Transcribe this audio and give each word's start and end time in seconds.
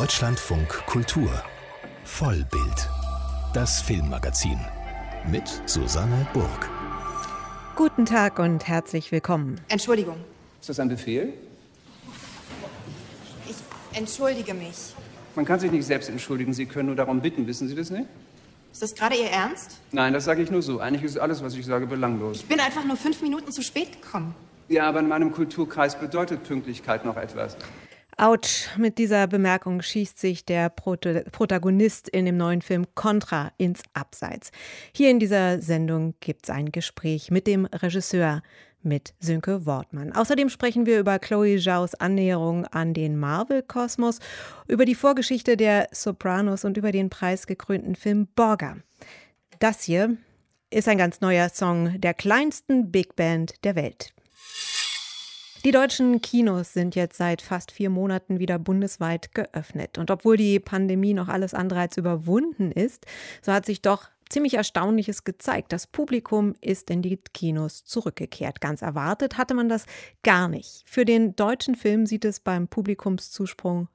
Deutschlandfunk 0.00 0.68
Kultur 0.84 1.30
Vollbild. 2.04 2.90
Das 3.54 3.80
Filmmagazin 3.80 4.60
mit 5.26 5.48
Susanne 5.64 6.26
Burg. 6.34 6.68
Guten 7.76 8.04
Tag 8.04 8.38
und 8.38 8.68
herzlich 8.68 9.10
willkommen. 9.10 9.58
Entschuldigung. 9.68 10.16
Ist 10.60 10.68
das 10.68 10.80
ein 10.80 10.90
Befehl? 10.90 11.32
Ich 13.48 13.56
entschuldige 13.98 14.52
mich. 14.52 14.76
Man 15.34 15.46
kann 15.46 15.60
sich 15.60 15.72
nicht 15.72 15.86
selbst 15.86 16.10
entschuldigen, 16.10 16.52
Sie 16.52 16.66
können 16.66 16.88
nur 16.88 16.96
darum 16.96 17.22
bitten, 17.22 17.46
wissen 17.46 17.66
Sie 17.66 17.74
das 17.74 17.88
nicht? 17.88 18.04
Ist 18.72 18.82
das 18.82 18.94
gerade 18.94 19.16
Ihr 19.16 19.30
Ernst? 19.30 19.78
Nein, 19.92 20.12
das 20.12 20.26
sage 20.26 20.42
ich 20.42 20.50
nur 20.50 20.60
so. 20.60 20.78
Eigentlich 20.78 21.04
ist 21.04 21.16
alles, 21.16 21.42
was 21.42 21.54
ich 21.54 21.64
sage, 21.64 21.86
belanglos. 21.86 22.36
Ich 22.40 22.46
bin 22.46 22.60
einfach 22.60 22.84
nur 22.84 22.98
fünf 22.98 23.22
Minuten 23.22 23.50
zu 23.50 23.62
spät 23.62 24.02
gekommen. 24.02 24.34
Ja, 24.68 24.90
aber 24.90 25.00
in 25.00 25.08
meinem 25.08 25.32
Kulturkreis 25.32 25.98
bedeutet 25.98 26.44
Pünktlichkeit 26.44 27.06
noch 27.06 27.16
etwas. 27.16 27.56
Autsch, 28.18 28.68
mit 28.78 28.96
dieser 28.96 29.26
Bemerkung 29.26 29.82
schießt 29.82 30.18
sich 30.18 30.46
der 30.46 30.70
Protagonist 30.70 32.08
in 32.08 32.24
dem 32.24 32.38
neuen 32.38 32.62
Film 32.62 32.86
Contra 32.94 33.52
ins 33.58 33.82
Abseits. 33.92 34.52
Hier 34.94 35.10
in 35.10 35.18
dieser 35.18 35.60
Sendung 35.60 36.14
gibt 36.20 36.44
es 36.44 36.50
ein 36.50 36.72
Gespräch 36.72 37.30
mit 37.30 37.46
dem 37.46 37.66
Regisseur, 37.66 38.42
mit 38.82 39.12
Sönke 39.20 39.66
Wortmann. 39.66 40.14
Außerdem 40.14 40.48
sprechen 40.48 40.86
wir 40.86 40.98
über 40.98 41.18
Chloe 41.18 41.58
Zhaos 41.58 41.94
Annäherung 41.94 42.64
an 42.64 42.94
den 42.94 43.18
Marvel-Kosmos, 43.18 44.20
über 44.66 44.86
die 44.86 44.94
Vorgeschichte 44.94 45.58
der 45.58 45.88
Sopranos 45.92 46.64
und 46.64 46.78
über 46.78 46.92
den 46.92 47.10
preisgekrönten 47.10 47.96
Film 47.96 48.28
Borger. 48.34 48.78
Das 49.58 49.82
hier 49.82 50.16
ist 50.70 50.88
ein 50.88 50.96
ganz 50.96 51.20
neuer 51.20 51.50
Song 51.50 52.00
der 52.00 52.14
kleinsten 52.14 52.90
Big 52.90 53.14
Band 53.14 53.62
der 53.62 53.76
Welt. 53.76 54.15
Die 55.64 55.70
deutschen 55.70 56.20
Kinos 56.20 56.72
sind 56.72 56.94
jetzt 56.94 57.16
seit 57.16 57.42
fast 57.42 57.72
vier 57.72 57.90
Monaten 57.90 58.38
wieder 58.38 58.58
bundesweit 58.58 59.34
geöffnet. 59.34 59.98
Und 59.98 60.10
obwohl 60.10 60.36
die 60.36 60.60
Pandemie 60.60 61.14
noch 61.14 61.28
alles 61.28 61.54
andere 61.54 61.80
als 61.80 61.96
überwunden 61.96 62.70
ist, 62.70 63.06
so 63.42 63.52
hat 63.52 63.66
sich 63.66 63.82
doch 63.82 64.08
ziemlich 64.28 64.54
Erstaunliches 64.54 65.24
gezeigt. 65.24 65.72
Das 65.72 65.86
Publikum 65.86 66.54
ist 66.60 66.90
in 66.90 67.02
die 67.02 67.18
Kinos 67.32 67.84
zurückgekehrt. 67.84 68.60
Ganz 68.60 68.82
erwartet 68.82 69.38
hatte 69.38 69.54
man 69.54 69.68
das 69.68 69.86
gar 70.22 70.48
nicht. 70.48 70.82
Für 70.86 71.04
den 71.04 71.36
deutschen 71.36 71.74
Film 71.74 72.06
sieht 72.06 72.24
es 72.24 72.40
beim 72.40 72.68
Publikumszuspruch 72.68 73.86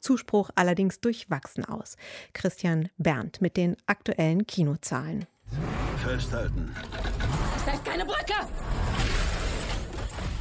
Zuspruch 0.00 0.50
allerdings 0.56 1.00
durchwachsen 1.00 1.64
aus. 1.64 1.96
Christian 2.32 2.88
Berndt 2.98 3.40
mit 3.40 3.56
den 3.56 3.76
aktuellen 3.86 4.44
Kinozahlen. 4.44 5.26
Festhalten. 6.04 6.74
Das 7.64 7.74
ist 7.74 7.84
keine 7.84 8.04
Brücke! 8.04 8.34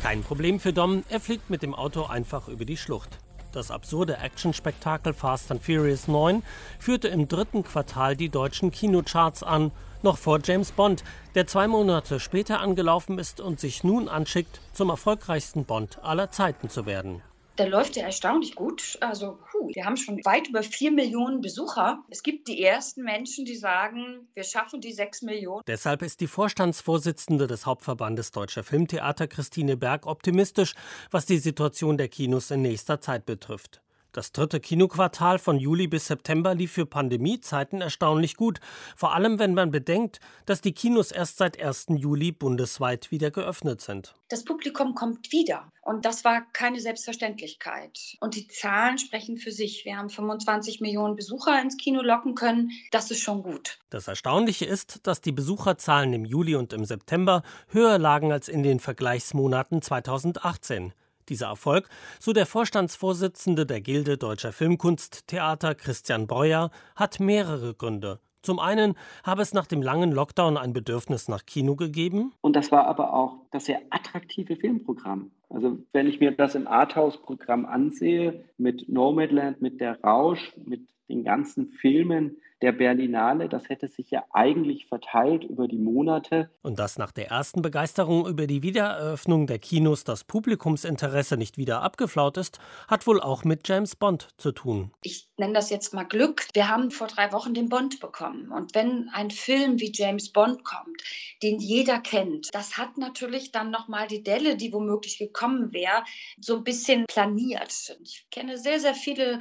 Kein 0.02 0.24
Problem 0.24 0.60
für 0.60 0.74
Dom, 0.74 1.04
er 1.10 1.20
fliegt 1.20 1.52
mit 1.52 1.62
dem 1.62 1.76
Auto 1.76 2.06
einfach 2.06 2.48
über 2.48 2.66
die 2.66 2.76
Schlucht. 2.76 3.20
Das 3.52 3.70
absurde 3.70 4.18
Actionspektakel 4.18 5.14
Fast 5.14 5.52
and 5.52 5.62
Furious 5.62 6.08
9 6.08 6.42
führte 6.80 7.08
im 7.08 7.28
dritten 7.28 7.64
Quartal 7.64 8.16
die 8.16 8.30
deutschen 8.30 8.72
Kinocharts 8.72 9.44
an, 9.44 9.72
noch 10.02 10.18
vor 10.18 10.40
James 10.44 10.72
Bond, 10.72 11.04
der 11.36 11.46
zwei 11.46 11.68
Monate 11.68 12.20
später 12.20 12.62
angelaufen 12.62 13.20
ist 13.20 13.42
und 13.42 13.60
sich 13.60 13.84
nun 13.84 14.10
anschickt, 14.10 14.60
zum 14.74 14.90
erfolgreichsten 14.90 15.66
Bond 15.66 16.00
aller 16.02 16.32
Zeiten 16.32 16.68
zu 16.68 16.88
werden. 16.88 17.22
Der 17.58 17.68
läuft 17.68 17.98
ja 17.98 18.04
erstaunlich 18.04 18.56
gut. 18.56 18.98
Also, 19.02 19.38
puh, 19.52 19.70
wir 19.74 19.86
haben 19.86 19.98
schon 19.98 20.24
weit 20.24 20.48
über 20.48 20.64
vier 20.64 20.92
Millionen 20.92 21.42
Besucher. 21.42 22.04
Es 22.10 22.24
gibt 22.24 22.48
die 22.48 22.64
ersten 22.64 23.04
Menschen, 23.04 23.46
die 23.46 23.56
sagen, 23.56 24.28
wir 24.34 24.44
schaffen 24.44 24.80
die 24.80 24.94
sechs 24.94 25.22
Millionen. 25.22 25.62
Deshalb 25.68 26.02
ist 26.02 26.22
die 26.22 26.28
Vorstandsvorsitzende 26.28 27.48
des 27.48 27.66
Hauptverbandes 27.66 28.32
Deutscher 28.32 28.64
Filmtheater, 28.64 29.28
Christine 29.28 29.76
Berg, 29.76 30.06
optimistisch, 30.06 30.76
was 31.12 31.26
die 31.26 31.40
Situation 31.40 31.98
der 31.98 32.08
Kinos 32.08 32.52
in 32.52 32.62
nächster 32.62 33.02
Zeit 33.02 33.26
betrifft. 33.26 33.82
Das 34.14 34.34
dritte 34.34 34.60
Kinoquartal 34.60 35.40
von 35.40 35.58
Juli 35.58 35.88
bis 35.88 36.08
September 36.08 36.54
lief 36.54 36.74
für 36.74 36.86
Pandemiezeiten 36.86 37.80
erstaunlich 37.80 38.36
gut, 38.36 38.60
vor 38.98 39.16
allem 39.16 39.40
wenn 39.40 39.54
man 39.54 39.72
bedenkt, 39.72 40.20
dass 40.46 40.60
die 40.60 40.74
Kinos 40.74 41.14
erst 41.14 41.38
seit 41.38 41.62
1. 41.62 41.86
Juli 41.96 42.34
bundesweit 42.34 43.10
wieder 43.12 43.32
geöffnet 43.32 43.80
sind. 43.80 44.14
Das 44.28 44.44
Publikum 44.44 44.96
kommt 44.96 45.32
wieder 45.32 45.72
und 45.82 46.04
das 46.04 46.26
war 46.26 46.42
keine 46.52 46.82
Selbstverständlichkeit. 46.82 48.18
Und 48.20 48.36
die 48.36 48.50
Zahlen 48.50 48.98
sprechen 48.98 49.38
für 49.38 49.52
sich. 49.52 49.86
Wir 49.86 49.96
haben 49.96 50.10
25 50.10 50.82
Millionen 50.82 51.16
Besucher 51.16 51.62
ins 51.62 51.78
Kino 51.78 52.02
locken 52.02 52.36
können. 52.36 52.72
Das 52.92 53.12
ist 53.12 53.22
schon 53.22 53.44
gut. 53.44 53.80
Das 53.92 54.10
Erstaunliche 54.10 54.66
ist, 54.66 55.08
dass 55.08 55.22
die 55.22 55.32
Besucherzahlen 55.32 56.12
im 56.12 56.26
Juli 56.26 56.56
und 56.56 56.74
im 56.74 56.84
September 56.84 57.44
höher 57.70 57.98
lagen 57.98 58.34
als 58.34 58.50
in 58.50 58.62
den 58.64 58.82
Vergleichsmonaten 58.82 59.82
2018. 59.82 60.94
Dieser 61.30 61.48
Erfolg, 61.48 61.90
so 62.20 62.34
der 62.34 62.46
Vorstandsvorsitzende 62.46 63.66
der 63.66 63.82
Gilde 63.82 64.18
Deutscher 64.18 64.52
Filmkunsttheater 64.52 65.76
Christian 65.76 66.28
Breuer, 66.28 66.72
hat 66.96 67.20
mehrere 67.20 67.74
Gründe. 67.74 68.20
Zum 68.42 68.60
einen 68.60 68.96
habe 69.24 69.44
es 69.44 69.54
nach 69.54 69.68
dem 69.68 69.84
langen 69.84 70.12
Lockdown 70.12 70.58
ein 70.58 70.74
Bedürfnis 70.74 71.28
nach 71.28 71.46
Kino 71.46 71.76
gegeben. 71.76 72.34
Und 72.42 72.56
das 72.56 72.72
war 72.72 72.88
aber 72.88 73.14
auch 73.14 73.36
das 73.52 73.66
sehr 73.66 73.82
attraktive 73.92 74.56
Filmprogramm. 74.56 75.32
Also 75.50 75.78
wenn 75.92 76.08
ich 76.08 76.20
mir 76.20 76.32
das 76.32 76.56
im 76.56 76.68
Arthouse-Programm 76.68 77.66
ansehe, 77.66 78.46
mit 78.58 78.90
Nomadland, 78.90 79.62
mit 79.62 79.80
Der 79.80 80.02
Rausch, 80.02 80.54
mit 80.66 80.88
den 81.12 81.24
ganzen 81.24 81.68
Filmen, 81.68 82.38
der 82.62 82.72
Berlinale, 82.72 83.50
das 83.50 83.70
hätte 83.70 83.88
sich 83.88 84.12
ja 84.12 84.24
eigentlich 84.32 84.86
verteilt 84.86 85.44
über 85.44 85.68
die 85.68 85.80
Monate. 85.80 86.52
Und 86.62 86.78
dass 86.78 86.98
nach 86.98 87.12
der 87.12 87.30
ersten 87.30 87.62
Begeisterung 87.62 88.28
über 88.28 88.46
die 88.46 88.62
Wiedereröffnung 88.62 89.48
der 89.48 89.58
Kinos 89.58 90.04
das 90.04 90.24
Publikumsinteresse 90.24 91.38
nicht 91.38 91.58
wieder 91.58 91.82
abgeflaut 91.82 92.38
ist, 92.38 92.60
hat 92.88 93.08
wohl 93.08 93.20
auch 93.20 93.44
mit 93.44 93.68
James 93.68 93.96
Bond 93.96 94.30
zu 94.38 94.52
tun. 94.52 94.92
Ich 95.04 95.28
nenne 95.38 95.54
das 95.54 95.72
jetzt 95.72 95.94
mal 95.94 96.04
Glück. 96.04 96.46
Wir 96.54 96.70
haben 96.70 96.92
vor 96.92 97.08
drei 97.08 97.32
Wochen 97.32 97.54
den 97.54 97.70
Bond 97.70 98.00
bekommen. 98.00 98.52
Und 98.52 98.76
wenn 98.76 99.10
ein 99.10 99.32
Film 99.32 99.80
wie 99.80 99.92
James 99.94 100.32
Bond 100.32 100.64
kommt, 100.64 101.02
den 101.42 101.60
jeder 101.60 102.00
kennt, 102.00 102.54
das 102.54 102.78
hat 102.78 102.98
natürlich 102.98 103.52
dann 103.52 103.72
nochmal 103.72 104.08
die 104.08 104.24
Delle, 104.24 104.56
die 104.56 104.72
womöglich 104.72 105.18
gekommen 105.18 105.74
wäre, 105.74 106.04
so 106.40 106.58
ein 106.58 106.64
bisschen 106.64 107.06
planiert. 107.08 107.98
Ich 108.04 108.28
kenne 108.30 108.58
sehr, 108.60 108.80
sehr 108.80 108.94
viele 108.94 109.40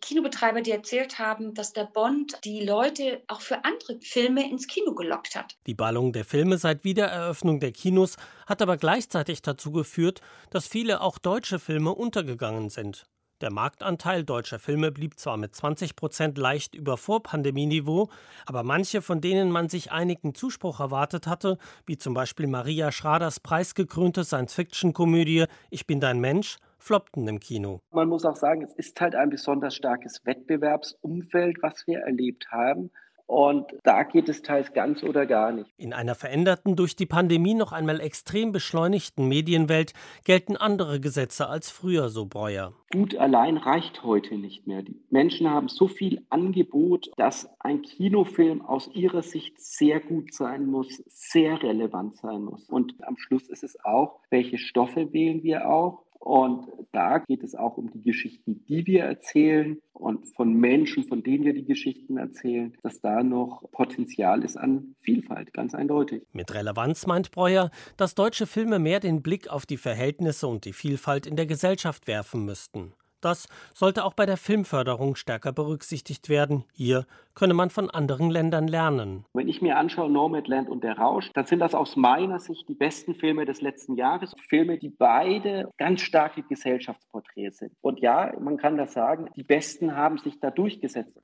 Kinobetreiber, 0.00 0.60
die 0.60 0.70
erzählt 0.70 1.18
haben, 1.18 1.54
dass 1.54 1.72
der 1.72 1.84
Bond 1.84 2.38
die 2.44 2.64
Leute 2.64 3.22
auch 3.28 3.40
für 3.40 3.64
andere 3.64 3.98
Filme 4.00 4.48
ins 4.48 4.66
Kino 4.66 4.94
gelockt 4.94 5.34
hat. 5.36 5.56
Die 5.66 5.74
Ballung 5.74 6.12
der 6.12 6.24
Filme 6.24 6.58
seit 6.58 6.84
Wiedereröffnung 6.84 7.60
der 7.60 7.72
Kinos 7.72 8.16
hat 8.46 8.62
aber 8.62 8.76
gleichzeitig 8.76 9.42
dazu 9.42 9.72
geführt, 9.72 10.20
dass 10.50 10.66
viele 10.66 11.00
auch 11.00 11.18
deutsche 11.18 11.58
Filme 11.58 11.94
untergegangen 11.94 12.70
sind. 12.70 13.06
Der 13.42 13.52
Marktanteil 13.52 14.24
deutscher 14.24 14.58
Filme 14.58 14.90
blieb 14.90 15.18
zwar 15.18 15.36
mit 15.36 15.54
20 15.54 15.94
Prozent 15.94 16.38
leicht 16.38 16.74
über 16.74 16.96
Vorpandemieniveau, 16.96 18.08
aber 18.46 18.62
manche, 18.62 19.02
von 19.02 19.20
denen 19.20 19.50
man 19.50 19.68
sich 19.68 19.92
einigen 19.92 20.34
Zuspruch 20.34 20.80
erwartet 20.80 21.26
hatte, 21.26 21.58
wie 21.84 21.98
zum 21.98 22.14
Beispiel 22.14 22.46
Maria 22.46 22.90
Schraders 22.90 23.38
preisgekrönte 23.40 24.24
Science-Fiction-Komödie 24.24 25.44
Ich 25.68 25.86
bin 25.86 26.00
dein 26.00 26.18
Mensch, 26.18 26.56
floppten 26.86 27.26
im 27.26 27.40
Kino. 27.40 27.80
Man 27.90 28.08
muss 28.08 28.24
auch 28.24 28.36
sagen, 28.36 28.62
es 28.62 28.72
ist 28.74 29.00
halt 29.00 29.14
ein 29.14 29.30
besonders 29.30 29.74
starkes 29.74 30.24
Wettbewerbsumfeld, 30.24 31.58
was 31.60 31.86
wir 31.86 32.00
erlebt 32.00 32.46
haben. 32.50 32.90
Und 33.26 33.66
da 33.82 34.04
geht 34.04 34.28
es 34.28 34.42
teils 34.42 34.72
ganz 34.72 35.02
oder 35.02 35.26
gar 35.26 35.50
nicht. 35.50 35.68
In 35.78 35.92
einer 35.92 36.14
veränderten, 36.14 36.76
durch 36.76 36.94
die 36.94 37.06
Pandemie 37.06 37.54
noch 37.54 37.72
einmal 37.72 38.00
extrem 38.00 38.52
beschleunigten 38.52 39.26
Medienwelt 39.26 39.94
gelten 40.24 40.56
andere 40.56 41.00
Gesetze 41.00 41.48
als 41.48 41.68
früher, 41.68 42.08
so 42.08 42.26
Breuer. 42.26 42.72
Gut 42.92 43.16
allein 43.16 43.56
reicht 43.56 44.04
heute 44.04 44.36
nicht 44.36 44.68
mehr. 44.68 44.82
Die 44.82 45.02
Menschen 45.10 45.50
haben 45.50 45.68
so 45.68 45.88
viel 45.88 46.24
Angebot, 46.30 47.10
dass 47.16 47.50
ein 47.58 47.82
Kinofilm 47.82 48.64
aus 48.64 48.88
ihrer 48.94 49.22
Sicht 49.22 49.60
sehr 49.60 49.98
gut 49.98 50.32
sein 50.32 50.66
muss, 50.66 51.02
sehr 51.08 51.60
relevant 51.64 52.16
sein 52.18 52.42
muss. 52.42 52.68
Und 52.68 52.94
am 53.02 53.16
Schluss 53.16 53.48
ist 53.48 53.64
es 53.64 53.76
auch, 53.84 54.20
welche 54.30 54.58
Stoffe 54.58 55.12
wählen 55.12 55.42
wir 55.42 55.68
auch 55.68 56.05
und 56.18 56.66
da 56.92 57.18
geht 57.18 57.42
es 57.42 57.54
auch 57.54 57.76
um 57.76 57.90
die 57.90 58.02
Geschichten, 58.02 58.64
die 58.68 58.86
wir 58.86 59.04
erzählen 59.04 59.78
und 59.92 60.26
von 60.34 60.54
Menschen, 60.54 61.04
von 61.04 61.22
denen 61.22 61.44
wir 61.44 61.54
die 61.54 61.64
Geschichten 61.64 62.16
erzählen, 62.16 62.76
dass 62.82 63.00
da 63.00 63.22
noch 63.22 63.70
Potenzial 63.72 64.42
ist 64.44 64.56
an 64.56 64.94
Vielfalt, 65.00 65.52
ganz 65.52 65.74
eindeutig. 65.74 66.22
Mit 66.32 66.54
Relevanz 66.54 67.06
meint 67.06 67.30
Breuer, 67.30 67.70
dass 67.96 68.14
deutsche 68.14 68.46
Filme 68.46 68.78
mehr 68.78 69.00
den 69.00 69.22
Blick 69.22 69.48
auf 69.48 69.66
die 69.66 69.76
Verhältnisse 69.76 70.46
und 70.46 70.64
die 70.64 70.72
Vielfalt 70.72 71.26
in 71.26 71.36
der 71.36 71.46
Gesellschaft 71.46 72.06
werfen 72.06 72.44
müssten. 72.44 72.92
Das 73.26 73.48
sollte 73.74 74.04
auch 74.04 74.14
bei 74.14 74.24
der 74.24 74.36
Filmförderung 74.36 75.16
stärker 75.16 75.52
berücksichtigt 75.52 76.28
werden. 76.28 76.62
Hier 76.72 77.06
könne 77.34 77.54
man 77.54 77.70
von 77.70 77.90
anderen 77.90 78.30
Ländern 78.30 78.68
lernen. 78.68 79.24
Wenn 79.34 79.48
ich 79.48 79.60
mir 79.60 79.78
anschaue 79.78 80.08
Nomadland 80.08 80.68
und 80.68 80.84
Der 80.84 80.96
Rausch, 80.96 81.32
dann 81.34 81.44
sind 81.44 81.58
das 81.58 81.74
aus 81.74 81.96
meiner 81.96 82.38
Sicht 82.38 82.68
die 82.68 82.76
besten 82.76 83.16
Filme 83.16 83.44
des 83.44 83.60
letzten 83.60 83.96
Jahres. 83.96 84.32
Filme, 84.48 84.78
die 84.78 84.90
beide 84.90 85.72
ganz 85.76 86.02
starke 86.02 86.44
Gesellschaftsporträts 86.44 87.58
sind. 87.58 87.72
Und 87.80 87.98
ja, 87.98 88.32
man 88.38 88.58
kann 88.58 88.76
das 88.76 88.92
sagen, 88.92 89.28
die 89.34 89.42
besten 89.42 89.96
haben 89.96 90.18
sich 90.18 90.38
da 90.38 90.52
durchgesetzt. 90.52 91.18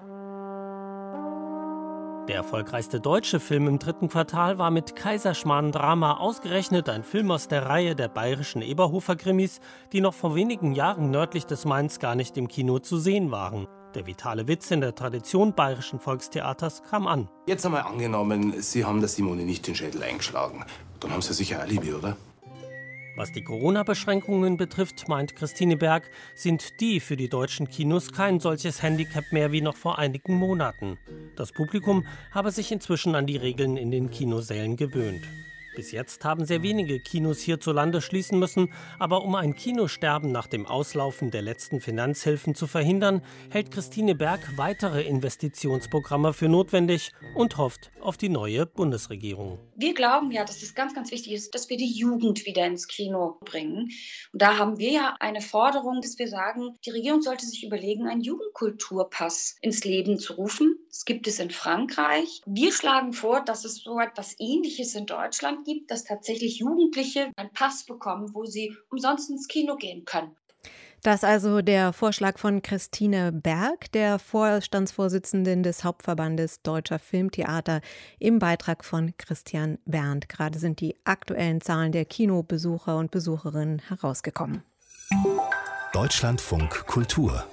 Der 2.29 2.37
erfolgreichste 2.37 3.01
deutsche 3.01 3.41
Film 3.41 3.67
im 3.67 3.81
dritten 3.81 4.09
Quartal 4.09 4.57
war 4.57 4.71
mit 4.71 4.95
Kaiserschmarrn 4.95 5.73
Drama 5.73 6.19
ausgerechnet 6.19 6.89
ein 6.89 7.03
Film 7.03 7.33
aus 7.33 7.49
der 7.49 7.67
Reihe 7.67 7.97
der 7.97 8.07
bayerischen 8.07 8.63
Eberhofer 8.63 9.17
Krimis, 9.17 9.59
die 9.93 10.01
noch 10.01 10.15
vor 10.15 10.37
wenigen 10.37 10.73
Jahren 10.73 11.11
nördlich 11.11 11.47
des 11.47 11.65
Mainz 11.65 11.99
gar 11.99 12.15
nicht 12.15 12.37
im 12.37 12.47
Kino 12.47 12.79
zu 12.79 12.99
sehen 12.99 13.33
waren. 13.33 13.67
Der 13.97 14.07
vitale 14.07 14.47
Witz 14.47 14.71
in 14.71 14.81
der 14.81 14.95
Tradition 14.95 15.53
bayerischen 15.53 15.99
Volkstheaters 15.99 16.85
kam 16.89 17.09
an. 17.09 17.29
Jetzt 17.49 17.67
einmal 17.67 17.83
angenommen, 17.83 18.55
Sie 18.63 18.85
haben 18.85 19.01
der 19.01 19.09
Simone 19.09 19.43
nicht 19.43 19.67
den 19.67 19.75
Schädel 19.75 20.05
eingeschlagen. 20.05 20.65
Dann 21.01 21.11
haben 21.11 21.23
Sie 21.23 21.35
sicher 21.35 21.61
Alibi, 21.61 21.93
oder? 21.93 22.17
Was 23.15 23.31
die 23.31 23.45
Corona-Beschränkungen 23.45 24.57
betrifft, 24.57 25.07
meint 25.07 25.37
Christine 25.37 25.77
Berg, 25.77 26.11
sind 26.35 26.81
die 26.81 26.99
für 26.99 27.17
die 27.17 27.29
deutschen 27.29 27.69
Kinos 27.69 28.11
kein 28.11 28.41
solches 28.41 28.83
Handicap 28.83 29.25
mehr 29.33 29.53
wie 29.53 29.61
noch 29.61 29.77
vor 29.77 29.99
einigen 29.99 30.35
Monaten. 30.35 30.97
Das 31.37 31.53
Publikum 31.53 32.07
habe 32.31 32.51
sich 32.51 32.73
inzwischen 32.73 33.15
an 33.15 33.27
die 33.27 33.37
Regeln 33.37 33.77
in 33.77 33.91
den 33.91 34.11
Kinosälen 34.11 34.77
gewöhnt. 34.77 35.29
Bis 35.75 35.91
jetzt 35.91 36.25
haben 36.25 36.45
sehr 36.45 36.63
wenige 36.63 37.01
Kinos 37.01 37.41
hierzulande 37.41 38.03
schließen 38.03 38.39
müssen, 38.39 38.73
aber 38.99 39.25
um 39.25 39.35
ein 39.35 39.55
Kinosterben 39.55 40.31
nach 40.31 40.47
dem 40.47 40.67
Auslaufen 40.67 41.31
der 41.31 41.41
letzten 41.41 41.81
Finanzhilfen 41.81 42.55
zu 42.55 42.67
verhindern, 42.67 43.23
hält 43.49 43.71
Christine 43.71 44.15
Berg 44.15 44.41
weitere 44.57 45.03
Investitionsprogramme 45.03 46.35
für 46.35 46.49
notwendig 46.49 47.13
und 47.35 47.57
hofft 47.57 47.91
auf 48.01 48.19
die 48.19 48.29
neue 48.29 48.67
Bundesregierung. 48.67 49.59
Wir 49.75 49.95
glauben 49.95 50.31
ja, 50.31 50.45
dass 50.45 50.63
es 50.63 50.75
ganz, 50.75 50.95
ganz 50.95 51.11
wichtig 51.11 51.33
ist, 51.33 51.55
dass 51.55 51.71
wir 51.71 51.79
die 51.79 51.91
Jugend 51.91 52.45
wieder 52.45 52.67
ins 52.67 52.87
Kino 52.87 53.39
bringen. 53.41 53.91
Und 54.33 54.43
da 54.43 54.59
haben 54.59 54.79
wir 54.79 54.93
ja 54.93 55.17
eine 55.21 55.41
Forderung, 55.41 56.03
dass 56.03 56.19
wir 56.19 56.29
sagen, 56.29 56.77
die 56.85 56.91
Regierung 56.91 57.23
sollte 57.23 57.47
sich 57.47 57.65
überlegen, 57.65 58.07
einen 58.07 58.21
Jugendkulturpass 58.21 59.57
ins 59.63 59.85
Leben 59.85 60.19
zu 60.19 60.35
rufen. 60.35 60.77
Das 60.89 61.07
gibt 61.07 61.27
es 61.27 61.39
in 61.39 61.51
Frankreich. 61.51 62.43
Wir 62.45 62.73
schlagen 62.73 63.15
vor, 63.15 63.41
dass 63.41 63.65
es 63.65 63.77
so 63.77 63.99
etwas 63.99 64.37
Ähnliches 64.39 64.95
in 64.95 65.07
Deutschland 65.07 65.62
gibt, 65.65 65.91
dass 65.91 66.05
tatsächlich 66.05 66.59
Jugendliche 66.59 67.31
einen 67.37 67.53
Pass 67.53 67.85
bekommen, 67.85 68.35
wo 68.35 68.45
sie 68.45 68.75
umsonst 68.91 69.31
ins 69.31 69.49
Kino 69.49 69.77
gehen 69.77 70.05
können. 70.05 70.37
Das 71.03 71.25
also 71.25 71.63
der 71.63 71.93
Vorschlag 71.93 72.39
von 72.39 72.63
Christine 72.63 73.33
Berg, 73.33 73.91
der 73.91 74.21
Vorstandsvorsitzenden 74.21 75.65
des 75.65 75.83
Hauptverbandes 75.83 76.63
Deutscher 76.63 77.01
Filmtheater, 77.01 77.81
im 78.21 78.39
Beitrag 78.39 78.85
von 78.85 79.13
Christian 79.19 79.79
Berndt. 79.85 80.29
Gerade 80.29 80.61
sind 80.61 80.81
die 80.81 80.95
aktuellen 81.03 81.61
Zahlen 81.61 81.91
der 81.91 82.05
Kinobesucher 82.05 82.97
und 82.99 83.11
Besucherinnen 83.11 83.81
herausgekommen. 83.81 84.63
Deutschlandfunk 85.93 86.87
Kultur 86.87 87.45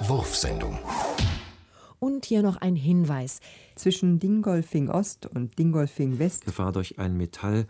Wurfsendung. 0.00 0.78
Und 1.98 2.26
hier 2.26 2.42
noch 2.42 2.58
ein 2.58 2.76
Hinweis. 2.76 3.40
Zwischen 3.76 4.18
Dingolfing 4.18 4.88
Ost 4.88 5.26
und 5.26 5.58
Dingolfing 5.58 6.18
West. 6.18 6.46
Gefahr 6.46 6.72
durch 6.72 6.98
ein 6.98 7.16
Metall 7.16 7.66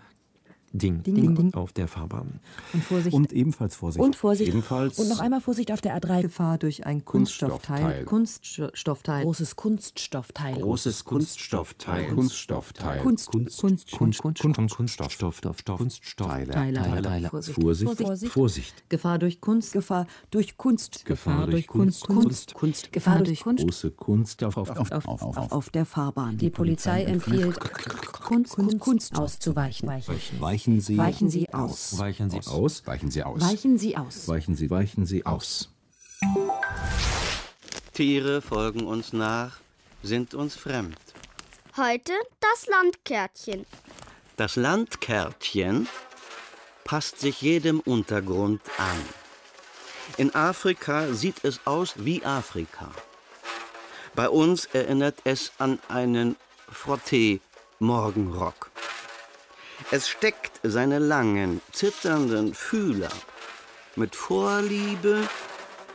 Ding, 0.78 1.02
Ding, 1.02 1.14
Ding, 1.14 1.34
Ding. 1.34 1.54
auf 1.54 1.72
der 1.72 1.88
Fahrbahn. 1.88 2.40
Und 2.72 2.84
Vorsicht. 2.84 3.14
Und 3.14 3.32
ebenfalls 3.32 3.76
Vorsicht. 3.76 4.04
Und 4.04 4.16
Vorsicht. 4.16 4.48
Ebenfalls. 4.50 4.98
Und 4.98 5.08
noch 5.08 5.20
einmal 5.20 5.40
Vorsicht 5.40 5.72
auf 5.72 5.80
der 5.80 5.98
A3. 5.98 6.22
Gefahr 6.22 6.58
durch 6.58 6.86
ein 6.86 7.04
Kunststoffteil. 7.04 8.04
Kunststoffteil. 8.04 9.24
Großes 9.24 9.56
Kunststoffteil. 9.56 10.60
Großes 10.60 11.04
Kunststoffteil. 11.04 12.08
Kunststoffteil. 12.14 13.00
Kunst, 13.00 13.30
Kunst, 13.30 13.60
Kunst, 13.60 13.92
Kunst, 13.92 14.22
Kunst, 14.22 14.76
Kunststoff, 14.76 15.42
Kunststoffteile. 15.64 16.52
Teile. 16.52 17.30
Vorsicht. 17.30 17.96
Vorsicht. 17.96 18.32
Vorsicht. 18.32 18.90
Gefahr 18.90 19.18
durch 19.18 19.40
Kunst. 19.40 19.72
Gefahr 19.72 20.06
durch 20.30 20.56
Kunst. 20.56 21.04
Gefahr 21.04 21.46
durch 21.46 21.66
Kunst. 21.66 22.06
Kunst. 22.06 22.54
Kunst. 22.54 22.92
Gefahr 22.92 23.22
durch 23.22 23.40
Kunst. 23.40 23.64
Große 23.64 23.90
Kunst 23.92 24.44
auf, 24.44 24.56
auf, 24.56 24.70
auf, 24.70 24.92
Auf, 24.92 25.22
auf, 25.22 25.52
auf 25.52 25.70
der 25.70 25.84
Fahrbahn. 25.84 26.38
Die 26.38 26.50
Polizei 26.50 27.04
empfiehlt, 27.04 27.58
Kunst, 28.26 28.54
Kunst, 28.54 28.78
Kunst 28.80 29.18
auszuweichen. 29.18 29.88
Weichen 30.40 30.65
Sie, 30.80 30.98
Weichen 30.98 31.30
Sie 31.30 31.52
aus. 31.52 31.98
Weichen 31.98 32.30
Sie 32.30 32.40
aus. 32.46 32.86
Weichen 32.86 33.10
Sie 33.10 33.22
aus. 33.22 33.40
Weichen 33.40 33.78
Sie 33.78 33.96
aus. 33.96 34.28
Weichen 34.28 34.56
Sie, 34.56 34.70
weichen 34.70 35.06
Sie 35.06 35.24
aus. 35.24 35.70
Tiere 37.92 38.42
folgen 38.42 38.86
uns 38.86 39.12
nach, 39.12 39.60
sind 40.02 40.34
uns 40.34 40.56
fremd. 40.56 40.98
Heute 41.76 42.12
das 42.40 42.66
Landkärtchen. 42.66 43.64
Das 44.36 44.56
Landkärtchen 44.56 45.88
passt 46.84 47.20
sich 47.20 47.40
jedem 47.40 47.80
Untergrund 47.80 48.60
an. 48.76 48.98
In 50.18 50.34
Afrika 50.34 51.12
sieht 51.14 51.44
es 51.44 51.60
aus 51.66 51.94
wie 51.96 52.24
Afrika. 52.24 52.90
Bei 54.14 54.28
uns 54.28 54.66
erinnert 54.66 55.18
es 55.24 55.52
an 55.58 55.78
einen 55.88 56.36
Frotté-Morgenrock. 56.72 58.70
Es 59.92 60.08
steckt 60.08 60.58
seine 60.64 60.98
langen, 60.98 61.62
zitternden 61.70 62.54
Fühler 62.54 63.12
mit 63.94 64.16
Vorliebe 64.16 65.28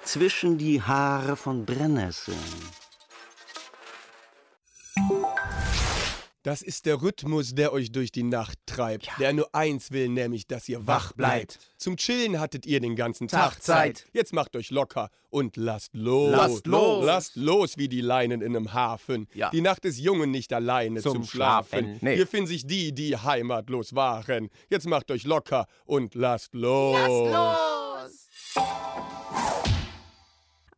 zwischen 0.03 0.57
die 0.57 0.81
Haare 0.81 1.35
von 1.35 1.65
Brennnesseln. 1.65 2.37
Das 6.43 6.63
ist 6.63 6.87
der 6.87 7.03
Rhythmus, 7.03 7.53
der 7.53 7.71
euch 7.71 7.91
durch 7.91 8.11
die 8.11 8.23
Nacht 8.23 8.57
treibt. 8.65 9.09
Der 9.19 9.31
nur 9.31 9.53
eins 9.53 9.91
will, 9.91 10.09
nämlich, 10.09 10.47
dass 10.47 10.67
ihr 10.67 10.87
wach 10.87 11.13
bleibt. 11.13 11.59
Zum 11.77 11.97
Chillen 11.97 12.39
hattet 12.39 12.65
ihr 12.65 12.79
den 12.79 12.95
ganzen 12.95 13.27
Tag, 13.27 13.53
Tag 13.53 13.63
Zeit. 13.63 14.07
Jetzt 14.11 14.33
macht 14.33 14.55
euch 14.55 14.71
locker 14.71 15.09
und 15.29 15.55
lasst 15.55 15.93
los. 15.93 16.31
Lasst 16.31 16.65
los. 16.65 17.05
Lasst 17.05 17.35
los 17.35 17.77
wie 17.77 17.87
die 17.87 18.01
Leinen 18.01 18.41
in 18.41 18.55
einem 18.55 18.73
Hafen. 18.73 19.27
Ja. 19.35 19.51
Die 19.51 19.61
Nacht 19.61 19.85
ist 19.85 19.99
jung 19.99 20.21
und 20.21 20.31
nicht 20.31 20.51
alleine 20.51 21.01
zum, 21.01 21.13
Zum 21.13 21.23
Schlafen. 21.25 21.79
Schlafen. 21.79 21.97
Nee. 22.01 22.15
Hier 22.15 22.27
finden 22.27 22.47
sich 22.47 22.65
die, 22.65 22.91
die 22.91 23.15
heimatlos 23.15 23.93
waren. 23.93 24.49
Jetzt 24.69 24.87
macht 24.87 25.11
euch 25.11 25.25
locker 25.25 25.67
und 25.85 26.15
lasst 26.15 26.55
los. 26.55 26.97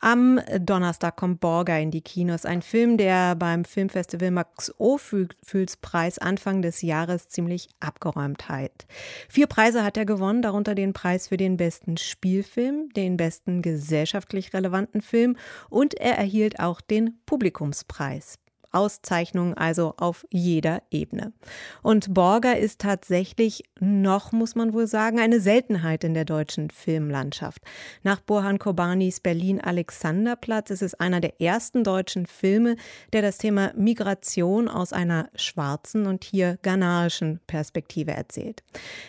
Am 0.04 0.42
Donnerstag 0.60 1.16
kommt 1.16 1.40
Borger 1.40 1.80
in 1.80 1.90
die 1.90 2.02
Kinos, 2.02 2.46
ein 2.46 2.62
Film, 2.62 2.98
der 2.98 3.36
beim 3.36 3.64
Filmfestival 3.64 4.32
Max 4.32 4.70
Ophüls 4.78 5.78
Preis 5.78 6.20
Anfang 6.20 6.62
des 6.62 6.82
Jahres 6.82 7.30
ziemlich 7.30 7.70
abgeräumt 7.80 8.50
hat. 8.50 8.86
Vier 9.30 9.48
Preise 9.48 9.82
hat 9.86 9.96
er 9.96 10.04
gewonnen, 10.06 10.42
darunter 10.42 10.76
den 10.76 10.92
Preis 10.92 11.30
für 11.30 11.38
den 11.38 11.56
besten 11.56 11.96
Spielfilm, 11.96 12.90
den 12.90 13.16
besten 13.16 13.62
gesellschaftlich 13.62 14.54
relevanten 14.54 15.02
Film 15.02 15.38
und 15.70 15.94
er 15.94 16.18
erhielt 16.18 16.60
auch 16.60 16.82
den 16.82 17.22
Publikumspreis. 17.26 18.40
Auszeichnungen 18.74 19.54
also 19.54 19.94
auf 19.98 20.26
jeder 20.30 20.82
Ebene. 20.92 21.34
Und 21.82 22.14
Borger 22.14 22.58
ist 22.58 22.82
tatsächlich 22.82 23.64
noch, 23.80 24.32
muss 24.32 24.56
man 24.56 24.74
wohl 24.74 24.88
sagen, 24.88 25.20
eine 25.20 25.40
Seltenheit 25.40 26.04
in 26.04 26.14
der 26.14 26.26
deutschen 26.26 26.70
Filmlandschaft. 26.70 27.62
Nach 28.04 28.20
Burhan 28.20 28.60
Kobanis 28.60 29.20
Berlin 29.20 29.62
Alexanderplatz 29.62 30.70
ist 30.70 30.82
es 30.82 30.94
einer 30.96 31.22
der 31.22 31.40
ersten 31.42 31.84
deutschen 31.84 32.26
Filme, 32.26 32.76
der 33.14 33.22
das 33.22 33.38
Thema 33.38 33.72
Migration 33.76 34.68
aus 34.68 34.94
einer 34.94 35.30
schwarzen 35.36 36.08
und 36.08 36.24
hier 36.24 36.58
ghanaischen 36.62 37.40
Perspektive 37.48 38.12
erzählt. 38.12 38.64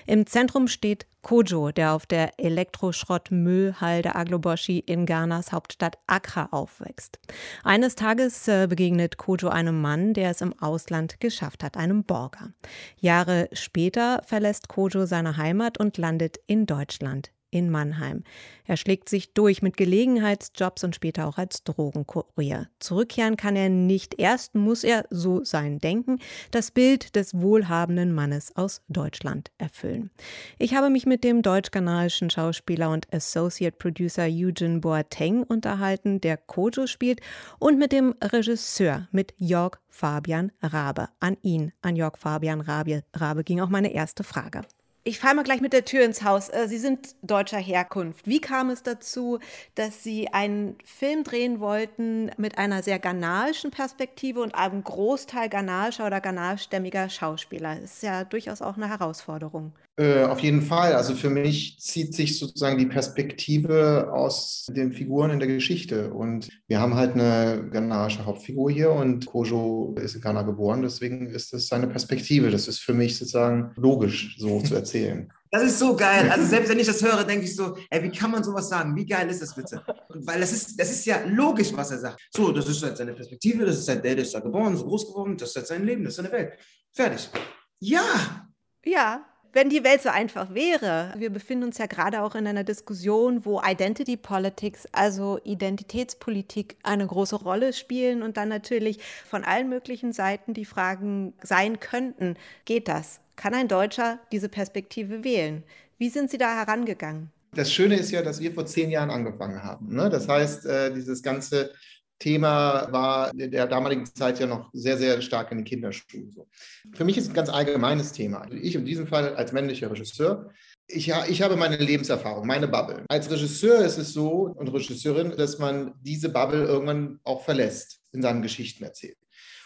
Im 0.06 0.26
Zentrum 0.26 0.68
steht 0.68 1.06
Kojo, 1.25 1.73
der 1.73 1.94
auf 1.94 2.06
der 2.06 2.38
Elektroschrottmüllhalde 2.38 4.14
Agloboshi 4.14 4.78
in 4.78 5.06
Ghanas 5.06 5.50
Hauptstadt 5.50 5.99
Accra 6.06 6.49
aufwächst. 6.52 7.18
Eines 7.64 7.97
Tages 7.97 8.47
äh, 8.47 8.66
begegnet 8.68 9.16
Kojo 9.16 9.49
einem 9.54 9.80
Mann, 9.80 10.12
der 10.12 10.30
es 10.30 10.40
im 10.40 10.52
Ausland 10.61 11.20
geschafft 11.20 11.64
hat, 11.64 11.76
einem 11.76 12.04
Borger. 12.04 12.52
Jahre 12.99 13.49
später 13.52 14.23
verlässt 14.26 14.68
Kojo 14.68 15.06
seine 15.06 15.37
Heimat 15.37 15.78
und 15.78 15.96
landet 15.96 16.38
in 16.46 16.66
Deutschland 16.66 17.30
in 17.54 17.70
Mannheim. 17.70 18.25
Er 18.66 18.76
schlägt 18.76 19.08
sich 19.08 19.34
durch 19.34 19.62
mit 19.62 19.76
Gelegenheitsjobs 19.76 20.84
und 20.84 20.94
später 20.94 21.26
auch 21.26 21.38
als 21.38 21.64
Drogenkurier. 21.64 22.68
Zurückkehren 22.80 23.37
kann 23.37 23.56
er 23.56 23.68
nicht. 23.68 24.18
Erst 24.18 24.54
muss 24.54 24.84
er, 24.84 25.04
so 25.11 25.44
sein 25.44 25.78
Denken, 25.78 26.18
das 26.50 26.70
Bild 26.70 27.14
des 27.14 27.34
wohlhabenden 27.34 28.12
Mannes 28.12 28.56
aus 28.56 28.82
Deutschland 28.88 29.50
erfüllen. 29.58 30.11
Ich 30.58 30.75
habe 30.75 30.90
mich 30.90 31.06
mit 31.06 31.25
dem 31.25 31.42
deutsch-kanadischen 31.42 32.30
Schauspieler 32.30 32.90
und 32.90 33.12
Associate 33.12 33.76
Producer 33.76 34.25
Eugene 34.25 34.80
Boateng 34.80 35.42
unterhalten, 35.42 36.20
der 36.20 36.37
Kojo 36.37 36.87
spielt, 36.87 37.20
und 37.58 37.78
mit 37.78 37.92
dem 37.92 38.14
Regisseur, 38.23 39.08
mit 39.12 39.34
Jörg 39.37 39.78
Fabian 39.88 40.52
Rabe. 40.62 41.08
An 41.20 41.37
ihn, 41.42 41.73
an 41.82 41.96
Jörg 41.96 42.16
Fabian 42.16 42.61
Rabe, 42.61 43.04
Rabe 43.14 43.44
ging 43.44 43.61
auch 43.61 43.68
meine 43.68 43.92
erste 43.92 44.25
Frage. 44.25 44.62
Ich 45.06 45.18
falle 45.18 45.34
mal 45.34 45.42
gleich 45.42 45.61
mit 45.61 45.75
der 45.75 45.84
Tür 45.84 46.02
ins 46.02 46.23
Haus. 46.23 46.49
Äh, 46.49 46.66
Sie 46.66 46.78
sind 46.78 47.14
deutscher 47.20 47.58
Herkunft. 47.58 48.26
Wie 48.26 48.40
kam 48.40 48.70
es 48.70 48.82
dazu, 48.82 49.38
dass 49.75 50.02
Sie 50.02 50.28
einen 50.28 50.78
Film 50.82 51.25
drehen 51.25 51.61
wollten 51.61 52.30
mit 52.38 52.56
einer 52.56 52.82
sehr 52.82 52.99
ghanaischen 52.99 53.70
Perspektive 53.70 54.40
und 54.40 54.54
einem 54.54 54.82
Großteil 54.82 55.50
ghanaischer 55.50 56.06
oder 56.06 56.23
ghanastämmiger 56.23 57.11
Schauspieler? 57.11 57.75
Das 57.82 57.96
ist 57.96 58.02
ja 58.02 58.25
durchaus 58.25 58.62
auch 58.62 58.78
eine 58.78 58.88
Herausforderung. 58.88 59.73
Äh, 59.96 60.24
auf 60.24 60.40
jeden 60.40 60.62
Fall. 60.62 60.94
Also 60.94 61.14
für 61.14 61.30
mich 61.30 61.78
zieht 61.78 62.14
sich 62.14 62.36
sozusagen 62.36 62.78
die 62.78 62.86
Perspektive 62.86 64.12
aus 64.12 64.66
den 64.68 64.92
Figuren 64.92 65.30
in 65.30 65.38
der 65.38 65.46
Geschichte. 65.46 66.12
Und 66.12 66.48
wir 66.66 66.80
haben 66.80 66.94
halt 66.94 67.14
eine 67.14 67.68
ghanaische 67.70 68.26
Hauptfigur 68.26 68.70
hier 68.72 68.90
und 68.90 69.26
Kojo 69.26 69.94
ist 70.00 70.16
in 70.16 70.20
Ghana 70.20 70.42
geboren, 70.42 70.82
deswegen 70.82 71.28
ist 71.28 71.52
das 71.52 71.68
seine 71.68 71.86
Perspektive. 71.86 72.50
Das 72.50 72.66
ist 72.66 72.80
für 72.80 72.92
mich 72.92 73.16
sozusagen 73.16 73.70
logisch, 73.76 74.36
so 74.38 74.60
zu 74.60 74.74
erzählen. 74.74 75.32
Das 75.52 75.62
ist 75.62 75.78
so 75.78 75.94
geil. 75.94 76.28
Also 76.28 76.44
selbst 76.44 76.68
wenn 76.68 76.80
ich 76.80 76.88
das 76.88 77.00
höre, 77.00 77.22
denke 77.22 77.44
ich 77.44 77.54
so, 77.54 77.76
ey, 77.88 78.02
wie 78.02 78.10
kann 78.10 78.32
man 78.32 78.42
sowas 78.42 78.68
sagen? 78.68 78.96
Wie 78.96 79.06
geil 79.06 79.30
ist 79.30 79.42
das 79.42 79.54
bitte? 79.54 79.80
Weil 80.08 80.40
das 80.40 80.50
ist, 80.50 80.80
das 80.80 80.90
ist 80.90 81.06
ja 81.06 81.20
logisch, 81.24 81.72
was 81.72 81.92
er 81.92 81.98
sagt. 82.00 82.20
So, 82.34 82.50
das 82.50 82.68
ist 82.68 82.82
halt 82.82 82.96
seine 82.96 83.12
Perspektive, 83.12 83.64
das 83.64 83.78
ist 83.78 83.88
halt 83.88 84.04
der, 84.04 84.16
der 84.16 84.24
ist 84.24 84.34
da 84.34 84.40
geboren, 84.40 84.76
so 84.76 84.84
groß 84.84 85.06
geworden, 85.06 85.36
das 85.36 85.50
ist 85.50 85.56
halt 85.56 85.66
sein 85.68 85.84
Leben, 85.84 86.02
das 86.02 86.14
ist 86.14 86.16
seine 86.16 86.32
Welt. 86.32 86.54
Fertig. 86.92 87.30
Ja. 87.78 88.48
Ja, 88.84 89.24
wenn 89.54 89.70
die 89.70 89.84
Welt 89.84 90.02
so 90.02 90.11
einfach 90.11 90.52
wäre. 90.52 91.14
Wir 91.16 91.30
befinden 91.30 91.64
uns 91.64 91.78
ja 91.78 91.87
gerade 91.87 92.23
auch 92.23 92.34
in 92.34 92.46
einer 92.46 92.64
Diskussion, 92.64 93.44
wo 93.44 93.62
Identity 93.64 94.16
Politics, 94.16 94.87
also 94.92 95.38
Identitätspolitik, 95.44 96.76
eine 96.82 97.06
große 97.06 97.37
Rolle 97.37 97.73
spielen 97.73 98.23
und 98.23 98.37
dann 98.37 98.49
natürlich 98.49 98.99
von 99.25 99.44
allen 99.44 99.68
möglichen 99.68 100.12
Seiten 100.12 100.54
die 100.54 100.64
Fragen 100.64 101.32
sein 101.42 101.80
könnten, 101.80 102.37
geht 102.64 102.88
das? 102.88 103.20
Kann 103.37 103.54
ein 103.54 103.68
Deutscher 103.68 104.18
diese 104.32 104.49
Perspektive 104.49 105.25
wählen? 105.25 105.62
Wie 105.99 106.08
sind 106.08 106.30
Sie 106.30 106.38
da 106.38 106.54
herangegangen? 106.54 107.30
Das 107.54 107.73
Schöne 107.73 107.96
ist 107.96 108.11
ja, 108.11 108.23
dass 108.23 108.40
wir 108.40 108.52
vor 108.52 108.66
zehn 108.66 108.90
Jahren 108.90 109.11
angefangen 109.11 109.62
haben. 109.62 109.94
Ne? 109.94 110.11
Das 110.11 110.28
heißt, 110.28 110.66
äh, 110.66 110.92
dieses 110.92 111.23
ganze 111.23 111.70
Thema 112.18 112.88
war 112.90 113.33
in 113.33 113.50
der 113.50 113.66
damaligen 113.66 114.06
Zeit 114.06 114.40
ja 114.40 114.47
noch 114.47 114.71
sehr, 114.73 114.97
sehr 114.97 115.21
stark 115.21 115.50
in 115.52 115.59
den 115.59 115.64
Kinderschuhen. 115.64 116.30
So. 116.30 116.47
Für 116.92 117.04
mich 117.04 117.16
ist 117.16 117.25
es 117.25 117.30
ein 117.30 117.35
ganz 117.35 117.49
allgemeines 117.49 118.12
Thema. 118.12 118.42
Also 118.42 118.56
ich 118.56 118.75
in 118.75 118.85
diesem 118.85 119.06
Fall 119.06 119.35
als 119.35 119.52
männlicher 119.52 119.90
Regisseur, 119.90 120.50
ich, 120.87 121.12
ich 121.28 121.42
habe 121.42 121.56
meine 121.56 121.76
Lebenserfahrung, 121.76 122.47
meine 122.47 122.68
Bubble. 122.68 123.04
Als 123.09 123.30
Regisseur 123.30 123.85
ist 123.85 123.99
es 123.99 124.12
so 124.12 124.54
und 124.56 124.68
Regisseurin, 124.68 125.35
dass 125.37 125.59
man 125.59 125.94
diese 126.02 126.28
Bubble 126.28 126.64
irgendwann 126.64 127.21
auch 127.25 127.44
verlässt, 127.44 128.00
in 128.12 128.23
seinen 128.23 128.42
Geschichten 128.42 128.85
erzählt. 128.85 129.16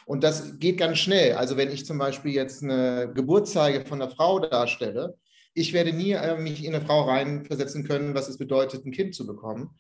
Und 0.07 0.25
das 0.25 0.59
geht 0.59 0.79
ganz 0.79 0.99
schnell. 0.99 1.35
Also 1.35 1.57
wenn 1.57 1.71
ich 1.71 1.85
zum 1.85 1.99
Beispiel 1.99 2.33
jetzt 2.33 2.63
eine 2.63 3.13
Geburtszeige 3.13 3.85
von 3.85 4.01
einer 4.01 4.11
Frau 4.11 4.39
darstelle, 4.39 5.19
ich 5.55 5.73
werde 5.73 5.93
nie 5.93 6.13
äh, 6.13 6.39
mich 6.39 6.65
in 6.65 6.75
eine 6.75 6.85
Frau 6.85 7.03
reinversetzen 7.03 7.85
können, 7.85 8.15
was 8.15 8.29
es 8.29 8.39
bedeutet, 8.39 8.87
ein 8.87 8.93
Kind 8.93 9.15
zu 9.15 9.27
bekommen. 9.27 9.71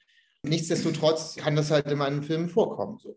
Nichtsdestotrotz 0.42 1.36
kann 1.36 1.56
das 1.56 1.70
halt 1.70 1.86
in 1.86 1.98
meinen 1.98 2.22
Filmen 2.22 2.48
vorkommen. 2.48 2.98
So. 2.98 3.16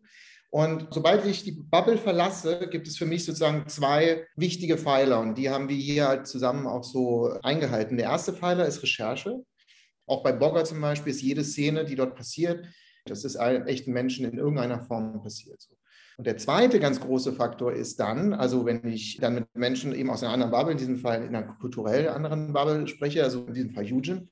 Und 0.50 0.88
sobald 0.92 1.26
ich 1.26 1.44
die 1.44 1.54
Bubble 1.54 1.98
verlasse, 1.98 2.68
gibt 2.70 2.88
es 2.88 2.98
für 2.98 3.06
mich 3.06 3.24
sozusagen 3.24 3.68
zwei 3.70 4.28
wichtige 4.36 4.78
Pfeiler 4.78 5.22
und 5.22 5.38
die 5.38 5.50
haben 5.50 5.70
wir 5.70 5.78
hier 5.78 6.10
halt 6.10 6.28
zusammen 6.28 6.68
auch 6.68 6.84
so 6.84 7.40
eingehalten. 7.42 7.96
Der 7.98 8.08
erste 8.08 8.34
Pfeiler 8.34 8.66
ist 8.66 8.84
Recherche. 8.84 9.44
Auch 10.08 10.24
bei 10.24 10.34
Bogger 10.34 10.66
zum 10.66 10.82
Beispiel 10.82 11.12
ist 11.12 11.22
jede 11.22 11.46
Szene, 11.46 11.86
die 11.86 11.96
dort 11.96 12.16
passiert, 12.16 12.68
das 13.06 13.24
ist 13.24 13.36
echten 13.36 13.94
Menschen 13.94 14.26
in 14.26 14.38
irgendeiner 14.38 14.82
Form 14.82 15.24
passiert. 15.24 15.66
Und 16.18 16.28
der 16.28 16.38
zweite 16.38 16.80
ganz 16.80 17.00
große 17.00 17.34
Faktor 17.34 17.72
ist 17.72 18.00
dann, 18.00 18.34
also 18.34 18.66
wenn 18.66 18.86
ich 18.86 19.18
dann 19.22 19.36
mit 19.36 19.46
Menschen 19.56 19.94
eben 19.96 20.10
aus 20.10 20.22
einer 20.22 20.34
anderen 20.34 20.52
Bubble, 20.52 20.74
in 20.74 20.78
diesem 20.78 20.98
Fall 20.98 21.24
in 21.24 21.34
einer 21.34 21.54
kulturell 21.60 22.10
anderen 22.10 22.52
Bubble 22.52 22.88
spreche, 22.88 23.24
also 23.24 23.46
in 23.46 23.54
diesem 23.54 23.72
Fall 23.72 23.86
Eugen, 23.86 24.30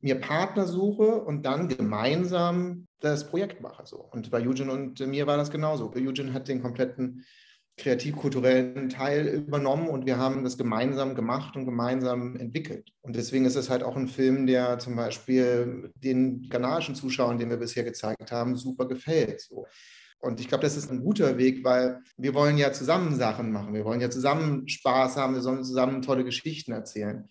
mir 0.00 0.20
Partner 0.20 0.66
suche 0.66 1.22
und 1.22 1.44
dann 1.44 1.68
gemeinsam 1.68 2.86
das 3.00 3.28
Projekt 3.28 3.60
mache. 3.60 3.86
So. 3.86 3.98
Und 3.98 4.30
bei 4.30 4.46
Eugen 4.46 4.70
und 4.70 5.00
mir 5.00 5.26
war 5.26 5.36
das 5.36 5.50
genauso. 5.50 5.92
Eugen 5.94 6.32
hat 6.32 6.48
den 6.48 6.62
kompletten 6.62 7.24
kreativ-kulturellen 7.78 8.88
Teil 8.88 9.26
übernommen 9.28 9.88
und 9.88 10.04
wir 10.04 10.18
haben 10.18 10.42
das 10.42 10.58
gemeinsam 10.58 11.14
gemacht 11.14 11.56
und 11.56 11.64
gemeinsam 11.64 12.36
entwickelt. 12.36 12.90
Und 13.02 13.16
deswegen 13.16 13.44
ist 13.44 13.54
es 13.54 13.70
halt 13.70 13.82
auch 13.82 13.96
ein 13.96 14.08
Film, 14.08 14.46
der 14.46 14.78
zum 14.78 14.96
Beispiel 14.96 15.92
den 15.94 16.48
ghanaischen 16.48 16.96
Zuschauern, 16.96 17.38
den 17.38 17.50
wir 17.50 17.56
bisher 17.56 17.84
gezeigt 17.84 18.32
haben, 18.32 18.56
super 18.56 18.86
gefällt. 18.86 19.40
So. 19.40 19.66
Und 20.20 20.40
ich 20.40 20.48
glaube, 20.48 20.62
das 20.62 20.76
ist 20.76 20.90
ein 20.90 21.02
guter 21.02 21.38
Weg, 21.38 21.64
weil 21.64 22.00
wir 22.16 22.34
wollen 22.34 22.58
ja 22.58 22.72
zusammen 22.72 23.14
Sachen 23.14 23.52
machen. 23.52 23.72
Wir 23.72 23.84
wollen 23.84 24.00
ja 24.00 24.10
zusammen 24.10 24.68
Spaß 24.68 25.16
haben, 25.16 25.34
wir 25.34 25.42
sollen 25.42 25.62
zusammen 25.62 26.02
tolle 26.02 26.24
Geschichten 26.24 26.72
erzählen. 26.72 27.28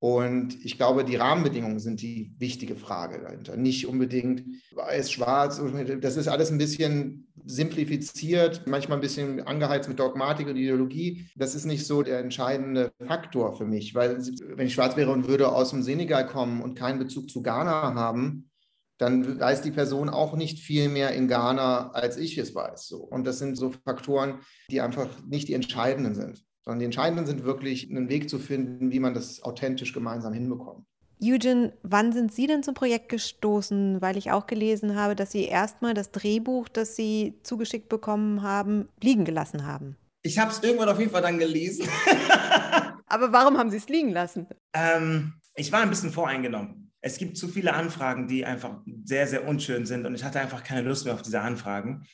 Und 0.00 0.64
ich 0.64 0.76
glaube, 0.76 1.04
die 1.04 1.16
Rahmenbedingungen 1.16 1.80
sind 1.80 2.00
die 2.02 2.32
wichtige 2.38 2.76
Frage 2.76 3.20
dahinter. 3.20 3.56
Nicht 3.56 3.86
unbedingt 3.88 4.44
weiß, 4.72 5.10
schwarz, 5.10 5.60
das 6.00 6.16
ist 6.16 6.28
alles 6.28 6.52
ein 6.52 6.58
bisschen 6.58 7.26
simplifiziert, 7.44 8.62
manchmal 8.66 8.98
ein 8.98 9.00
bisschen 9.00 9.40
angeheizt 9.44 9.88
mit 9.88 9.98
Dogmatik 9.98 10.46
und 10.46 10.56
Ideologie. 10.56 11.26
Das 11.34 11.56
ist 11.56 11.64
nicht 11.64 11.84
so 11.84 12.02
der 12.02 12.20
entscheidende 12.20 12.92
Faktor 13.04 13.56
für 13.56 13.64
mich, 13.64 13.94
weil 13.96 14.18
wenn 14.54 14.68
ich 14.68 14.74
schwarz 14.74 14.96
wäre 14.96 15.10
und 15.10 15.26
würde 15.26 15.50
aus 15.50 15.70
dem 15.70 15.82
Senegal 15.82 16.26
kommen 16.26 16.62
und 16.62 16.78
keinen 16.78 17.00
Bezug 17.00 17.28
zu 17.28 17.42
Ghana 17.42 17.94
haben, 17.94 18.50
dann 18.98 19.40
weiß 19.40 19.62
die 19.62 19.70
Person 19.70 20.08
auch 20.08 20.36
nicht 20.36 20.60
viel 20.60 20.88
mehr 20.88 21.12
in 21.12 21.26
Ghana, 21.26 21.90
als 21.90 22.16
ich 22.16 22.38
es 22.38 22.54
weiß. 22.54 22.92
Und 22.92 23.26
das 23.26 23.38
sind 23.38 23.56
so 23.56 23.72
Faktoren, 23.84 24.40
die 24.70 24.80
einfach 24.80 25.08
nicht 25.26 25.48
die 25.48 25.54
entscheidenden 25.54 26.14
sind 26.14 26.44
sondern 26.68 26.80
die 26.80 26.84
entscheidenden 26.84 27.24
sind 27.24 27.44
wirklich, 27.44 27.88
einen 27.88 28.10
Weg 28.10 28.28
zu 28.28 28.38
finden, 28.38 28.92
wie 28.92 29.00
man 29.00 29.14
das 29.14 29.42
authentisch 29.42 29.94
gemeinsam 29.94 30.34
hinbekommt. 30.34 30.84
Eugen, 31.18 31.72
wann 31.82 32.12
sind 32.12 32.30
Sie 32.30 32.46
denn 32.46 32.62
zum 32.62 32.74
Projekt 32.74 33.08
gestoßen? 33.08 34.02
Weil 34.02 34.18
ich 34.18 34.32
auch 34.32 34.46
gelesen 34.46 34.94
habe, 34.94 35.16
dass 35.16 35.32
Sie 35.32 35.46
erstmal 35.46 35.94
das 35.94 36.10
Drehbuch, 36.10 36.68
das 36.68 36.94
Sie 36.94 37.38
zugeschickt 37.42 37.88
bekommen 37.88 38.42
haben, 38.42 38.90
liegen 39.02 39.24
gelassen 39.24 39.66
haben. 39.66 39.96
Ich 40.20 40.38
habe 40.38 40.50
es 40.50 40.62
irgendwann 40.62 40.90
auf 40.90 40.98
jeden 40.98 41.10
Fall 41.10 41.22
dann 41.22 41.38
gelesen. 41.38 41.88
Aber 43.06 43.32
warum 43.32 43.56
haben 43.56 43.70
Sie 43.70 43.78
es 43.78 43.88
liegen 43.88 44.10
lassen? 44.10 44.46
Ähm, 44.74 45.32
ich 45.54 45.72
war 45.72 45.80
ein 45.80 45.88
bisschen 45.88 46.12
voreingenommen. 46.12 46.92
Es 47.00 47.16
gibt 47.16 47.38
zu 47.38 47.48
viele 47.48 47.72
Anfragen, 47.72 48.28
die 48.28 48.44
einfach 48.44 48.82
sehr, 49.04 49.26
sehr 49.26 49.48
unschön 49.48 49.86
sind 49.86 50.04
und 50.04 50.14
ich 50.14 50.22
hatte 50.22 50.38
einfach 50.38 50.62
keine 50.64 50.86
Lust 50.86 51.06
mehr 51.06 51.14
auf 51.14 51.22
diese 51.22 51.40
Anfragen. 51.40 52.06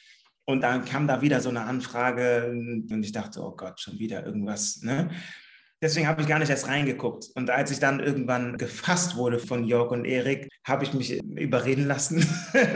Und 0.47 0.61
dann 0.61 0.85
kam 0.85 1.07
da 1.07 1.23
wieder 1.23 1.41
so 1.41 1.49
eine 1.49 1.63
Anfrage 1.63 2.51
und 2.51 3.03
ich 3.03 3.13
dachte, 3.13 3.43
oh 3.43 3.57
Gott, 3.57 3.81
schon 3.81 3.99
wieder 3.99 4.25
irgendwas. 4.27 4.83
Ne? 4.83 5.11
Deswegen 5.85 6.09
habe 6.09 6.23
ich 6.23 6.27
gar 6.27 6.39
nicht 6.39 6.49
erst 6.49 6.67
reingeguckt. 6.67 7.29
Und 7.35 7.51
als 7.51 7.71
ich 7.71 7.79
dann 7.79 8.01
irgendwann 8.01 8.57
gefasst 8.57 9.17
wurde 9.17 9.39
von 9.39 9.65
Jörg 9.65 9.91
und 9.91 10.07
Erik, 10.07 10.49
habe 10.67 10.83
ich 10.83 10.95
mich 10.95 11.23
überreden 11.23 11.87
lassen, 11.87 12.27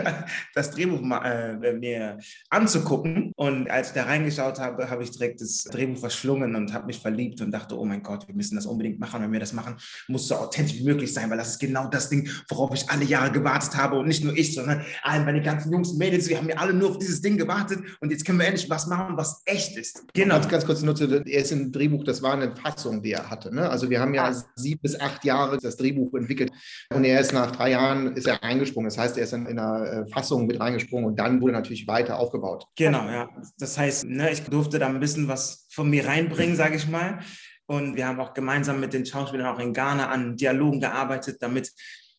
das 0.54 0.72
Drehbuch 0.72 1.00
mal, 1.00 1.58
äh, 1.64 1.72
mir 1.72 2.18
anzugucken. 2.50 3.32
Und 3.34 3.70
als 3.70 3.88
ich 3.88 3.94
da 3.94 4.02
reingeschaut 4.02 4.58
habe, 4.58 4.90
habe 4.90 5.02
ich 5.02 5.10
direkt 5.10 5.40
das 5.40 5.64
Drehbuch 5.64 5.98
verschlungen 5.98 6.54
und 6.54 6.74
habe 6.74 6.84
mich 6.84 6.98
verliebt 6.98 7.40
und 7.40 7.50
dachte, 7.50 7.78
oh 7.78 7.86
mein 7.86 8.02
Gott, 8.02 8.28
wir 8.28 8.34
müssen 8.34 8.56
das 8.56 8.66
unbedingt 8.66 9.00
machen. 9.00 9.22
Wenn 9.22 9.32
wir 9.32 9.40
das 9.40 9.54
machen, 9.54 9.76
muss 10.08 10.28
so 10.28 10.34
authentisch 10.34 10.76
wie 10.76 10.84
möglich 10.84 11.14
sein, 11.14 11.30
weil 11.30 11.38
das 11.38 11.48
ist 11.48 11.60
genau 11.60 11.88
das 11.88 12.10
Ding, 12.10 12.28
worauf 12.50 12.74
ich 12.74 12.90
alle 12.90 13.06
Jahre 13.06 13.32
gewartet 13.32 13.74
habe. 13.74 13.98
Und 13.98 14.06
nicht 14.06 14.22
nur 14.22 14.36
ich, 14.36 14.54
sondern 14.54 14.84
alle 15.02 15.24
meine 15.24 15.40
ganzen 15.40 15.72
Jungs 15.72 15.92
und 15.92 15.98
Mädels, 15.98 16.28
wir 16.28 16.36
haben 16.36 16.50
ja 16.50 16.56
alle 16.56 16.74
nur 16.74 16.90
auf 16.90 16.98
dieses 16.98 17.22
Ding 17.22 17.38
gewartet. 17.38 17.80
Und 18.00 18.10
jetzt 18.10 18.26
können 18.26 18.38
wir 18.38 18.46
endlich 18.46 18.68
was 18.68 18.86
machen, 18.86 19.16
was 19.16 19.40
echt 19.46 19.78
ist. 19.78 20.04
Genau. 20.12 20.34
Ganz, 20.34 20.48
ganz 20.50 20.66
kurz 20.66 20.82
nutze, 20.82 21.24
er 21.24 21.40
ist 21.40 21.52
im 21.52 21.72
Drehbuch, 21.72 22.04
das 22.04 22.20
war 22.20 22.34
eine 22.34 22.54
Fassung 22.54 22.97
die 23.02 23.12
er 23.12 23.30
hatte. 23.30 23.54
Ne? 23.54 23.68
Also 23.68 23.90
wir 23.90 24.00
haben 24.00 24.14
ja 24.14 24.32
sieben 24.54 24.80
bis 24.80 24.98
acht 24.98 25.24
Jahre 25.24 25.58
das 25.58 25.76
Drehbuch 25.76 26.14
entwickelt 26.14 26.52
und 26.94 27.04
er 27.04 27.20
ist 27.20 27.32
nach 27.32 27.50
drei 27.52 27.70
Jahren 27.70 28.16
ist 28.16 28.26
er 28.26 28.42
eingesprungen. 28.42 28.88
Das 28.88 28.98
heißt, 28.98 29.16
er 29.18 29.24
ist 29.24 29.32
in, 29.32 29.46
in 29.46 29.58
einer 29.58 29.84
äh, 29.84 30.06
Fassung 30.08 30.46
mit 30.46 30.60
reingesprungen 30.60 31.06
und 31.06 31.18
dann 31.18 31.40
wurde 31.40 31.52
natürlich 31.52 31.86
weiter 31.86 32.18
aufgebaut. 32.18 32.66
Genau, 32.76 33.08
ja. 33.08 33.28
Das 33.58 33.78
heißt, 33.78 34.06
ne, 34.06 34.30
ich 34.30 34.42
durfte 34.42 34.78
da 34.78 34.86
ein 34.86 35.00
bisschen 35.00 35.28
was 35.28 35.66
von 35.70 35.90
mir 35.90 36.06
reinbringen, 36.06 36.56
sage 36.56 36.76
ich 36.76 36.88
mal. 36.88 37.20
Und 37.66 37.96
wir 37.96 38.06
haben 38.06 38.18
auch 38.18 38.32
gemeinsam 38.32 38.80
mit 38.80 38.94
den 38.94 39.04
Schauspielern 39.04 39.54
auch 39.54 39.58
in 39.58 39.74
Ghana 39.74 40.08
an 40.08 40.36
Dialogen 40.36 40.80
gearbeitet, 40.80 41.36
damit 41.40 41.70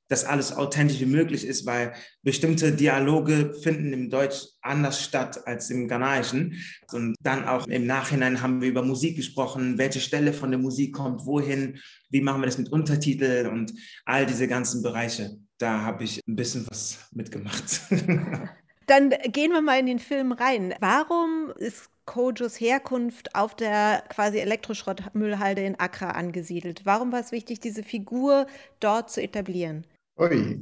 das 0.09 0.25
alles 0.25 0.55
authentisch 0.55 0.99
wie 0.99 1.05
möglich 1.05 1.45
ist, 1.45 1.65
weil 1.65 1.93
bestimmte 2.23 2.71
Dialoge 2.71 3.53
finden 3.61 3.93
im 3.93 4.09
Deutsch 4.09 4.47
anders 4.61 5.03
statt 5.03 5.47
als 5.47 5.69
im 5.69 5.87
Ghanaischen. 5.87 6.61
Und 6.91 7.15
dann 7.21 7.47
auch 7.47 7.67
im 7.67 7.85
Nachhinein 7.85 8.41
haben 8.41 8.61
wir 8.61 8.69
über 8.69 8.81
Musik 8.81 9.15
gesprochen, 9.15 9.77
welche 9.77 9.99
Stelle 9.99 10.33
von 10.33 10.49
der 10.49 10.59
Musik 10.59 10.95
kommt, 10.95 11.25
wohin, 11.25 11.79
wie 12.09 12.21
machen 12.21 12.41
wir 12.41 12.47
das 12.47 12.57
mit 12.57 12.71
Untertiteln 12.71 13.47
und 13.47 13.71
all 14.03 14.25
diese 14.25 14.47
ganzen 14.47 14.81
Bereiche. 14.81 15.37
Da 15.59 15.81
habe 15.81 16.03
ich 16.03 16.19
ein 16.27 16.35
bisschen 16.35 16.65
was 16.69 17.07
mitgemacht. 17.11 17.81
Dann 18.87 19.11
gehen 19.31 19.51
wir 19.51 19.61
mal 19.61 19.79
in 19.79 19.85
den 19.85 19.99
Film 19.99 20.31
rein. 20.31 20.73
Warum 20.79 21.53
ist 21.57 21.91
Kojos 22.05 22.59
Herkunft 22.59 23.35
auf 23.35 23.55
der 23.55 24.03
quasi 24.09 24.39
Elektroschrottmüllhalde 24.39 25.61
in 25.61 25.79
Accra 25.79 26.09
angesiedelt? 26.11 26.81
Warum 26.85 27.11
war 27.11 27.19
es 27.19 27.31
wichtig, 27.31 27.59
diese 27.59 27.83
Figur 27.83 28.47
dort 28.79 29.11
zu 29.11 29.21
etablieren? 29.21 29.85
Ui, 30.19 30.59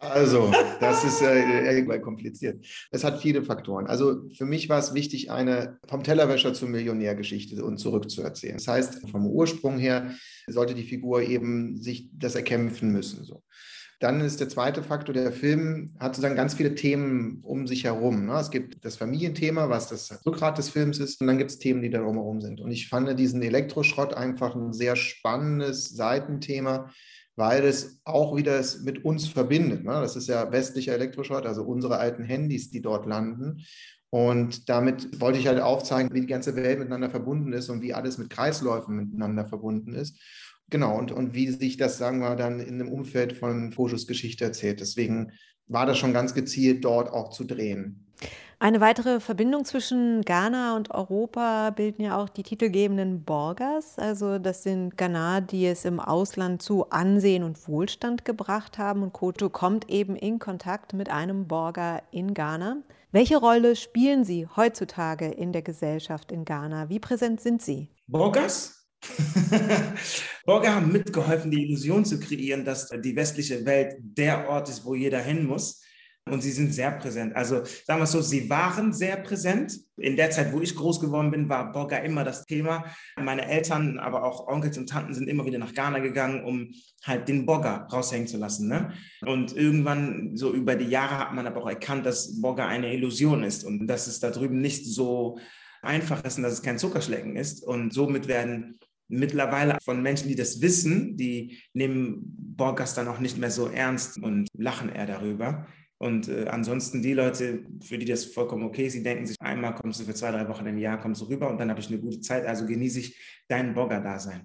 also 0.00 0.52
das 0.80 1.02
ist 1.02 1.22
äh, 1.22 1.74
irgendwann 1.74 2.02
kompliziert. 2.02 2.62
Es 2.90 3.04
hat 3.04 3.22
viele 3.22 3.42
Faktoren. 3.42 3.86
Also 3.86 4.28
für 4.36 4.44
mich 4.44 4.68
war 4.68 4.78
es 4.78 4.92
wichtig, 4.92 5.30
eine 5.30 5.78
vom 5.88 6.04
Tellerwäscher 6.04 6.52
zur 6.52 6.68
Millionärgeschichte 6.68 7.64
und 7.64 7.78
zurückzuerzählen. 7.78 8.56
Das 8.56 8.68
heißt, 8.68 9.10
vom 9.10 9.26
Ursprung 9.26 9.78
her 9.78 10.14
sollte 10.46 10.74
die 10.74 10.82
Figur 10.82 11.22
eben 11.22 11.80
sich 11.80 12.10
das 12.12 12.34
erkämpfen 12.34 12.92
müssen. 12.92 13.24
So. 13.24 13.42
Dann 13.98 14.20
ist 14.20 14.40
der 14.40 14.48
zweite 14.48 14.82
Faktor, 14.82 15.14
der 15.14 15.32
Film 15.32 15.94
hat 15.98 16.16
sozusagen 16.16 16.34
ganz 16.34 16.54
viele 16.54 16.74
Themen 16.74 17.38
um 17.44 17.66
sich 17.68 17.84
herum. 17.84 18.26
Ne? 18.26 18.34
Es 18.34 18.50
gibt 18.50 18.84
das 18.84 18.96
Familienthema, 18.96 19.70
was 19.70 19.88
das 19.88 20.20
Rückgrat 20.26 20.58
des 20.58 20.68
Films 20.68 20.98
ist, 20.98 21.20
und 21.20 21.28
dann 21.28 21.38
gibt 21.38 21.52
es 21.52 21.60
Themen, 21.60 21.80
die 21.80 21.88
da 21.88 22.00
drumherum 22.00 22.40
sind. 22.40 22.60
Und 22.60 22.72
ich 22.72 22.88
fand 22.88 23.16
diesen 23.18 23.40
Elektroschrott 23.42 24.12
einfach 24.12 24.56
ein 24.56 24.72
sehr 24.72 24.96
spannendes 24.96 25.88
Seitenthema, 25.90 26.90
weil 27.36 27.64
es 27.64 28.00
auch 28.04 28.36
wieder 28.36 28.58
es 28.58 28.82
mit 28.82 29.04
uns 29.04 29.28
verbindet. 29.28 29.84
Ne? 29.84 29.92
Das 29.92 30.16
ist 30.16 30.28
ja 30.28 30.50
westlicher 30.52 30.92
Elektroschrott, 30.94 31.46
also 31.46 31.62
unsere 31.62 31.98
alten 31.98 32.24
Handys, 32.24 32.70
die 32.70 32.82
dort 32.82 33.06
landen. 33.06 33.64
Und 34.10 34.68
damit 34.68 35.20
wollte 35.20 35.38
ich 35.38 35.46
halt 35.46 35.60
aufzeigen, 35.60 36.12
wie 36.12 36.20
die 36.20 36.26
ganze 36.26 36.54
Welt 36.54 36.78
miteinander 36.78 37.08
verbunden 37.08 37.52
ist 37.54 37.70
und 37.70 37.80
wie 37.80 37.94
alles 37.94 38.18
mit 38.18 38.28
Kreisläufen 38.28 38.94
miteinander 38.94 39.46
verbunden 39.46 39.94
ist. 39.94 40.20
Genau, 40.68 40.98
und, 40.98 41.12
und 41.12 41.34
wie 41.34 41.50
sich 41.50 41.78
das, 41.78 41.98
sagen 41.98 42.20
wir, 42.20 42.36
dann 42.36 42.60
in 42.60 42.78
dem 42.78 42.90
Umfeld 42.90 43.34
von 43.34 43.72
Fojos 43.72 44.06
Geschichte 44.06 44.44
erzählt. 44.44 44.80
Deswegen 44.80 45.32
war 45.66 45.86
das 45.86 45.98
schon 45.98 46.12
ganz 46.12 46.34
gezielt, 46.34 46.84
dort 46.84 47.10
auch 47.10 47.30
zu 47.30 47.44
drehen. 47.44 48.01
Eine 48.62 48.80
weitere 48.80 49.18
Verbindung 49.18 49.64
zwischen 49.64 50.22
Ghana 50.22 50.76
und 50.76 50.92
Europa 50.92 51.70
bilden 51.70 52.00
ja 52.00 52.16
auch 52.16 52.28
die 52.28 52.44
titelgebenden 52.44 53.24
Borgers. 53.24 53.98
Also 53.98 54.38
das 54.38 54.62
sind 54.62 54.96
Ghana, 54.96 55.40
die 55.40 55.66
es 55.66 55.84
im 55.84 55.98
Ausland 55.98 56.62
zu 56.62 56.88
Ansehen 56.90 57.42
und 57.42 57.66
Wohlstand 57.66 58.24
gebracht 58.24 58.78
haben. 58.78 59.02
Und 59.02 59.12
Koto 59.12 59.50
kommt 59.50 59.90
eben 59.90 60.14
in 60.14 60.38
Kontakt 60.38 60.92
mit 60.92 61.10
einem 61.10 61.48
Borger 61.48 62.04
in 62.12 62.34
Ghana. 62.34 62.76
Welche 63.10 63.38
Rolle 63.38 63.74
spielen 63.74 64.22
sie 64.22 64.46
heutzutage 64.54 65.26
in 65.26 65.50
der 65.50 65.62
Gesellschaft 65.62 66.30
in 66.30 66.44
Ghana? 66.44 66.88
Wie 66.88 67.00
präsent 67.00 67.40
sind 67.40 67.62
sie? 67.62 67.88
Borgers? 68.06 68.86
Borger 70.46 70.76
haben 70.76 70.92
mitgeholfen, 70.92 71.50
die 71.50 71.64
Illusion 71.64 72.04
zu 72.04 72.20
kreieren, 72.20 72.64
dass 72.64 72.90
die 72.90 73.16
westliche 73.16 73.66
Welt 73.66 73.96
der 73.98 74.48
Ort 74.48 74.68
ist, 74.68 74.84
wo 74.84 74.94
jeder 74.94 75.18
hin 75.18 75.48
muss. 75.48 75.82
Und 76.30 76.40
sie 76.40 76.52
sind 76.52 76.72
sehr 76.72 76.92
präsent. 76.92 77.34
Also 77.34 77.64
sagen 77.84 78.00
wir 78.00 78.04
es 78.04 78.12
so, 78.12 78.20
sie 78.20 78.48
waren 78.48 78.92
sehr 78.92 79.16
präsent. 79.16 79.76
In 79.96 80.16
der 80.16 80.30
Zeit, 80.30 80.52
wo 80.52 80.60
ich 80.60 80.76
groß 80.76 81.00
geworden 81.00 81.32
bin, 81.32 81.48
war 81.48 81.72
Borga 81.72 81.98
immer 81.98 82.22
das 82.22 82.46
Thema. 82.46 82.84
Meine 83.20 83.48
Eltern, 83.48 83.98
aber 83.98 84.22
auch 84.22 84.46
Onkels 84.46 84.78
und 84.78 84.88
Tanten 84.88 85.14
sind 85.14 85.28
immer 85.28 85.44
wieder 85.44 85.58
nach 85.58 85.74
Ghana 85.74 85.98
gegangen, 85.98 86.44
um 86.44 86.72
halt 87.04 87.26
den 87.28 87.44
Borga 87.44 87.88
raushängen 87.92 88.28
zu 88.28 88.38
lassen. 88.38 88.68
Ne? 88.68 88.92
Und 89.26 89.56
irgendwann, 89.56 90.36
so 90.36 90.52
über 90.52 90.76
die 90.76 90.88
Jahre, 90.88 91.18
hat 91.18 91.34
man 91.34 91.46
aber 91.46 91.62
auch 91.64 91.68
erkannt, 91.68 92.06
dass 92.06 92.40
Borga 92.40 92.68
eine 92.68 92.94
Illusion 92.94 93.42
ist 93.42 93.64
und 93.64 93.88
dass 93.88 94.06
es 94.06 94.20
da 94.20 94.30
drüben 94.30 94.60
nicht 94.60 94.86
so 94.86 95.38
einfach 95.82 96.22
ist 96.24 96.36
und 96.36 96.44
dass 96.44 96.52
es 96.52 96.62
kein 96.62 96.78
Zuckerschlecken 96.78 97.34
ist. 97.34 97.64
Und 97.64 97.92
somit 97.92 98.28
werden 98.28 98.78
mittlerweile 99.08 99.76
von 99.82 100.00
Menschen, 100.00 100.28
die 100.28 100.36
das 100.36 100.60
wissen, 100.62 101.16
die 101.16 101.58
nehmen 101.74 102.22
Borgas 102.56 102.94
dann 102.94 103.08
auch 103.08 103.18
nicht 103.18 103.38
mehr 103.38 103.50
so 103.50 103.66
ernst 103.66 104.18
und 104.18 104.48
lachen 104.56 104.88
eher 104.88 105.06
darüber. 105.06 105.66
Und 106.02 106.26
äh, 106.26 106.46
ansonsten 106.48 107.00
die 107.00 107.14
Leute, 107.14 107.60
für 107.80 107.96
die 107.96 108.06
das 108.06 108.24
vollkommen 108.24 108.64
okay 108.64 108.86
ist, 108.86 108.94
die 108.94 109.04
denken 109.04 109.24
sich, 109.24 109.36
einmal 109.40 109.72
kommst 109.72 110.00
du 110.00 110.04
für 110.04 110.14
zwei, 110.14 110.32
drei 110.32 110.48
Wochen 110.48 110.66
im 110.66 110.76
Jahr, 110.76 110.98
kommst 110.98 111.22
du 111.22 111.26
rüber 111.26 111.48
und 111.48 111.58
dann 111.58 111.70
habe 111.70 111.78
ich 111.78 111.86
eine 111.86 112.00
gute 112.00 112.20
Zeit, 112.20 112.44
also 112.44 112.66
genieße 112.66 112.98
ich 112.98 113.16
dein 113.46 113.72
Bogger-Dasein. 113.72 114.40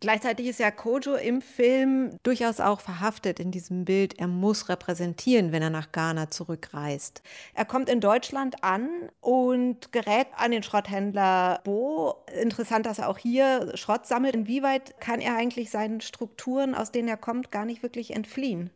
Gleichzeitig 0.00 0.48
ist 0.48 0.58
ja 0.58 0.72
Kojo 0.72 1.14
im 1.14 1.42
Film 1.42 2.16
durchaus 2.24 2.58
auch 2.58 2.80
verhaftet 2.80 3.38
in 3.38 3.52
diesem 3.52 3.84
Bild. 3.84 4.18
Er 4.18 4.26
muss 4.26 4.68
repräsentieren, 4.68 5.52
wenn 5.52 5.62
er 5.62 5.70
nach 5.70 5.92
Ghana 5.92 6.28
zurückreist. 6.28 7.22
Er 7.54 7.66
kommt 7.66 7.88
in 7.88 8.00
Deutschland 8.00 8.64
an 8.64 8.88
und 9.20 9.92
gerät 9.92 10.26
an 10.36 10.50
den 10.50 10.64
Schrotthändler 10.64 11.60
Bo. 11.62 12.16
Interessant, 12.42 12.86
dass 12.86 12.98
er 12.98 13.08
auch 13.08 13.18
hier 13.18 13.70
Schrott 13.76 14.06
sammelt. 14.06 14.34
Inwieweit 14.34 15.00
kann 15.00 15.20
er 15.20 15.36
eigentlich 15.36 15.70
seinen 15.70 16.00
Strukturen, 16.00 16.74
aus 16.74 16.90
denen 16.90 17.06
er 17.06 17.16
kommt, 17.16 17.52
gar 17.52 17.64
nicht 17.64 17.84
wirklich 17.84 18.16
entfliehen? 18.16 18.70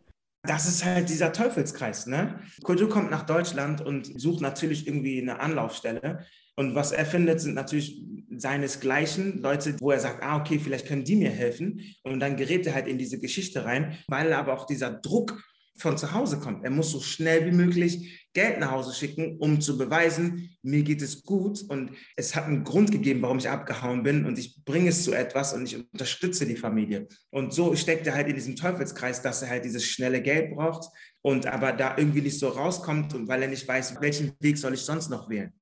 Das 0.46 0.68
ist 0.68 0.84
halt 0.84 1.08
dieser 1.08 1.32
Teufelskreis. 1.32 2.06
Ne? 2.06 2.40
Kojo 2.62 2.88
kommt 2.88 3.10
nach 3.10 3.24
Deutschland 3.24 3.80
und 3.80 4.20
sucht 4.20 4.40
natürlich 4.40 4.86
irgendwie 4.86 5.20
eine 5.20 5.40
Anlaufstelle. 5.40 6.26
Und 6.56 6.74
was 6.74 6.92
er 6.92 7.06
findet, 7.06 7.40
sind 7.40 7.54
natürlich 7.54 8.02
seinesgleichen 8.36 9.40
Leute, 9.40 9.76
wo 9.80 9.90
er 9.90 10.00
sagt, 10.00 10.22
ah, 10.22 10.36
okay, 10.36 10.58
vielleicht 10.58 10.86
können 10.86 11.04
die 11.04 11.16
mir 11.16 11.30
helfen. 11.30 11.80
Und 12.02 12.20
dann 12.20 12.36
gerät 12.36 12.66
er 12.66 12.74
halt 12.74 12.86
in 12.86 12.98
diese 12.98 13.18
Geschichte 13.18 13.64
rein, 13.64 13.98
weil 14.06 14.32
aber 14.32 14.54
auch 14.54 14.66
dieser 14.66 14.90
Druck 14.90 15.42
von 15.76 15.98
zu 15.98 16.12
Hause 16.12 16.38
kommt. 16.38 16.64
Er 16.64 16.70
muss 16.70 16.90
so 16.90 17.00
schnell 17.00 17.46
wie 17.46 17.56
möglich 17.56 18.28
Geld 18.32 18.58
nach 18.58 18.72
Hause 18.72 18.92
schicken, 18.92 19.38
um 19.38 19.60
zu 19.60 19.78
beweisen, 19.78 20.56
mir 20.62 20.82
geht 20.82 21.02
es 21.02 21.22
gut 21.22 21.62
und 21.68 21.92
es 22.16 22.34
hat 22.34 22.44
einen 22.44 22.64
Grund 22.64 22.90
gegeben, 22.90 23.22
warum 23.22 23.38
ich 23.38 23.48
abgehauen 23.48 24.02
bin 24.02 24.26
und 24.26 24.38
ich 24.38 24.64
bringe 24.64 24.88
es 24.88 25.04
zu 25.04 25.12
etwas 25.12 25.52
und 25.52 25.64
ich 25.64 25.76
unterstütze 25.76 26.46
die 26.46 26.56
Familie. 26.56 27.06
Und 27.30 27.52
so 27.52 27.76
steckt 27.76 28.06
er 28.06 28.14
halt 28.14 28.28
in 28.28 28.34
diesem 28.34 28.56
Teufelskreis, 28.56 29.22
dass 29.22 29.42
er 29.42 29.50
halt 29.50 29.64
dieses 29.64 29.84
schnelle 29.84 30.20
Geld 30.20 30.54
braucht 30.54 30.88
und 31.22 31.46
aber 31.46 31.72
da 31.72 31.96
irgendwie 31.96 32.22
nicht 32.22 32.38
so 32.38 32.48
rauskommt 32.48 33.14
und 33.14 33.28
weil 33.28 33.42
er 33.42 33.48
nicht 33.48 33.66
weiß, 33.66 34.00
welchen 34.00 34.32
Weg 34.40 34.58
soll 34.58 34.74
ich 34.74 34.80
sonst 34.80 35.10
noch 35.10 35.28
wählen. 35.28 35.52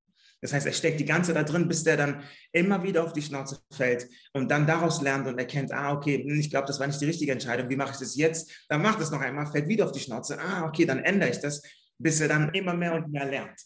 Das 0.43 0.53
heißt, 0.53 0.67
er 0.67 0.73
steckt 0.73 0.99
die 1.01 1.05
ganze 1.05 1.33
da 1.33 1.45
drin, 1.45 1.69
bis 1.69 1.85
der 1.85 1.97
dann 1.97 2.23
immer 2.51 2.83
wieder 2.83 3.05
auf 3.05 3.13
die 3.13 3.23
Schnauze 3.23 3.61
fällt 3.71 4.09
und 4.33 4.51
dann 4.51 4.67
daraus 4.67 5.01
lernt 5.01 5.27
und 5.29 5.39
erkennt, 5.39 5.73
ah, 5.73 5.93
okay, 5.93 6.19
hm, 6.19 6.39
ich 6.39 6.51
glaube, 6.51 6.67
das 6.67 6.81
war 6.81 6.87
nicht 6.89 7.01
die 7.01 7.07
richtige 7.07 7.33
Entscheidung. 7.33 7.71
Wie 7.71 7.77
mache 7.77 7.93
ich 7.93 7.99
das 7.99 8.17
jetzt? 8.17 8.51
Dann 8.69 8.83
macht 8.83 9.01
es 9.01 9.13
noch 9.13 9.21
einmal, 9.21 9.47
fällt 9.47 9.69
wieder 9.69 9.87
auf 9.87 9.93
die 9.93 10.01
Schnauze. 10.01 10.39
Ah, 10.39 10.67
okay, 10.67 10.85
dann 10.85 10.99
ändere 10.99 11.31
ich 11.31 11.39
das, 11.39 11.63
bis 11.97 12.21
er 12.21 12.29
dann 12.29 12.51
immer 12.51 12.75
mehr 12.75 12.95
und 12.95 13.11
mehr 13.13 13.25
lernt. 13.25 13.63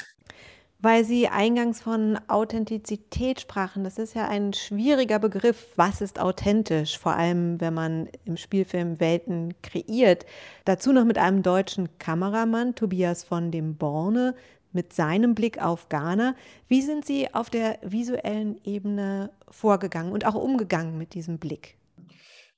Weil 0.79 1.05
Sie 1.05 1.27
eingangs 1.27 1.81
von 1.81 2.19
Authentizität 2.29 3.41
sprachen, 3.41 3.83
das 3.83 3.97
ist 3.97 4.15
ja 4.15 4.29
ein 4.29 4.53
schwieriger 4.53 5.19
Begriff. 5.19 5.69
Was 5.77 6.03
ist 6.03 6.21
authentisch? 6.21 6.99
Vor 6.99 7.13
allem, 7.13 7.61
wenn 7.63 7.73
man 7.73 8.09
im 8.27 8.37
Spielfilm 8.37 9.01
Welten 9.01 9.55
kreiert. 9.63 10.27
Dazu 10.67 10.93
noch 10.93 11.07
mit 11.07 11.17
einem 11.17 11.43
deutschen 11.43 11.99
Kameramann, 11.99 12.75
Tobias 12.75 13.25
von 13.25 13.51
dem 13.51 13.77
Borne, 13.77 14.35
mit 14.77 14.93
seinem 14.93 15.35
Blick 15.35 15.61
auf 15.61 15.89
Ghana. 15.89 16.37
Wie 16.69 16.83
sind 16.83 17.05
Sie 17.05 17.35
auf 17.35 17.51
der 17.51 17.81
visuellen 17.83 18.61
Ebene 18.63 19.33
vorgegangen 19.51 20.13
und 20.13 20.25
auch 20.25 20.37
umgegangen 20.37 20.97
mit 20.97 21.15
diesem 21.15 21.39
Blick? 21.39 21.77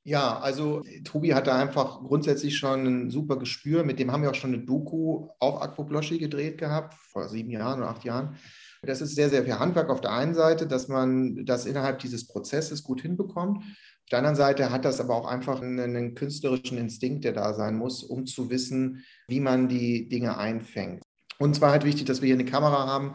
Ja, 0.04 0.38
also 0.38 0.83
Tobi 1.04 1.35
hatte 1.35 1.52
einfach 1.52 2.00
grundsätzlich 2.00 2.57
schon 2.57 2.87
ein 2.87 3.11
super 3.11 3.38
Gespür. 3.38 3.85
Mit 3.85 3.98
dem 3.98 4.11
haben 4.11 4.22
wir 4.22 4.31
auch 4.31 4.35
schon 4.35 4.54
eine 4.54 4.64
Doku 4.64 5.28
auf 5.38 5.61
Aquabloschi 5.61 6.18
gedreht 6.18 6.59
gehabt, 6.59 6.94
vor 6.94 7.28
sieben 7.28 7.50
Jahren 7.50 7.81
oder 7.81 7.90
acht 7.90 8.04
Jahren. 8.04 8.37
Das 8.83 9.00
ist 9.00 9.14
sehr, 9.14 9.28
sehr 9.28 9.44
viel 9.44 9.59
Handwerk 9.59 9.90
auf 9.90 10.00
der 10.00 10.12
einen 10.12 10.35
Seite, 10.35 10.66
dass 10.66 10.88
man 10.88 11.44
das 11.44 11.66
innerhalb 11.66 11.98
dieses 11.98 12.26
Prozesses 12.26 12.85
gut 12.85 13.02
hinbekommt. 13.02 13.59
Auf 13.59 14.11
der 14.11 14.20
anderen 14.20 14.37
Seite 14.37 14.70
hat 14.70 14.87
das 14.87 15.00
aber 15.00 15.14
auch 15.14 15.26
einfach 15.26 15.61
einen, 15.61 15.78
einen 15.78 16.14
künstlerischen 16.14 16.78
Instinkt, 16.78 17.24
der 17.24 17.35
da 17.35 17.52
sein 17.52 17.76
muss, 17.76 18.02
um 18.02 18.24
zu 18.24 18.48
wissen, 18.48 19.04
wie 19.26 19.40
man 19.40 19.68
die 19.68 20.09
Dinge 20.09 20.38
einfängt. 20.38 21.02
Und 21.38 21.55
zwar 21.55 21.70
halt 21.70 21.85
wichtig, 21.85 22.07
dass 22.07 22.20
wir 22.20 22.27
hier 22.27 22.35
eine 22.35 22.44
Kamera 22.44 22.87
haben, 22.87 23.14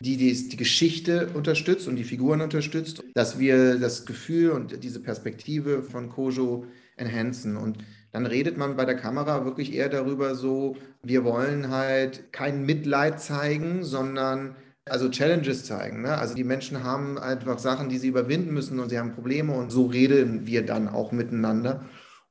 die, 0.00 0.16
die 0.16 0.48
die 0.48 0.56
Geschichte 0.56 1.28
unterstützt 1.34 1.88
und 1.88 1.96
die 1.96 2.04
Figuren 2.04 2.40
unterstützt, 2.40 3.02
dass 3.14 3.38
wir 3.38 3.78
das 3.78 4.06
Gefühl 4.06 4.50
und 4.50 4.82
diese 4.82 5.00
Perspektive 5.00 5.82
von 5.82 6.08
Kojo 6.08 6.66
enhancen. 6.96 7.56
Und 7.56 7.78
dann 8.12 8.26
redet 8.26 8.56
man 8.56 8.76
bei 8.76 8.84
der 8.84 8.96
Kamera 8.96 9.44
wirklich 9.44 9.74
eher 9.74 9.88
darüber 9.88 10.34
so, 10.34 10.76
wir 11.02 11.24
wollen 11.24 11.70
halt 11.70 12.32
kein 12.32 12.64
Mitleid 12.64 13.20
zeigen, 13.20 13.82
sondern 13.82 14.56
also 14.86 15.08
Challenges 15.08 15.64
zeigen. 15.64 16.02
Ne? 16.02 16.16
Also 16.16 16.34
die 16.34 16.44
Menschen 16.44 16.84
haben 16.84 17.18
einfach 17.18 17.58
Sachen, 17.58 17.88
die 17.88 17.98
sie 17.98 18.08
überwinden 18.08 18.52
müssen 18.52 18.78
und 18.78 18.90
sie 18.90 18.98
haben 18.98 19.12
Probleme 19.12 19.54
und 19.54 19.70
so 19.70 19.86
reden 19.86 20.46
wir 20.46 20.64
dann 20.64 20.88
auch 20.88 21.10
miteinander. 21.10 21.84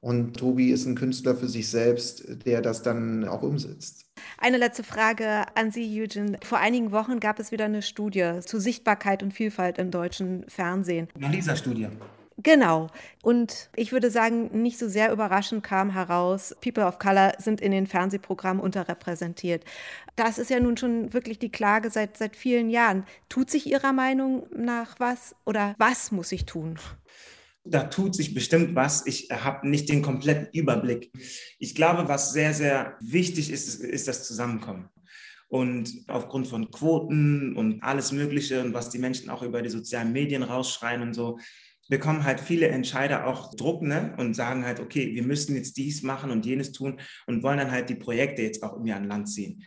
Und 0.04 0.36
Tobi 0.36 0.72
ist 0.72 0.86
ein 0.86 0.96
Künstler 0.96 1.34
für 1.34 1.48
sich 1.48 1.70
selbst, 1.70 2.26
der 2.46 2.62
das 2.62 2.82
dann 2.82 3.26
auch 3.26 3.42
umsetzt. 3.42 4.06
Eine 4.38 4.58
letzte 4.58 4.84
Frage 4.84 5.46
an 5.56 5.72
Sie, 5.72 6.02
Eugene. 6.02 6.38
Vor 6.44 6.58
einigen 6.58 6.92
Wochen 6.92 7.22
gab 7.22 7.39
es 7.39 7.54
wieder 7.54 7.63
eine 7.63 7.82
Studie 7.82 8.39
zu 8.46 8.60
Sichtbarkeit 8.60 9.24
und 9.24 9.34
Vielfalt 9.34 9.78
im 9.78 9.92
deutschen 9.92 10.44
Fernsehen. 10.50 11.08
Nach 11.18 11.32
dieser 11.32 11.56
Studie. 11.56 11.88
Genau. 12.36 12.88
Und 13.22 13.70
ich 13.78 13.94
würde 13.94 14.12
sagen, 14.12 14.62
nicht 14.62 14.78
so 14.78 14.89
sehr 14.89 15.10
überraschend 15.13 15.63
kam 15.63 15.89
heraus, 15.92 16.54
People 16.60 16.86
of 16.86 17.00
Color 17.00 17.36
sind 17.38 17.62
in 17.62 17.72
den 17.72 17.88
Fernsehprogrammen 17.88 18.62
unterrepräsentiert. 18.62 19.63
Das 20.18 20.38
ist 20.38 20.50
ja 20.50 20.60
nun 20.60 20.76
schon 20.76 21.13
wirklich 21.13 21.39
die 21.39 21.52
Klage 21.52 21.89
seit, 21.89 22.18
seit 22.18 22.36
vielen 22.36 22.70
Jahren. 22.70 23.06
Tut 23.30 23.50
sich 23.50 23.68
Ihrer 23.68 23.94
Meinung 23.94 24.48
nach 24.54 25.00
was 25.00 25.34
oder 25.46 25.76
was 25.78 26.12
muss 26.12 26.34
ich 26.34 26.46
tun? 26.46 26.78
Da 27.65 27.84
tut 27.84 28.15
sich 28.15 28.34
bestimmt 28.34 28.76
was. 28.76 29.06
Ich 29.06 29.30
habe 29.32 29.67
nicht 29.67 29.89
den 29.89 30.02
kompletten 30.02 30.47
Überblick. 30.54 31.12
Ich 31.60 31.76
glaube, 31.76 32.08
was 32.08 32.34
sehr, 32.34 32.54
sehr 32.54 32.97
wichtig 32.99 33.52
ist, 33.52 33.82
ist 33.82 34.08
das 34.08 34.28
Zusammenkommen. 34.28 34.89
Und 35.47 35.91
aufgrund 36.08 36.47
von 36.47 36.71
Quoten 36.71 37.56
und 37.56 37.84
alles 37.84 38.12
Mögliche 38.12 38.62
und 38.63 38.73
was 38.73 38.89
die 38.89 38.97
Menschen 38.97 39.30
auch 39.30 39.43
über 39.43 39.62
die 39.62 39.69
sozialen 39.69 40.12
Medien 40.12 40.43
rausschreien 40.43 41.02
und 41.02 41.13
so, 41.13 41.38
bekommen 41.89 42.23
halt 42.23 42.39
viele 42.39 42.69
Entscheider 42.69 43.28
auch 43.28 43.54
Druck 43.54 43.82
ne? 43.82 44.15
und 44.17 44.34
sagen 44.34 44.65
halt, 44.65 44.80
okay, 44.80 45.13
wir 45.13 45.23
müssen 45.23 45.56
jetzt 45.56 45.78
dies 45.78 46.02
machen 46.02 46.32
und 46.32 46.45
jenes 46.45 46.71
tun 46.71 46.99
und 47.28 47.43
wollen 47.43 47.60
dann 47.60 47.71
halt 47.71 47.89
die 47.89 47.95
Projekte 47.95 48.41
jetzt 48.41 48.63
auch 48.63 48.73
irgendwie 48.73 48.93
an 48.93 49.08
Land 49.08 49.30
ziehen. 49.30 49.63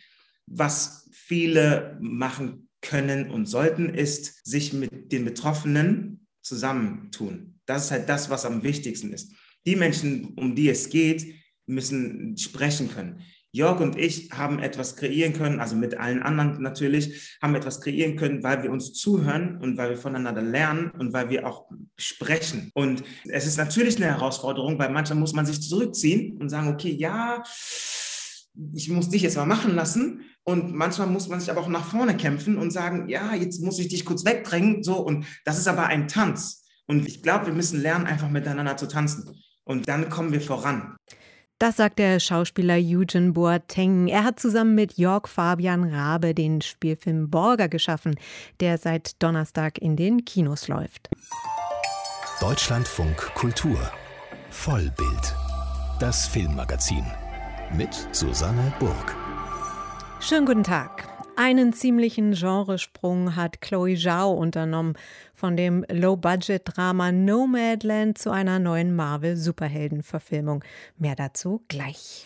Was 0.46 1.08
viele 1.12 1.98
machen 2.00 2.68
können 2.80 3.30
und 3.30 3.46
sollten, 3.46 3.88
ist, 3.88 4.44
sich 4.44 4.72
mit 4.72 5.12
den 5.12 5.24
Betroffenen 5.24 6.26
zusammentun. 6.42 7.55
Das 7.66 7.84
ist 7.84 7.90
halt 7.90 8.08
das, 8.08 8.30
was 8.30 8.44
am 8.44 8.62
wichtigsten 8.62 9.12
ist. 9.12 9.32
Die 9.66 9.76
Menschen, 9.76 10.34
um 10.36 10.54
die 10.54 10.68
es 10.68 10.88
geht, 10.88 11.34
müssen 11.66 12.36
sprechen 12.38 12.90
können. 12.90 13.22
Jörg 13.56 13.80
und 13.80 13.96
ich 13.96 14.30
haben 14.32 14.58
etwas 14.58 14.96
kreieren 14.96 15.32
können, 15.32 15.60
also 15.60 15.76
mit 15.76 15.96
allen 15.96 16.22
anderen 16.22 16.60
natürlich, 16.60 17.38
haben 17.40 17.54
etwas 17.54 17.80
kreieren 17.80 18.16
können, 18.16 18.42
weil 18.42 18.62
wir 18.62 18.70
uns 18.70 18.92
zuhören 18.92 19.58
und 19.62 19.78
weil 19.78 19.90
wir 19.90 19.96
voneinander 19.96 20.42
lernen 20.42 20.90
und 20.90 21.14
weil 21.14 21.30
wir 21.30 21.46
auch 21.46 21.64
sprechen. 21.96 22.70
Und 22.74 23.02
es 23.24 23.46
ist 23.46 23.56
natürlich 23.56 23.96
eine 23.96 24.06
Herausforderung, 24.06 24.78
weil 24.78 24.90
manchmal 24.90 25.18
muss 25.18 25.32
man 25.32 25.46
sich 25.46 25.62
zurückziehen 25.62 26.36
und 26.36 26.50
sagen, 26.50 26.68
okay, 26.68 26.90
ja, 26.90 27.42
ich 28.74 28.90
muss 28.90 29.08
dich 29.08 29.22
jetzt 29.22 29.36
mal 29.36 29.46
machen 29.46 29.74
lassen. 29.74 30.22
Und 30.44 30.74
manchmal 30.74 31.08
muss 31.08 31.28
man 31.28 31.40
sich 31.40 31.50
aber 31.50 31.62
auch 31.62 31.68
nach 31.68 31.86
vorne 31.86 32.16
kämpfen 32.16 32.58
und 32.58 32.70
sagen, 32.70 33.08
ja, 33.08 33.34
jetzt 33.34 33.62
muss 33.62 33.78
ich 33.78 33.88
dich 33.88 34.04
kurz 34.04 34.24
wegdrängen. 34.24 34.82
So, 34.82 34.98
und 34.98 35.24
das 35.44 35.58
ist 35.58 35.66
aber 35.66 35.86
ein 35.86 36.08
Tanz. 36.08 36.65
Und 36.86 37.06
ich 37.06 37.22
glaube, 37.22 37.46
wir 37.46 37.52
müssen 37.52 37.80
lernen, 37.80 38.06
einfach 38.06 38.28
miteinander 38.28 38.76
zu 38.76 38.86
tanzen. 38.86 39.42
Und 39.64 39.88
dann 39.88 40.08
kommen 40.08 40.32
wir 40.32 40.40
voran. 40.40 40.96
Das 41.58 41.76
sagt 41.76 41.98
der 41.98 42.20
Schauspieler 42.20 42.74
Eugen 42.74 43.32
Boateng. 43.32 44.08
Er 44.08 44.24
hat 44.24 44.38
zusammen 44.38 44.74
mit 44.74 44.98
Jörg 44.98 45.26
Fabian 45.26 45.84
Rabe 45.84 46.34
den 46.34 46.60
Spielfilm 46.60 47.30
Borger 47.30 47.68
geschaffen, 47.68 48.14
der 48.60 48.76
seit 48.76 49.22
Donnerstag 49.22 49.78
in 49.78 49.96
den 49.96 50.26
Kinos 50.26 50.68
läuft. 50.68 51.08
Deutschlandfunk 52.40 53.16
Kultur 53.34 53.78
Vollbild. 54.50 55.34
Das 55.98 56.28
Filmmagazin 56.28 57.04
mit 57.74 58.08
Susanne 58.12 58.72
Burg. 58.78 59.16
Schönen 60.20 60.44
guten 60.44 60.62
Tag. 60.62 61.05
Einen 61.38 61.74
ziemlichen 61.74 62.32
Genresprung 62.32 63.36
hat 63.36 63.60
Chloe 63.60 63.94
Zhao 63.94 64.32
unternommen, 64.32 64.94
von 65.34 65.54
dem 65.54 65.84
Low-Budget-Drama 65.90 67.12
Nomadland 67.12 68.16
zu 68.16 68.30
einer 68.30 68.58
neuen 68.58 68.96
Marvel-Superhelden-Verfilmung. 68.96 70.64
Mehr 70.96 71.14
dazu 71.14 71.62
gleich. 71.68 72.24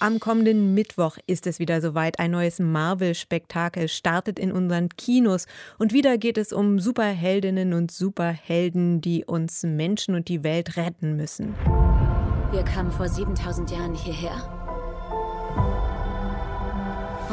Am 0.00 0.20
kommenden 0.20 0.72
Mittwoch 0.72 1.18
ist 1.26 1.46
es 1.46 1.58
wieder 1.58 1.82
soweit. 1.82 2.18
Ein 2.18 2.30
neues 2.30 2.60
Marvel-Spektakel 2.60 3.88
startet 3.88 4.38
in 4.38 4.52
unseren 4.52 4.88
Kinos. 4.88 5.46
Und 5.76 5.92
wieder 5.92 6.16
geht 6.16 6.38
es 6.38 6.52
um 6.52 6.78
Superheldinnen 6.78 7.74
und 7.74 7.90
Superhelden, 7.90 9.02
die 9.02 9.26
uns 9.26 9.64
Menschen 9.64 10.14
und 10.14 10.28
die 10.28 10.44
Welt 10.44 10.78
retten 10.78 11.16
müssen. 11.16 11.54
Wir 12.52 12.62
kamen 12.62 12.90
vor 12.90 13.08
7000 13.08 13.70
Jahren 13.70 13.94
hierher, 13.94 14.57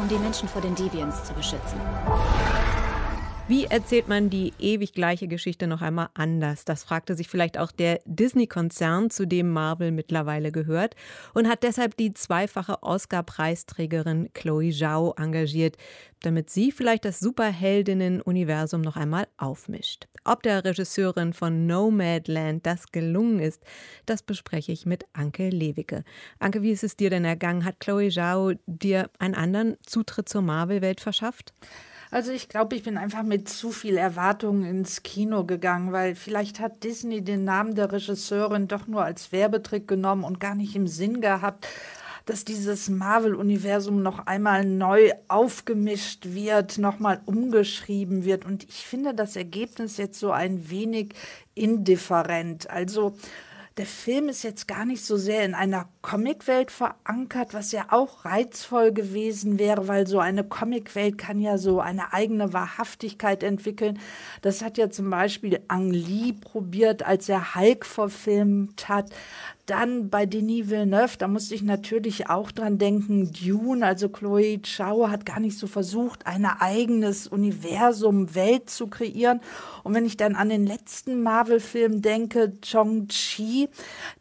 um 0.06 0.08
die 0.08 0.18
Menschen 0.18 0.48
vor 0.48 0.62
den 0.62 0.74
Deviants 0.76 1.24
zu 1.24 1.34
beschützen. 1.34 1.80
Wie 3.48 3.66
erzählt 3.66 4.08
man 4.08 4.28
die 4.28 4.54
ewig 4.58 4.92
gleiche 4.92 5.28
Geschichte 5.28 5.68
noch 5.68 5.80
einmal 5.80 6.08
anders? 6.14 6.64
Das 6.64 6.82
fragte 6.82 7.14
sich 7.14 7.28
vielleicht 7.28 7.58
auch 7.58 7.70
der 7.70 8.00
Disney-Konzern, 8.04 9.08
zu 9.08 9.24
dem 9.24 9.50
Marvel 9.50 9.92
mittlerweile 9.92 10.50
gehört, 10.50 10.96
und 11.32 11.46
hat 11.48 11.62
deshalb 11.62 11.96
die 11.96 12.12
zweifache 12.12 12.82
Oscar-Preisträgerin 12.82 14.30
Chloe 14.34 14.72
Zhao 14.72 15.14
engagiert, 15.16 15.76
damit 16.22 16.50
sie 16.50 16.72
vielleicht 16.72 17.04
das 17.04 17.20
Superheldinnen-Universum 17.20 18.80
noch 18.80 18.96
einmal 18.96 19.28
aufmischt. 19.36 20.08
Ob 20.24 20.42
der 20.42 20.64
Regisseurin 20.64 21.32
von 21.32 21.68
Nomadland 21.68 22.66
das 22.66 22.90
gelungen 22.90 23.38
ist, 23.38 23.62
das 24.06 24.24
bespreche 24.24 24.72
ich 24.72 24.86
mit 24.86 25.04
Anke 25.12 25.50
Lewicke. 25.50 26.02
Anke, 26.40 26.62
wie 26.62 26.72
ist 26.72 26.82
es 26.82 26.96
dir 26.96 27.10
denn 27.10 27.24
ergangen? 27.24 27.64
Hat 27.64 27.78
Chloe 27.78 28.10
Zhao 28.10 28.54
dir 28.66 29.08
einen 29.20 29.36
anderen 29.36 29.76
Zutritt 29.86 30.28
zur 30.28 30.42
Marvel-Welt 30.42 31.00
verschafft? 31.00 31.54
Also 32.10 32.32
ich 32.32 32.48
glaube, 32.48 32.76
ich 32.76 32.82
bin 32.82 32.98
einfach 32.98 33.22
mit 33.22 33.48
zu 33.48 33.70
viel 33.70 33.96
Erwartungen 33.96 34.64
ins 34.64 35.02
Kino 35.02 35.44
gegangen, 35.44 35.92
weil 35.92 36.14
vielleicht 36.14 36.60
hat 36.60 36.84
Disney 36.84 37.22
den 37.22 37.44
Namen 37.44 37.74
der 37.74 37.92
Regisseurin 37.92 38.68
doch 38.68 38.86
nur 38.86 39.04
als 39.04 39.32
Werbetrick 39.32 39.88
genommen 39.88 40.24
und 40.24 40.38
gar 40.38 40.54
nicht 40.54 40.76
im 40.76 40.86
Sinn 40.86 41.20
gehabt, 41.20 41.66
dass 42.26 42.44
dieses 42.44 42.88
Marvel-Universum 42.88 44.02
noch 44.02 44.26
einmal 44.26 44.64
neu 44.64 45.12
aufgemischt 45.28 46.26
wird, 46.26 46.78
nochmal 46.78 47.20
umgeschrieben 47.24 48.24
wird. 48.24 48.44
Und 48.44 48.64
ich 48.64 48.86
finde 48.86 49.14
das 49.14 49.36
Ergebnis 49.36 49.96
jetzt 49.96 50.18
so 50.18 50.32
ein 50.32 50.68
wenig 50.68 51.14
indifferent. 51.54 52.68
Also 52.68 53.16
der 53.76 53.86
Film 53.86 54.30
ist 54.30 54.42
jetzt 54.42 54.66
gar 54.66 54.86
nicht 54.86 55.04
so 55.04 55.18
sehr 55.18 55.44
in 55.44 55.54
einer 55.54 55.86
Comicwelt 56.00 56.70
verankert, 56.70 57.52
was 57.52 57.72
ja 57.72 57.86
auch 57.90 58.24
reizvoll 58.24 58.90
gewesen 58.90 59.58
wäre, 59.58 59.86
weil 59.86 60.06
so 60.06 60.18
eine 60.18 60.44
Comicwelt 60.44 61.18
kann 61.18 61.38
ja 61.40 61.58
so 61.58 61.80
eine 61.80 62.14
eigene 62.14 62.54
Wahrhaftigkeit 62.54 63.42
entwickeln. 63.42 63.98
Das 64.40 64.62
hat 64.62 64.78
ja 64.78 64.88
zum 64.88 65.10
Beispiel 65.10 65.60
Ang 65.68 65.90
Lee 65.90 66.32
probiert, 66.32 67.02
als 67.02 67.28
er 67.28 67.54
Hulk 67.54 67.84
verfilmt 67.84 68.88
hat. 68.88 69.10
Dann 69.66 70.10
bei 70.10 70.26
Denis 70.26 70.70
Villeneuve, 70.70 71.18
da 71.18 71.26
musste 71.26 71.56
ich 71.56 71.62
natürlich 71.62 72.30
auch 72.30 72.52
dran 72.52 72.78
denken, 72.78 73.32
Dune, 73.32 73.84
also 73.84 74.08
Chloe 74.08 74.62
Zhao 74.62 75.10
hat 75.10 75.26
gar 75.26 75.40
nicht 75.40 75.58
so 75.58 75.66
versucht, 75.66 76.24
ein 76.24 76.44
eigenes 76.44 77.26
Universum, 77.26 78.36
Welt 78.36 78.70
zu 78.70 78.86
kreieren. 78.86 79.40
Und 79.82 79.94
wenn 79.94 80.06
ich 80.06 80.16
dann 80.16 80.36
an 80.36 80.50
den 80.50 80.66
letzten 80.66 81.20
Marvel-Film 81.20 82.00
denke, 82.00 82.52
Chong-Chi, 82.60 83.68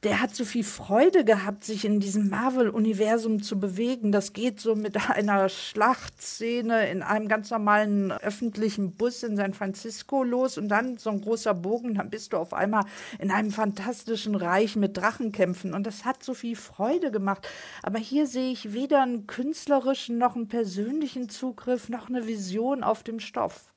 der 0.01 0.19
hat 0.19 0.35
so 0.35 0.45
viel 0.45 0.63
Freude 0.63 1.23
gehabt, 1.23 1.63
sich 1.63 1.85
in 1.85 1.99
diesem 1.99 2.29
Marvel-Universum 2.29 3.43
zu 3.43 3.59
bewegen. 3.59 4.11
Das 4.11 4.33
geht 4.33 4.59
so 4.59 4.73
mit 4.73 4.97
einer 5.09 5.47
Schlachtszene 5.49 6.89
in 6.89 7.03
einem 7.03 7.27
ganz 7.27 7.51
normalen 7.51 8.11
öffentlichen 8.11 8.93
Bus 8.93 9.21
in 9.21 9.37
San 9.37 9.53
Francisco 9.53 10.23
los 10.23 10.57
und 10.57 10.69
dann 10.69 10.97
so 10.97 11.11
ein 11.11 11.21
großer 11.21 11.53
Bogen, 11.53 11.93
dann 11.93 12.09
bist 12.09 12.33
du 12.33 12.37
auf 12.37 12.53
einmal 12.53 12.85
in 13.19 13.29
einem 13.29 13.51
fantastischen 13.51 14.33
Reich 14.33 14.75
mit 14.75 14.97
Drachen 14.97 15.31
kämpfen. 15.35 15.73
Und 15.73 15.85
das 15.85 16.05
hat 16.05 16.23
so 16.23 16.33
viel 16.33 16.55
Freude 16.55 17.11
gemacht. 17.11 17.47
Aber 17.83 17.99
hier 17.99 18.25
sehe 18.25 18.51
ich 18.51 18.73
weder 18.73 19.03
einen 19.03 19.27
künstlerischen 19.27 20.17
noch 20.17 20.35
einen 20.35 20.47
persönlichen 20.47 21.29
Zugriff 21.29 21.89
noch 21.89 22.09
eine 22.09 22.25
Vision 22.25 22.83
auf 22.83 23.03
dem 23.03 23.19
Stoff. 23.19 23.69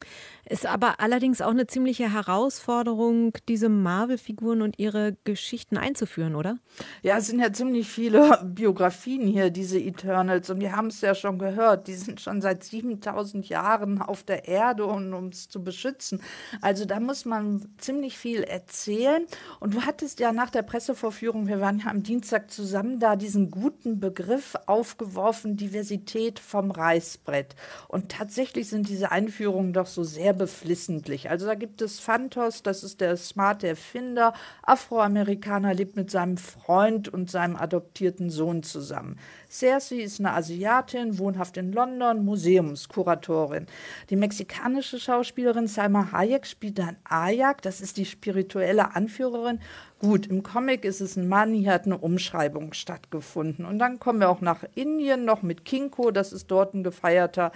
Ist 0.48 0.64
aber 0.64 0.98
allerdings 1.00 1.42
auch 1.42 1.50
eine 1.50 1.66
ziemliche 1.66 2.10
Herausforderung, 2.10 3.34
diese 3.48 3.68
Marvel-Figuren 3.68 4.62
und 4.62 4.78
ihre 4.78 5.14
Geschichten 5.24 5.76
einzuführen, 5.76 6.34
oder? 6.34 6.56
Ja, 7.02 7.18
es 7.18 7.26
sind 7.26 7.40
ja 7.40 7.52
ziemlich 7.52 7.86
viele 7.86 8.40
Biografien 8.44 9.26
hier, 9.26 9.50
diese 9.50 9.78
Eternals. 9.78 10.48
Und 10.48 10.60
wir 10.60 10.74
haben 10.74 10.86
es 10.86 11.02
ja 11.02 11.14
schon 11.14 11.38
gehört, 11.38 11.86
die 11.86 11.94
sind 11.94 12.22
schon 12.22 12.40
seit 12.40 12.64
7000 12.64 13.46
Jahren 13.50 14.00
auf 14.00 14.22
der 14.22 14.48
Erde, 14.48 14.86
um 14.86 15.12
uns 15.12 15.50
zu 15.50 15.62
beschützen. 15.62 16.22
Also 16.62 16.86
da 16.86 16.98
muss 16.98 17.26
man 17.26 17.68
ziemlich 17.76 18.16
viel 18.16 18.42
erzählen. 18.42 19.26
Und 19.60 19.74
du 19.74 19.82
hattest 19.82 20.18
ja 20.18 20.32
nach 20.32 20.48
der 20.48 20.62
Pressevorführung, 20.62 21.46
wir 21.46 21.60
waren 21.60 21.80
ja 21.80 21.90
am 21.90 22.02
Dienstag 22.02 22.50
zusammen 22.50 23.00
da, 23.00 23.16
diesen 23.16 23.50
guten 23.50 24.00
Begriff 24.00 24.54
aufgeworfen, 24.64 25.58
Diversität 25.58 26.38
vom 26.38 26.70
Reißbrett. 26.70 27.54
Und 27.88 28.10
tatsächlich 28.12 28.70
sind 28.70 28.88
diese 28.88 29.12
Einführungen 29.12 29.74
doch 29.74 29.86
so 29.86 30.04
sehr 30.04 30.37
beflissentlich. 30.38 31.28
Also 31.28 31.46
da 31.46 31.54
gibt 31.54 31.82
es 31.82 32.00
Phantos, 32.00 32.62
das 32.62 32.82
ist 32.82 33.00
der 33.02 33.16
smarte 33.16 33.68
Erfinder, 33.68 34.32
Afroamerikaner, 34.62 35.74
lebt 35.74 35.96
mit 35.96 36.10
seinem 36.10 36.38
Freund 36.38 37.08
und 37.08 37.30
seinem 37.30 37.56
adoptierten 37.56 38.30
Sohn 38.30 38.62
zusammen. 38.62 39.18
Cersei 39.50 39.96
ist 39.96 40.20
eine 40.20 40.32
Asiatin, 40.32 41.18
wohnhaft 41.18 41.56
in 41.56 41.72
London, 41.72 42.24
Museumskuratorin. 42.24 43.66
Die 44.08 44.16
mexikanische 44.16 44.98
Schauspielerin 44.98 45.66
Salma 45.66 46.12
Hayek 46.12 46.46
spielt 46.46 46.78
dann 46.78 46.96
Ayak, 47.04 47.62
das 47.62 47.80
ist 47.80 47.96
die 47.96 48.06
spirituelle 48.06 48.94
Anführerin. 48.94 49.60
Gut, 50.00 50.28
im 50.28 50.44
Comic 50.44 50.84
ist 50.84 51.00
es 51.00 51.16
ein 51.16 51.26
Mann, 51.26 51.52
hier 51.52 51.72
hat 51.72 51.86
eine 51.86 51.98
Umschreibung 51.98 52.72
stattgefunden. 52.72 53.64
Und 53.64 53.80
dann 53.80 53.98
kommen 53.98 54.20
wir 54.20 54.28
auch 54.28 54.40
nach 54.40 54.62
Indien 54.76 55.24
noch 55.24 55.42
mit 55.42 55.64
Kinko, 55.64 56.12
das 56.12 56.32
ist 56.32 56.52
dort 56.52 56.72
ein 56.74 56.84
gefeierter 56.84 57.50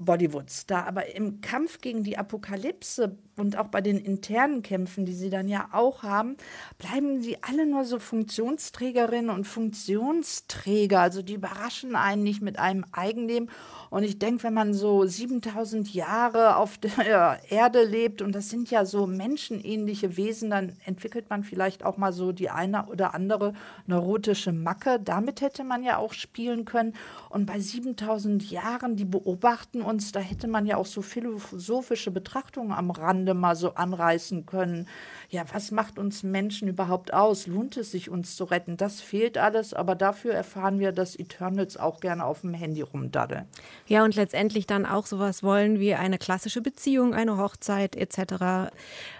Bollywood-Star. 0.00 0.88
Aber 0.88 1.14
im 1.14 1.40
Kampf 1.40 1.80
gegen 1.80 2.02
die 2.02 2.18
Apokalypse 2.18 3.16
und 3.36 3.58
auch 3.58 3.66
bei 3.66 3.80
den 3.80 3.98
internen 3.98 4.62
Kämpfen, 4.62 5.06
die 5.06 5.14
sie 5.14 5.30
dann 5.30 5.48
ja 5.48 5.68
auch 5.72 6.02
haben, 6.04 6.36
bleiben 6.78 7.20
sie 7.20 7.36
alle 7.42 7.66
nur 7.66 7.84
so 7.84 7.98
Funktionsträgerinnen 7.98 9.30
und 9.30 9.44
Funktionsträger. 9.44 11.00
Also 11.00 11.22
die 11.22 11.34
überraschen 11.34 11.96
einen 11.96 12.22
nicht 12.22 12.42
mit 12.42 12.58
einem 12.58 12.84
Eigenleben. 12.92 13.50
Und 13.90 14.04
ich 14.04 14.18
denke, 14.18 14.44
wenn 14.44 14.54
man 14.54 14.74
so 14.74 15.04
7000 15.04 15.92
Jahre 15.92 16.56
auf 16.56 16.78
der 16.78 17.40
Erde 17.48 17.84
lebt 17.84 18.22
und 18.22 18.34
das 18.34 18.50
sind 18.50 18.70
ja 18.70 18.84
so 18.84 19.06
menschenähnliche 19.06 20.16
Wesen, 20.16 20.50
dann 20.50 20.72
entwickelt 20.84 21.28
man 21.30 21.42
vielleicht 21.42 21.84
auch 21.84 21.96
mal 21.96 22.12
so 22.12 22.32
die 22.32 22.50
eine 22.50 22.86
oder 22.86 23.14
andere 23.14 23.52
neurotische 23.86 24.52
Macke. 24.52 25.00
Damit 25.00 25.40
hätte 25.40 25.64
man 25.64 25.82
ja 25.82 25.98
auch 25.98 26.12
spielen 26.12 26.64
können. 26.64 26.94
Und 27.30 27.46
bei 27.46 27.58
7000 27.58 28.50
Jahren, 28.50 28.96
die 28.96 29.04
beobachten 29.04 29.82
uns, 29.82 30.12
da 30.12 30.20
hätte 30.20 30.46
man 30.46 30.66
ja 30.66 30.76
auch 30.76 30.86
so 30.86 31.02
philosophische 31.02 32.10
Betrachtungen 32.10 32.72
am 32.72 32.90
Rande 33.24 33.34
mal 33.34 33.56
so 33.56 33.74
anreißen 33.74 34.44
können. 34.46 34.86
Ja, 35.34 35.42
was 35.52 35.72
macht 35.72 35.98
uns 35.98 36.22
Menschen 36.22 36.68
überhaupt 36.68 37.12
aus? 37.12 37.48
Lohnt 37.48 37.76
es 37.76 37.90
sich, 37.90 38.08
uns 38.08 38.36
zu 38.36 38.44
retten? 38.44 38.76
Das 38.76 39.00
fehlt 39.00 39.36
alles, 39.36 39.74
aber 39.74 39.96
dafür 39.96 40.32
erfahren 40.32 40.78
wir, 40.78 40.92
dass 40.92 41.16
Eternals 41.16 41.76
auch 41.76 41.98
gerne 41.98 42.24
auf 42.24 42.42
dem 42.42 42.54
Handy 42.54 42.82
rumdaddeln. 42.82 43.44
Ja, 43.88 44.04
und 44.04 44.14
letztendlich 44.14 44.68
dann 44.68 44.86
auch 44.86 45.06
sowas 45.06 45.42
wollen 45.42 45.80
wie 45.80 45.96
eine 45.96 46.18
klassische 46.18 46.60
Beziehung, 46.60 47.14
eine 47.14 47.36
Hochzeit 47.36 47.96
etc., 47.96 48.70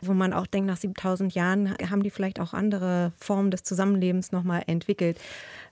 wo 0.02 0.14
man 0.14 0.32
auch 0.32 0.46
denkt, 0.46 0.68
nach 0.68 0.76
7000 0.76 1.34
Jahren 1.34 1.74
haben 1.90 2.04
die 2.04 2.10
vielleicht 2.10 2.38
auch 2.38 2.54
andere 2.54 3.10
Formen 3.16 3.50
des 3.50 3.64
Zusammenlebens 3.64 4.30
nochmal 4.30 4.62
entwickelt. 4.68 5.18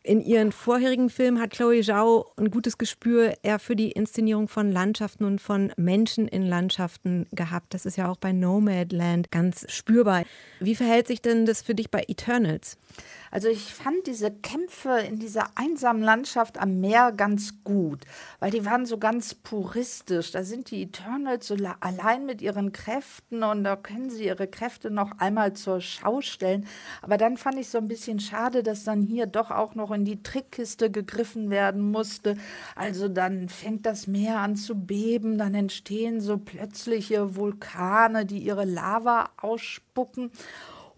In 0.04 0.20
ihren 0.20 0.50
vorherigen 0.50 1.10
Filmen 1.10 1.40
hat 1.40 1.50
Chloe 1.50 1.80
Zhao 1.80 2.26
ein 2.36 2.50
gutes 2.50 2.76
Gespür 2.76 3.34
eher 3.44 3.60
für 3.60 3.76
die 3.76 3.92
Inszenierung 3.92 4.48
von 4.48 4.72
Landschaften 4.72 5.24
und 5.24 5.40
von 5.40 5.72
Menschen 5.76 6.26
in 6.26 6.42
Landschaften 6.42 7.28
gehabt. 7.30 7.72
Das 7.72 7.86
ist 7.86 7.96
ja 7.96 8.10
auch 8.10 8.16
bei 8.16 8.32
Nomadland 8.32 9.30
ganz 9.30 9.64
spürbar. 9.68 10.24
Wie 10.60 10.74
verhält 10.76 11.08
sich 11.08 11.20
denn 11.20 11.46
das 11.46 11.62
für 11.62 11.74
dich 11.74 11.90
bei 11.90 12.04
Eternals? 12.06 12.78
Also 13.32 13.48
ich 13.48 13.72
fand 13.72 14.06
diese 14.06 14.30
Kämpfe 14.30 14.98
in 15.08 15.18
dieser 15.18 15.46
einsamen 15.54 16.02
Landschaft 16.02 16.58
am 16.58 16.80
Meer 16.80 17.12
ganz 17.12 17.64
gut, 17.64 18.00
weil 18.40 18.50
die 18.50 18.66
waren 18.66 18.84
so 18.84 18.98
ganz 18.98 19.34
puristisch. 19.34 20.32
Da 20.32 20.44
sind 20.44 20.70
die 20.70 20.82
Eternals 20.82 21.46
so 21.46 21.56
allein 21.80 22.26
mit 22.26 22.42
ihren 22.42 22.72
Kräften 22.72 23.42
und 23.42 23.64
da 23.64 23.74
können 23.76 24.10
sie 24.10 24.26
ihre 24.26 24.46
Kräfte 24.46 24.90
noch 24.90 25.18
einmal 25.18 25.54
zur 25.54 25.80
Schau 25.80 26.20
stellen. 26.20 26.66
Aber 27.00 27.16
dann 27.16 27.38
fand 27.38 27.58
ich 27.58 27.70
so 27.70 27.78
ein 27.78 27.88
bisschen 27.88 28.20
schade, 28.20 28.62
dass 28.62 28.84
dann 28.84 29.00
hier 29.00 29.24
doch 29.24 29.50
auch 29.50 29.74
noch 29.74 29.92
in 29.92 30.04
die 30.04 30.22
Trickkiste 30.22 30.90
gegriffen 30.90 31.48
werden 31.48 31.90
musste. 31.90 32.36
Also 32.76 33.08
dann 33.08 33.48
fängt 33.48 33.86
das 33.86 34.06
Meer 34.06 34.40
an 34.40 34.56
zu 34.56 34.74
beben, 34.74 35.38
dann 35.38 35.54
entstehen 35.54 36.20
so 36.20 36.36
plötzliche 36.36 37.34
Vulkane, 37.34 38.26
die 38.26 38.40
ihre 38.40 38.66
Lava 38.66 39.30
ausspucken. 39.38 40.30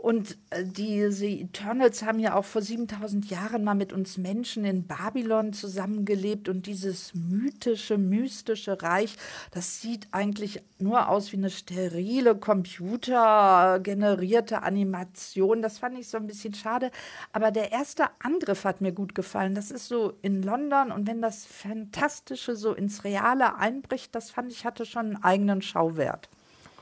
Und 0.05 0.37
äh, 0.51 0.65
diese 0.67 1.25
Eternals 1.25 2.03
haben 2.03 2.19
ja 2.19 2.35
auch 2.35 2.45
vor 2.45 2.61
7000 2.61 3.31
Jahren 3.31 3.65
mal 3.65 3.75
mit 3.75 3.91
uns 3.91 4.19
Menschen 4.19 4.67
in 4.67 4.87
Babylon 4.87 5.55
zusammengelebt. 5.55 6.51
Und 6.51 6.67
dieses 6.67 7.15
mythische, 7.15 7.97
mystische 7.97 8.83
Reich, 8.83 9.17
das 9.51 9.81
sieht 9.81 10.09
eigentlich 10.11 10.61
nur 10.79 11.09
aus 11.09 11.33
wie 11.33 11.39
eine 11.39 11.49
sterile, 11.49 12.37
computergenerierte 12.37 14.63
Animation. 14.63 15.63
Das 15.63 15.79
fand 15.79 15.99
ich 15.99 16.09
so 16.09 16.19
ein 16.19 16.27
bisschen 16.27 16.53
schade. 16.53 16.91
Aber 17.33 17.51
der 17.51 17.73
erste 17.73 18.09
Angriff 18.21 18.65
hat 18.65 18.83
mir 18.83 18.93
gut 18.93 19.15
gefallen. 19.15 19.55
Das 19.55 19.71
ist 19.71 19.89
so 19.89 20.13
in 20.21 20.43
London. 20.43 20.93
Und 20.93 21.07
wenn 21.07 21.23
das 21.23 21.47
Fantastische 21.47 22.57
so 22.57 22.75
ins 22.75 23.05
Reale 23.05 23.57
einbricht, 23.57 24.15
das 24.15 24.31
fand 24.31 24.53
ich, 24.53 24.67
hatte 24.67 24.85
schon 24.85 25.07
einen 25.07 25.25
eigenen 25.25 25.63
Schauwert. 25.63 26.29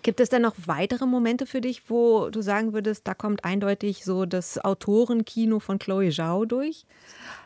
Gibt 0.02 0.18
es 0.18 0.30
denn 0.30 0.42
noch 0.42 0.56
weitere 0.66 1.06
Momente 1.06 1.46
für 1.46 1.60
dich, 1.60 1.88
wo 1.88 2.28
du 2.28 2.42
sagen 2.42 2.72
würdest, 2.72 3.06
da 3.06 3.14
kommt 3.14 3.44
eindeutig 3.44 4.04
so 4.04 4.26
das 4.26 4.58
Autorenkino 4.58 5.60
von 5.60 5.78
Chloe 5.78 6.10
Zhao 6.10 6.44
durch? 6.44 6.86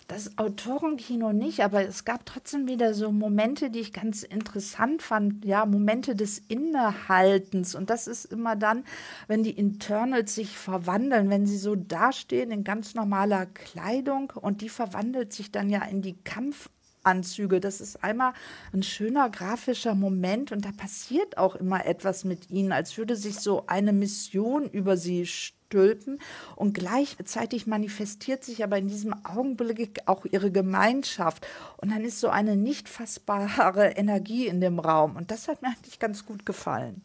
Das 0.09 0.39
Autorenkino 0.39 1.33
nicht, 1.33 1.65
aber 1.65 1.85
es 1.85 2.05
gab 2.05 2.25
trotzdem 2.25 2.69
wieder 2.69 2.95
so 2.95 3.11
Momente, 3.11 3.71
die 3.71 3.81
ich 3.81 3.93
ganz 3.93 4.23
interessant 4.23 5.03
fand. 5.03 5.45
Ja, 5.45 5.67
Momente 5.67 6.15
des 6.15 6.39
Innehaltens. 6.49 7.75
Und 7.75 7.91
das 7.91 8.07
ist 8.07 8.25
immer 8.27 8.57
dann, 8.57 8.85
wenn 9.27 9.43
die 9.43 9.51
Internals 9.51 10.35
sich 10.35 10.57
verwandeln, 10.57 11.29
wenn 11.29 11.45
sie 11.45 11.59
so 11.59 11.75
dastehen 11.75 12.53
in 12.53 12.65
ganz 12.65 12.95
normaler 12.95 13.47
Kleidung 13.47 14.33
und 14.35 14.63
die 14.63 14.69
verwandelt 14.69 15.33
sich 15.33 15.51
dann 15.51 15.69
ja 15.69 15.83
in 15.83 16.03
die 16.03 16.17
Kampf 16.23 16.71
Anzüge. 17.07 17.61
Das 17.61 17.81
ist 17.81 18.03
einmal 18.03 18.33
ein 18.73 18.83
schöner 18.83 19.31
grafischer 19.31 19.95
Moment 19.95 20.53
und 20.53 20.65
da 20.65 20.73
passiert 20.73 21.39
auch 21.39 21.57
immer 21.57 21.87
etwas 21.87 22.25
mit 22.25 22.51
ihnen, 22.51 22.73
als 22.73 22.99
würde 22.99 23.17
sich 23.17 23.37
so 23.37 23.65
eine 23.67 23.93
Mission 23.93 24.69
über 24.69 24.97
sie 24.97 25.27
stülpen 25.27 26.19
und 26.57 26.75
gleichzeitig 26.75 27.67
manifestiert 27.67 28.45
sich 28.45 28.63
aber 28.63 28.79
in 28.79 28.89
diesem 28.89 29.15
Augenblick 29.25 30.01
auch 30.07 30.25
ihre 30.25 30.51
Gemeinschaft 30.51 31.47
und 31.79 31.91
dann 31.91 32.05
ist 32.05 32.21
so 32.21 32.29
eine 32.29 32.57
nicht 32.57 32.89
fassbare 32.89 33.91
Energie 33.97 34.47
in 34.47 34.61
dem 34.61 34.79
Raum 34.79 35.17
und 35.17 35.31
das 35.31 35.49
hat 35.49 35.63
mir 35.63 35.69
eigentlich 35.69 35.99
ganz 35.99 36.27
gut 36.27 36.47
gefallen. 36.47 37.03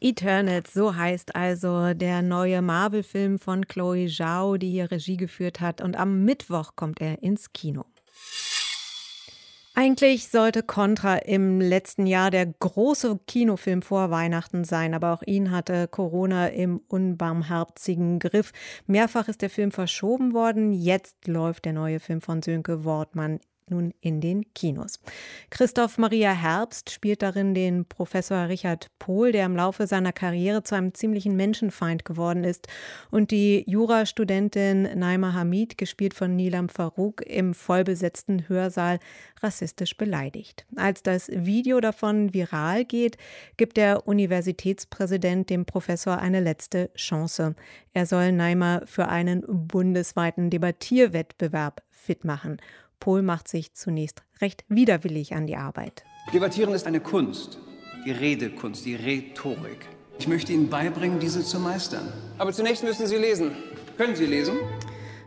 Eternals, 0.00 0.74
so 0.74 0.94
heißt 0.94 1.34
also 1.34 1.94
der 1.94 2.20
neue 2.20 2.60
Marvel-Film 2.60 3.38
von 3.38 3.66
Chloe 3.66 4.08
Zhao, 4.08 4.58
die 4.58 4.70
hier 4.70 4.90
Regie 4.90 5.16
geführt 5.16 5.60
hat. 5.60 5.80
Und 5.80 5.96
am 5.96 6.24
Mittwoch 6.24 6.76
kommt 6.76 7.00
er 7.00 7.22
ins 7.22 7.52
Kino. 7.54 7.86
Eigentlich 9.78 10.28
sollte 10.28 10.62
Contra 10.62 11.16
im 11.16 11.60
letzten 11.60 12.06
Jahr 12.06 12.30
der 12.30 12.46
große 12.46 13.20
Kinofilm 13.26 13.82
vor 13.82 14.10
Weihnachten 14.10 14.64
sein, 14.64 14.94
aber 14.94 15.12
auch 15.12 15.22
ihn 15.22 15.50
hatte 15.50 15.86
Corona 15.86 16.46
im 16.46 16.80
unbarmherzigen 16.88 18.18
Griff. 18.18 18.52
Mehrfach 18.86 19.28
ist 19.28 19.42
der 19.42 19.50
Film 19.50 19.72
verschoben 19.72 20.32
worden. 20.32 20.72
Jetzt 20.72 21.28
läuft 21.28 21.66
der 21.66 21.74
neue 21.74 22.00
Film 22.00 22.22
von 22.22 22.40
Sönke 22.40 22.84
Wortmann 22.84 23.38
nun 23.68 23.92
in 24.00 24.20
den 24.20 24.52
Kinos. 24.54 25.00
Christoph 25.50 25.98
Maria 25.98 26.30
Herbst 26.30 26.90
spielt 26.90 27.22
darin 27.22 27.52
den 27.52 27.84
Professor 27.84 28.48
Richard 28.48 28.88
Pohl, 29.00 29.32
der 29.32 29.46
im 29.46 29.56
Laufe 29.56 29.86
seiner 29.88 30.12
Karriere 30.12 30.62
zu 30.62 30.76
einem 30.76 30.94
ziemlichen 30.94 31.34
Menschenfeind 31.34 32.04
geworden 32.04 32.44
ist 32.44 32.68
und 33.10 33.32
die 33.32 33.64
Jurastudentin 33.66 34.82
Naima 34.98 35.32
Hamid, 35.32 35.78
gespielt 35.78 36.14
von 36.14 36.36
Nilam 36.36 36.68
Farouk, 36.68 37.22
im 37.26 37.54
vollbesetzten 37.54 38.48
Hörsaal 38.48 39.00
rassistisch 39.42 39.96
beleidigt. 39.96 40.64
Als 40.76 41.02
das 41.02 41.28
Video 41.28 41.80
davon 41.80 42.32
viral 42.32 42.84
geht, 42.84 43.18
gibt 43.56 43.76
der 43.76 44.06
Universitätspräsident 44.06 45.50
dem 45.50 45.64
Professor 45.64 46.18
eine 46.18 46.40
letzte 46.40 46.90
Chance. 46.94 47.56
Er 47.92 48.06
soll 48.06 48.30
Naima 48.30 48.82
für 48.86 49.08
einen 49.08 49.42
bundesweiten 49.46 50.50
Debattierwettbewerb 50.50 51.82
fit 51.90 52.24
machen. 52.24 52.58
Pohl 53.00 53.22
macht 53.22 53.48
sich 53.48 53.72
zunächst 53.72 54.22
recht 54.40 54.64
widerwillig 54.68 55.34
an 55.34 55.46
die 55.46 55.56
Arbeit. 55.56 56.04
Debattieren 56.32 56.74
ist 56.74 56.86
eine 56.86 57.00
Kunst, 57.00 57.58
die 58.04 58.10
Redekunst, 58.10 58.84
die 58.84 58.94
Rhetorik. 58.94 59.86
Ich 60.18 60.28
möchte 60.28 60.52
Ihnen 60.52 60.68
beibringen, 60.68 61.20
diese 61.20 61.44
zu 61.44 61.60
meistern. 61.60 62.12
Aber 62.38 62.52
zunächst 62.52 62.82
müssen 62.82 63.06
Sie 63.06 63.16
lesen. 63.16 63.52
Können 63.96 64.16
Sie 64.16 64.26
lesen? 64.26 64.56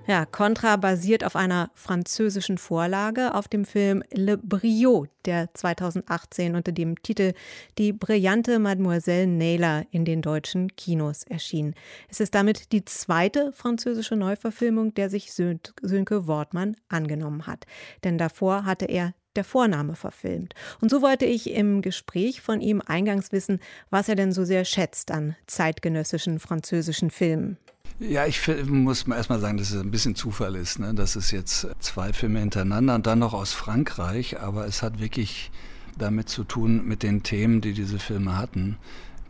Ja, 0.09 0.25
Contra 0.25 0.75
basiert 0.75 1.23
auf 1.23 1.35
einer 1.35 1.69
französischen 1.75 2.57
Vorlage 2.57 3.35
auf 3.35 3.47
dem 3.47 3.63
Film 3.63 4.03
Le 4.11 4.39
Brio, 4.39 5.05
der 5.25 5.53
2018 5.53 6.55
unter 6.55 6.71
dem 6.71 6.99
Titel 7.03 7.33
Die 7.77 7.93
brillante 7.93 8.57
Mademoiselle 8.57 9.27
Naylor 9.27 9.85
in 9.91 10.05
den 10.05 10.23
deutschen 10.23 10.75
Kinos 10.75 11.21
erschien. 11.25 11.75
Es 12.07 12.21
ist 12.21 12.33
damit 12.33 12.71
die 12.71 12.83
zweite 12.85 13.53
französische 13.53 14.15
Neuverfilmung, 14.15 14.95
der 14.95 15.11
sich 15.11 15.31
Sönke 15.31 16.25
Wortmann 16.25 16.75
angenommen 16.87 17.45
hat. 17.45 17.67
Denn 18.03 18.17
davor 18.17 18.65
hatte 18.65 18.85
er 18.85 19.13
der 19.35 19.43
Vorname 19.43 19.93
verfilmt. 19.93 20.55
Und 20.81 20.89
so 20.89 21.03
wollte 21.03 21.25
ich 21.25 21.51
im 21.51 21.83
Gespräch 21.83 22.41
von 22.41 22.61
ihm 22.61 22.81
eingangs 22.83 23.31
wissen, 23.31 23.59
was 23.91 24.09
er 24.09 24.15
denn 24.15 24.31
so 24.31 24.43
sehr 24.43 24.65
schätzt 24.65 25.11
an 25.11 25.35
zeitgenössischen 25.45 26.39
französischen 26.39 27.11
Filmen. 27.11 27.59
Ja, 28.01 28.25
ich 28.25 28.47
muss 28.65 29.07
mal 29.07 29.17
erstmal 29.17 29.41
sagen, 29.41 29.57
dass 29.57 29.71
es 29.71 29.81
ein 29.81 29.91
bisschen 29.91 30.15
Zufall 30.15 30.55
ist, 30.55 30.79
ne? 30.79 30.93
dass 30.93 31.17
es 31.17 31.31
jetzt 31.31 31.67
zwei 31.79 32.13
Filme 32.13 32.39
hintereinander 32.39 32.95
und 32.95 33.05
dann 33.05 33.19
noch 33.19 33.33
aus 33.33 33.51
Frankreich, 33.51 34.39
aber 34.39 34.65
es 34.65 34.81
hat 34.81 35.01
wirklich 35.01 35.51
damit 35.97 36.29
zu 36.29 36.45
tun 36.45 36.87
mit 36.87 37.03
den 37.03 37.23
Themen, 37.23 37.59
die 37.59 37.73
diese 37.73 37.99
Filme 37.99 38.37
hatten. 38.37 38.77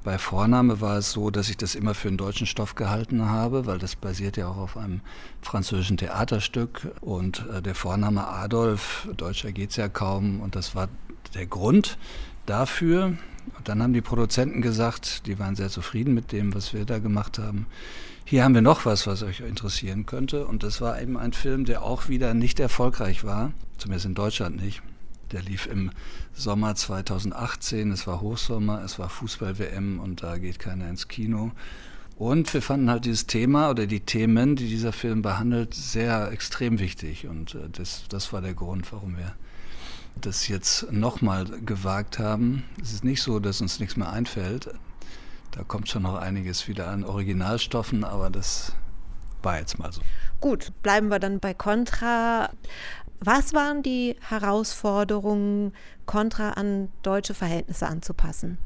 Bei 0.03 0.19
Vorname 0.19 0.81
war 0.81 0.99
es 0.99 1.11
so, 1.11 1.31
dass 1.31 1.49
ich 1.49 1.57
das 1.57 1.73
immer 1.73 1.95
für 1.95 2.09
einen 2.09 2.17
deutschen 2.17 2.45
Stoff 2.45 2.75
gehalten 2.75 3.25
habe, 3.25 3.65
weil 3.65 3.79
das 3.79 3.95
basiert 3.95 4.37
ja 4.37 4.47
auch 4.47 4.57
auf 4.57 4.77
einem 4.77 5.01
französischen 5.41 5.97
Theaterstück 5.97 6.91
und 7.01 7.47
äh, 7.51 7.63
der 7.63 7.73
Vorname 7.73 8.27
Adolf, 8.27 9.07
deutscher 9.17 9.51
geht's 9.51 9.77
ja 9.77 9.89
kaum 9.89 10.41
und 10.41 10.55
das 10.55 10.75
war 10.75 10.89
der 11.33 11.47
Grund 11.47 11.97
dafür. 12.45 13.17
Und 13.57 13.67
dann 13.67 13.81
haben 13.81 13.93
die 13.93 14.01
Produzenten 14.01 14.61
gesagt, 14.61 15.25
die 15.25 15.39
waren 15.39 15.55
sehr 15.55 15.69
zufrieden 15.69 16.13
mit 16.13 16.31
dem, 16.31 16.53
was 16.53 16.71
wir 16.71 16.85
da 16.85 16.99
gemacht 16.99 17.39
haben 17.39 17.65
hier 18.29 18.43
haben 18.43 18.53
wir 18.53 18.61
noch 18.61 18.85
was, 18.85 19.07
was 19.07 19.23
euch 19.23 19.39
interessieren 19.39 20.05
könnte. 20.05 20.45
Und 20.45 20.61
das 20.61 20.81
war 20.81 21.01
eben 21.01 21.17
ein 21.17 21.33
Film, 21.33 21.65
der 21.65 21.81
auch 21.81 22.09
wieder 22.09 22.35
nicht 22.35 22.59
erfolgreich 22.59 23.23
war, 23.23 23.53
zumindest 23.79 24.05
in 24.05 24.13
Deutschland 24.13 24.61
nicht. 24.61 24.83
Der 25.31 25.41
lief 25.41 25.65
im 25.65 25.89
Sommer 26.35 26.75
2018, 26.75 27.91
es 27.91 28.05
war 28.05 28.21
Hochsommer, 28.21 28.83
es 28.83 28.99
war 28.99 29.09
Fußball-WM 29.09 29.99
und 29.99 30.21
da 30.21 30.37
geht 30.37 30.59
keiner 30.59 30.87
ins 30.89 31.07
Kino. 31.07 31.53
Und 32.17 32.53
wir 32.53 32.61
fanden 32.61 32.91
halt 32.91 33.05
dieses 33.05 33.25
Thema 33.25 33.71
oder 33.71 33.87
die 33.87 34.01
Themen, 34.01 34.55
die 34.55 34.67
dieser 34.67 34.93
Film 34.93 35.23
behandelt, 35.23 35.73
sehr 35.73 36.31
extrem 36.31 36.77
wichtig. 36.77 37.25
Und 37.25 37.55
äh, 37.55 37.67
das, 37.71 38.03
das 38.09 38.31
war 38.31 38.41
der 38.41 38.53
Grund, 38.53 38.91
warum 38.91 39.17
wir 39.17 39.33
das 40.21 40.47
jetzt 40.47 40.91
nochmal 40.91 41.45
gewagt 41.65 42.19
haben. 42.19 42.63
Es 42.79 42.93
ist 42.93 43.03
nicht 43.03 43.23
so, 43.23 43.39
dass 43.39 43.59
uns 43.59 43.79
nichts 43.79 43.97
mehr 43.97 44.11
einfällt. 44.11 44.69
Da 45.51 45.63
kommt 45.63 45.89
schon 45.89 46.03
noch 46.03 46.15
einiges 46.15 46.67
wieder 46.67 46.87
an 46.87 47.03
Originalstoffen, 47.03 48.03
aber 48.03 48.29
das 48.29 48.73
war 49.41 49.59
jetzt 49.59 49.79
mal 49.79 49.91
so. 49.91 50.01
Gut, 50.39 50.71
bleiben 50.83 51.09
wir 51.09 51.19
dann 51.19 51.39
bei 51.39 51.53
Contra. 51.53 52.49
Was 53.19 53.53
waren 53.53 53.83
die 53.83 54.15
Herausforderungen, 54.21 55.73
Contra 56.05 56.51
an 56.51 56.89
deutsche 57.01 57.33
Verhältnisse 57.33 57.87
anzupassen? 57.87 58.57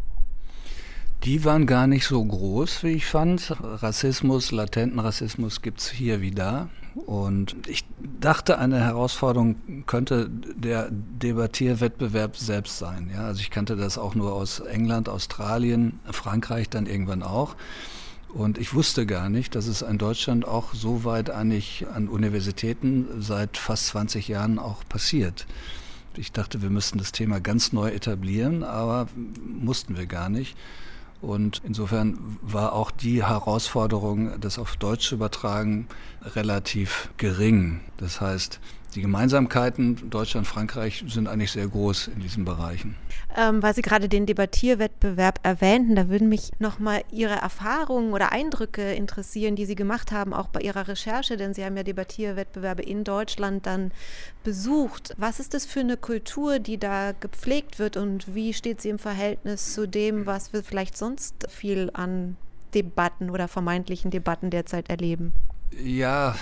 Die 1.24 1.46
waren 1.46 1.66
gar 1.66 1.88
nicht 1.88 2.06
so 2.06 2.24
groß, 2.24 2.84
wie 2.84 2.92
ich 2.92 3.06
fand. 3.06 3.56
Rassismus, 3.62 4.52
latenten 4.52 5.00
Rassismus 5.00 5.62
gibt 5.62 5.80
es 5.80 5.90
hier 5.90 6.22
wie 6.22 6.32
da. 6.32 6.70
Und 6.96 7.56
ich 7.68 7.86
dachte, 8.20 8.60
eine 8.60 8.80
Herausforderung 8.80 9.86
könnte 9.88 10.30
der 10.30 10.90
Debattierwettbewerb 10.92 12.38
selbst 12.38 12.78
sein. 12.78 13.10
Ja, 13.14 13.26
also 13.26 13.42
ich 13.42 13.50
kannte 13.50 13.76
das 13.76 13.98
auch 13.98 14.14
nur 14.14 14.34
aus 14.34 14.60
England, 14.60 15.10
Australien, 15.10 16.00
Frankreich 16.12 16.70
dann 16.70 16.86
irgendwann 16.86 17.24
auch. 17.24 17.56
Und 18.30 18.58
ich 18.58 18.74
wusste 18.74 19.06
gar 19.06 19.30
nicht, 19.30 19.56
dass 19.56 19.68
es 19.68 19.82
in 19.84 19.98
Deutschland 19.98 20.48
auch 20.48 20.74
so 20.74 21.04
weit 21.04 21.30
eigentlich 21.30 21.86
an 21.94 22.08
Universitäten 22.08 23.08
seit 23.20 23.58
fast 23.58 23.88
20 23.88 24.28
Jahren 24.28 24.58
auch 24.58 24.84
passiert. 24.88 25.46
Ich 26.16 26.32
dachte, 26.32 26.62
wir 26.62 26.70
müssten 26.70 26.98
das 26.98 27.12
Thema 27.12 27.40
ganz 27.40 27.74
neu 27.74 27.90
etablieren, 27.90 28.64
aber 28.64 29.08
mussten 29.44 29.98
wir 29.98 30.06
gar 30.06 30.30
nicht. 30.30 30.56
Und 31.24 31.62
insofern 31.64 32.38
war 32.42 32.74
auch 32.74 32.92
die 32.92 33.24
Herausforderung, 33.24 34.42
das 34.42 34.60
auf 34.60 34.76
Deutsch 34.76 35.08
zu 35.08 35.16
übertragen, 35.16 35.88
relativ 36.22 37.12
gering. 37.16 37.80
Das 37.96 38.20
heißt, 38.20 38.60
die 38.94 39.02
Gemeinsamkeiten 39.02 40.10
Deutschland, 40.10 40.48
Frankreich 40.48 41.04
sind 41.08 41.28
eigentlich 41.28 41.52
sehr 41.52 41.68
groß 41.68 42.08
in 42.08 42.20
diesen 42.20 42.46
Bereichen. 42.46 42.96
Ähm, 43.36 43.64
weil 43.64 43.74
Sie 43.74 43.82
gerade 43.82 44.08
den 44.08 44.26
Debattierwettbewerb 44.26 45.40
erwähnten, 45.44 45.96
da 45.96 46.10
würden 46.10 46.30
mich 46.30 46.52
nochmal 46.60 47.04
Ihre 47.12 47.36
Erfahrungen 47.36 48.14
oder 48.14 48.32
Eindrücke 48.32 48.94
interessieren, 48.94 49.56
die 49.56 49.66
Sie 49.66 49.76
gemacht 49.76 50.12
haben, 50.12 50.34
auch 50.34 50.48
bei 50.48 50.62
Ihrer 50.62 50.88
Recherche, 50.88 51.38
denn 51.38 51.54
Sie 51.54 51.66
haben 51.66 51.76
ja 51.76 51.84
Debattierwettbewerbe 51.84 52.84
in 52.84 53.04
Deutschland 53.04 53.66
dann 53.66 53.92
besucht. 54.44 55.14
Was 55.18 55.40
ist 55.40 55.54
das 55.54 55.66
für 55.66 55.80
eine 55.80 55.98
Kultur, 55.98 56.60
die 56.60 56.78
da 56.78 57.14
gepflegt 57.14 57.80
wird 57.80 57.98
und 57.98 58.36
wie 58.36 58.54
steht 58.54 58.82
sie 58.82 58.90
im 58.90 59.00
Verhältnis 59.00 59.74
zu 59.74 59.88
dem, 59.88 60.26
was 60.26 60.54
wir 60.54 60.64
vielleicht 60.64 60.98
sonst 60.98 61.36
viel 61.50 61.90
an 61.94 62.38
Debatten 62.74 63.30
oder 63.30 63.48
vermeintlichen 63.48 64.12
Debatten 64.12 64.50
derzeit 64.50 64.90
erleben? 64.90 65.34
Ja, 65.82 66.36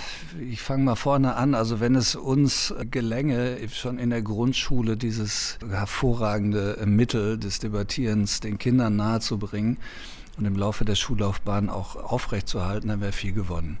ich 0.50 0.60
fange 0.60 0.84
mal 0.84 0.96
vorne 0.96 1.36
an. 1.36 1.54
Also 1.54 1.80
wenn 1.80 1.94
es 1.94 2.16
uns 2.16 2.74
gelänge, 2.90 3.56
schon 3.72 3.98
in 3.98 4.10
der 4.10 4.22
Grundschule 4.22 4.96
dieses 4.96 5.58
hervorragende 5.68 6.82
Mittel 6.86 7.38
des 7.38 7.58
Debattierens 7.58 8.40
den 8.40 8.58
Kindern 8.58 8.96
nahezubringen 8.96 9.78
und 10.36 10.44
im 10.44 10.56
Laufe 10.56 10.84
der 10.84 10.96
Schullaufbahn 10.96 11.70
auch 11.70 11.96
aufrechtzuerhalten, 11.96 12.88
dann 12.88 13.00
wäre 13.00 13.12
viel 13.12 13.32
gewonnen. 13.32 13.78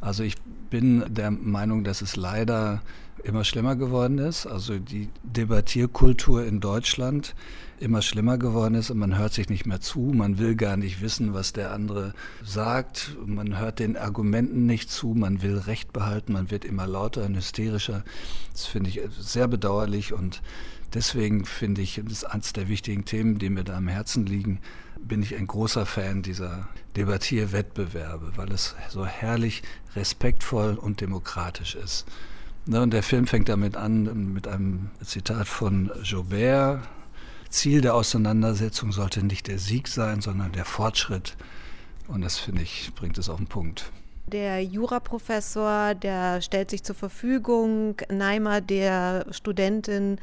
Also 0.00 0.22
ich 0.22 0.36
bin 0.70 1.04
der 1.08 1.30
Meinung, 1.30 1.84
dass 1.84 2.02
es 2.02 2.16
leider 2.16 2.82
immer 3.24 3.44
schlimmer 3.44 3.76
geworden 3.76 4.18
ist. 4.18 4.46
Also 4.46 4.78
die 4.78 5.08
Debattierkultur 5.22 6.44
in 6.44 6.60
Deutschland 6.60 7.34
immer 7.80 8.02
schlimmer 8.02 8.38
geworden 8.38 8.74
ist 8.74 8.90
und 8.90 8.98
man 8.98 9.16
hört 9.16 9.32
sich 9.32 9.48
nicht 9.48 9.66
mehr 9.66 9.80
zu, 9.80 10.00
man 10.00 10.38
will 10.38 10.56
gar 10.56 10.76
nicht 10.76 11.00
wissen, 11.00 11.34
was 11.34 11.52
der 11.52 11.72
andere 11.72 12.12
sagt, 12.44 13.16
man 13.24 13.58
hört 13.58 13.78
den 13.78 13.96
Argumenten 13.96 14.66
nicht 14.66 14.90
zu, 14.90 15.14
man 15.14 15.42
will 15.42 15.58
Recht 15.58 15.92
behalten, 15.92 16.32
man 16.32 16.50
wird 16.50 16.64
immer 16.64 16.86
lauter 16.86 17.24
und 17.24 17.36
hysterischer. 17.36 18.04
Das 18.52 18.66
finde 18.66 18.90
ich 18.90 19.00
sehr 19.18 19.46
bedauerlich 19.46 20.12
und 20.12 20.42
deswegen 20.94 21.44
finde 21.44 21.82
ich, 21.82 22.00
das 22.02 22.12
ist 22.12 22.24
eines 22.24 22.52
der 22.52 22.68
wichtigen 22.68 23.04
Themen, 23.04 23.38
die 23.38 23.50
mir 23.50 23.64
da 23.64 23.76
am 23.76 23.88
Herzen 23.88 24.26
liegen, 24.26 24.60
bin 25.02 25.22
ich 25.22 25.36
ein 25.36 25.46
großer 25.46 25.86
Fan 25.86 26.22
dieser 26.22 26.68
Debattierwettbewerbe, 26.96 28.32
weil 28.36 28.52
es 28.52 28.74
so 28.88 29.06
herrlich 29.06 29.62
respektvoll 29.94 30.74
und 30.74 31.00
demokratisch 31.00 31.74
ist. 31.74 32.06
Ne, 32.66 32.82
und 32.82 32.92
der 32.92 33.02
Film 33.02 33.26
fängt 33.26 33.48
damit 33.48 33.76
an 33.76 34.32
mit 34.32 34.46
einem 34.46 34.90
Zitat 35.02 35.48
von 35.48 35.90
Joubert. 36.02 36.86
Ziel 37.48 37.80
der 37.80 37.94
Auseinandersetzung 37.94 38.92
sollte 38.92 39.24
nicht 39.24 39.46
der 39.46 39.58
Sieg 39.58 39.88
sein, 39.88 40.20
sondern 40.20 40.52
der 40.52 40.66
Fortschritt. 40.66 41.36
Und 42.08 42.20
das, 42.20 42.38
finde 42.38 42.62
ich, 42.62 42.92
bringt 42.94 43.16
es 43.16 43.30
auf 43.30 43.38
den 43.38 43.46
Punkt. 43.46 43.90
Der 44.26 44.62
Juraprofessor, 44.62 45.94
der 45.94 46.42
stellt 46.42 46.68
sich 46.68 46.84
zur 46.84 46.94
Verfügung, 46.94 47.96
Neimer 48.10 48.60
der 48.60 49.24
Studentin 49.30 50.18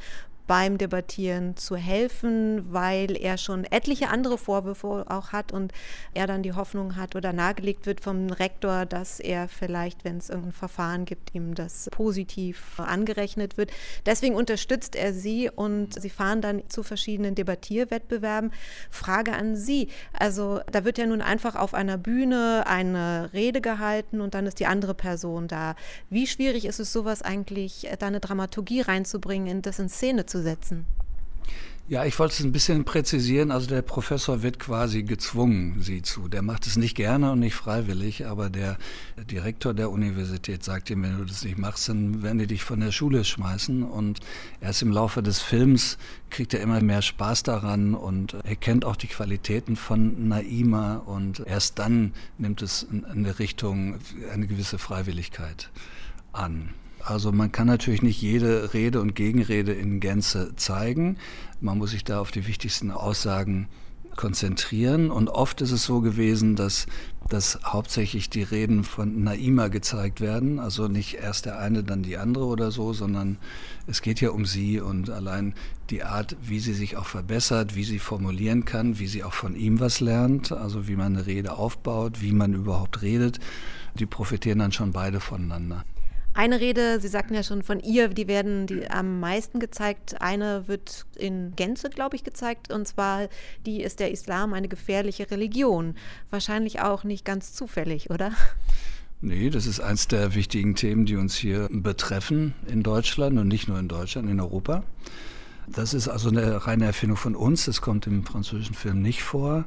beim 0.46 0.78
Debattieren 0.78 1.56
zu 1.56 1.76
helfen, 1.76 2.72
weil 2.72 3.16
er 3.16 3.38
schon 3.38 3.64
etliche 3.64 4.08
andere 4.08 4.38
Vorwürfe 4.38 5.04
auch 5.08 5.32
hat 5.32 5.52
und 5.52 5.72
er 6.14 6.26
dann 6.26 6.42
die 6.42 6.52
Hoffnung 6.52 6.96
hat 6.96 7.16
oder 7.16 7.32
nahegelegt 7.32 7.86
wird 7.86 8.00
vom 8.00 8.30
Rektor, 8.30 8.86
dass 8.86 9.20
er 9.20 9.48
vielleicht, 9.48 10.04
wenn 10.04 10.18
es 10.18 10.30
irgendein 10.30 10.52
Verfahren 10.52 11.04
gibt, 11.04 11.34
ihm 11.34 11.54
das 11.54 11.88
positiv 11.90 12.78
angerechnet 12.78 13.56
wird. 13.56 13.70
Deswegen 14.04 14.34
unterstützt 14.34 14.96
er 14.96 15.12
sie 15.12 15.50
und 15.54 16.00
sie 16.00 16.10
fahren 16.10 16.40
dann 16.40 16.62
zu 16.68 16.82
verschiedenen 16.82 17.34
Debattierwettbewerben. 17.34 18.52
Frage 18.90 19.32
an 19.32 19.56
Sie. 19.56 19.88
Also 20.12 20.60
da 20.70 20.84
wird 20.84 20.98
ja 20.98 21.06
nun 21.06 21.22
einfach 21.22 21.56
auf 21.56 21.74
einer 21.74 21.98
Bühne 21.98 22.64
eine 22.66 23.30
Rede 23.32 23.60
gehalten 23.60 24.20
und 24.20 24.34
dann 24.34 24.46
ist 24.46 24.60
die 24.60 24.66
andere 24.66 24.94
Person 24.94 25.48
da. 25.48 25.74
Wie 26.10 26.26
schwierig 26.26 26.64
ist 26.64 26.80
es 26.80 26.92
sowas 26.92 27.22
eigentlich, 27.22 27.88
da 27.98 28.06
eine 28.06 28.20
Dramaturgie 28.20 28.80
reinzubringen, 28.80 29.62
das 29.62 29.78
in 29.78 29.88
Szene 29.88 30.26
zu 30.26 30.35
setzen? 30.42 30.86
Ja, 31.88 32.04
ich 32.04 32.18
wollte 32.18 32.34
es 32.34 32.40
ein 32.40 32.50
bisschen 32.50 32.84
präzisieren. 32.84 33.52
Also 33.52 33.68
der 33.68 33.80
Professor 33.80 34.42
wird 34.42 34.58
quasi 34.58 35.04
gezwungen, 35.04 35.82
sie 35.82 36.02
zu. 36.02 36.26
Der 36.26 36.42
macht 36.42 36.66
es 36.66 36.76
nicht 36.76 36.96
gerne 36.96 37.30
und 37.30 37.38
nicht 37.38 37.54
freiwillig, 37.54 38.26
aber 38.26 38.50
der 38.50 38.76
Direktor 39.30 39.72
der 39.72 39.92
Universität 39.92 40.64
sagt 40.64 40.90
ihm, 40.90 41.04
wenn 41.04 41.16
du 41.16 41.24
das 41.24 41.44
nicht 41.44 41.58
machst, 41.58 41.88
dann 41.88 42.24
werden 42.24 42.38
die 42.38 42.48
dich 42.48 42.64
von 42.64 42.80
der 42.80 42.90
Schule 42.90 43.24
schmeißen. 43.24 43.84
Und 43.84 44.18
erst 44.60 44.82
im 44.82 44.90
Laufe 44.90 45.22
des 45.22 45.40
Films 45.40 45.96
kriegt 46.28 46.54
er 46.54 46.60
immer 46.60 46.80
mehr 46.80 47.02
Spaß 47.02 47.44
daran 47.44 47.94
und 47.94 48.34
erkennt 48.42 48.84
auch 48.84 48.96
die 48.96 49.06
Qualitäten 49.06 49.76
von 49.76 50.26
Naima 50.26 50.96
und 50.96 51.38
erst 51.46 51.78
dann 51.78 52.14
nimmt 52.36 52.62
es 52.62 52.84
eine 53.08 53.38
Richtung, 53.38 54.00
eine 54.32 54.48
gewisse 54.48 54.78
Freiwilligkeit 54.78 55.70
an. 56.32 56.70
Also 57.06 57.30
man 57.30 57.52
kann 57.52 57.68
natürlich 57.68 58.02
nicht 58.02 58.20
jede 58.20 58.74
Rede 58.74 59.00
und 59.00 59.14
Gegenrede 59.14 59.72
in 59.72 60.00
Gänze 60.00 60.56
zeigen. 60.56 61.18
Man 61.60 61.78
muss 61.78 61.92
sich 61.92 62.02
da 62.02 62.20
auf 62.20 62.32
die 62.32 62.48
wichtigsten 62.48 62.90
Aussagen 62.90 63.68
konzentrieren. 64.16 65.12
Und 65.12 65.28
oft 65.28 65.60
ist 65.60 65.70
es 65.70 65.84
so 65.84 66.00
gewesen, 66.00 66.56
dass, 66.56 66.86
dass 67.28 67.60
hauptsächlich 67.64 68.28
die 68.28 68.42
Reden 68.42 68.82
von 68.82 69.22
Naima 69.22 69.68
gezeigt 69.68 70.20
werden. 70.20 70.58
Also 70.58 70.88
nicht 70.88 71.14
erst 71.14 71.46
der 71.46 71.60
eine, 71.60 71.84
dann 71.84 72.02
die 72.02 72.16
andere 72.16 72.46
oder 72.46 72.72
so, 72.72 72.92
sondern 72.92 73.38
es 73.86 74.02
geht 74.02 74.20
ja 74.20 74.30
um 74.30 74.44
sie 74.44 74.80
und 74.80 75.08
allein 75.08 75.54
die 75.90 76.02
Art, 76.02 76.36
wie 76.42 76.58
sie 76.58 76.74
sich 76.74 76.96
auch 76.96 77.06
verbessert, 77.06 77.76
wie 77.76 77.84
sie 77.84 78.00
formulieren 78.00 78.64
kann, 78.64 78.98
wie 78.98 79.06
sie 79.06 79.22
auch 79.22 79.34
von 79.34 79.54
ihm 79.54 79.78
was 79.78 80.00
lernt, 80.00 80.50
also 80.50 80.88
wie 80.88 80.96
man 80.96 81.14
eine 81.14 81.26
Rede 81.26 81.52
aufbaut, 81.52 82.20
wie 82.20 82.32
man 82.32 82.52
überhaupt 82.52 83.02
redet. 83.02 83.38
Die 83.94 84.06
profitieren 84.06 84.58
dann 84.58 84.72
schon 84.72 84.90
beide 84.90 85.20
voneinander. 85.20 85.84
Eine 86.36 86.60
Rede, 86.60 87.00
Sie 87.00 87.08
sagten 87.08 87.32
ja 87.32 87.42
schon 87.42 87.62
von 87.62 87.80
ihr, 87.80 88.08
die 88.08 88.28
werden 88.28 88.66
die 88.66 88.90
am 88.90 89.20
meisten 89.20 89.58
gezeigt. 89.58 90.20
Eine 90.20 90.68
wird 90.68 91.06
in 91.16 91.56
Gänze, 91.56 91.88
glaube 91.88 92.14
ich, 92.14 92.24
gezeigt. 92.24 92.70
Und 92.70 92.86
zwar, 92.86 93.28
die 93.64 93.80
ist 93.80 94.00
der 94.00 94.10
Islam 94.10 94.52
eine 94.52 94.68
gefährliche 94.68 95.30
Religion. 95.30 95.94
Wahrscheinlich 96.28 96.82
auch 96.82 97.04
nicht 97.04 97.24
ganz 97.24 97.54
zufällig, 97.54 98.10
oder? 98.10 98.32
Nee, 99.22 99.48
das 99.48 99.66
ist 99.66 99.80
eines 99.80 100.08
der 100.08 100.34
wichtigen 100.34 100.74
Themen, 100.74 101.06
die 101.06 101.16
uns 101.16 101.34
hier 101.34 101.68
betreffen 101.70 102.54
in 102.66 102.82
Deutschland 102.82 103.38
und 103.38 103.48
nicht 103.48 103.66
nur 103.66 103.78
in 103.78 103.88
Deutschland, 103.88 104.28
in 104.28 104.38
Europa. 104.38 104.82
Das 105.66 105.94
ist 105.94 106.06
also 106.06 106.28
eine 106.28 106.66
reine 106.66 106.84
Erfindung 106.84 107.16
von 107.16 107.34
uns. 107.34 107.64
Das 107.64 107.80
kommt 107.80 108.06
im 108.06 108.26
französischen 108.26 108.74
Film 108.74 109.00
nicht 109.00 109.22
vor. 109.22 109.64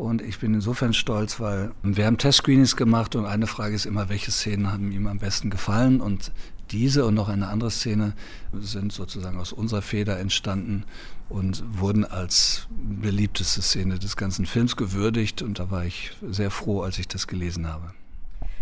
Und 0.00 0.22
ich 0.22 0.38
bin 0.38 0.54
insofern 0.54 0.94
stolz, 0.94 1.40
weil 1.40 1.72
wir 1.82 2.06
haben 2.06 2.16
Testscreenings 2.16 2.74
gemacht 2.74 3.16
und 3.16 3.26
eine 3.26 3.46
Frage 3.46 3.74
ist 3.74 3.84
immer, 3.84 4.08
welche 4.08 4.30
Szenen 4.30 4.72
haben 4.72 4.92
ihm 4.92 5.06
am 5.06 5.18
besten 5.18 5.50
gefallen? 5.50 6.00
Und 6.00 6.32
diese 6.70 7.04
und 7.04 7.12
noch 7.12 7.28
eine 7.28 7.48
andere 7.48 7.70
Szene 7.70 8.14
sind 8.58 8.94
sozusagen 8.94 9.38
aus 9.38 9.52
unserer 9.52 9.82
Feder 9.82 10.18
entstanden 10.18 10.84
und 11.28 11.62
wurden 11.78 12.06
als 12.06 12.66
beliebteste 12.70 13.60
Szene 13.60 13.98
des 13.98 14.16
ganzen 14.16 14.46
Films 14.46 14.74
gewürdigt. 14.74 15.42
Und 15.42 15.58
da 15.58 15.70
war 15.70 15.84
ich 15.84 16.12
sehr 16.26 16.50
froh, 16.50 16.80
als 16.80 16.98
ich 16.98 17.06
das 17.06 17.26
gelesen 17.26 17.68
habe. 17.68 17.92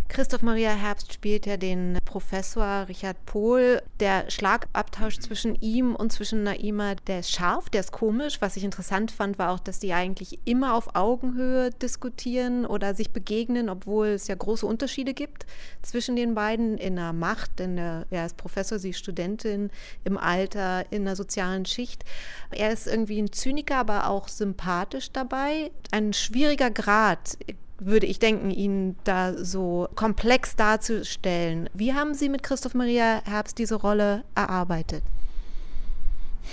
Christoph 0.08 0.42
Maria 0.42 0.70
Herbst 0.70 1.12
spielt 1.12 1.44
ja 1.44 1.58
den 1.58 1.98
Professor 2.06 2.88
Richard 2.88 3.24
Pohl. 3.26 3.82
Der 4.00 4.28
Schlagabtausch 4.30 5.18
zwischen 5.18 5.54
ihm 5.56 5.94
und 5.94 6.12
zwischen 6.12 6.42
Naima, 6.42 6.94
der 7.06 7.20
ist 7.20 7.30
scharf, 7.30 7.68
der 7.68 7.80
ist 7.80 7.92
komisch. 7.92 8.40
Was 8.40 8.56
ich 8.56 8.64
interessant 8.64 9.10
fand, 9.10 9.38
war 9.38 9.52
auch, 9.52 9.60
dass 9.60 9.80
die 9.80 9.92
eigentlich 9.92 10.40
immer 10.46 10.74
auf 10.74 10.96
Augenhöhe 10.96 11.70
diskutieren 11.70 12.64
oder 12.64 12.94
sich 12.94 13.10
begegnen, 13.12 13.68
obwohl 13.68 14.08
es 14.08 14.28
ja 14.28 14.34
große 14.34 14.66
Unterschiede 14.66 15.12
gibt 15.12 15.46
zwischen 15.82 16.16
den 16.16 16.34
beiden 16.34 16.78
in 16.78 16.96
der 16.96 17.12
Macht, 17.12 17.60
in 17.60 17.76
der, 17.76 18.06
er 18.10 18.26
ist 18.26 18.38
Professor, 18.38 18.78
sie 18.78 18.90
ist 18.90 18.98
Studentin, 18.98 19.70
im 20.04 20.16
Alter, 20.16 20.90
in 20.90 21.04
der 21.04 21.16
sozialen 21.16 21.66
Schicht. 21.66 22.04
Er 22.50 22.72
ist 22.72 22.86
irgendwie 22.86 23.20
ein 23.20 23.30
Zyniker, 23.30 23.76
aber 23.76 24.08
auch 24.08 24.28
sympathisch 24.28 25.12
dabei. 25.12 25.70
Ein 25.92 26.14
schwieriger 26.14 26.70
Grad 26.70 27.36
würde 27.78 28.06
ich 28.06 28.18
denken, 28.18 28.50
ihn 28.50 28.96
da 29.04 29.34
so 29.44 29.88
komplex 29.94 30.56
darzustellen. 30.56 31.70
Wie 31.74 31.94
haben 31.94 32.14
Sie 32.14 32.28
mit 32.28 32.42
Christoph 32.42 32.74
Maria 32.74 33.22
Herbst 33.24 33.58
diese 33.58 33.76
Rolle 33.76 34.24
erarbeitet? 34.34 35.02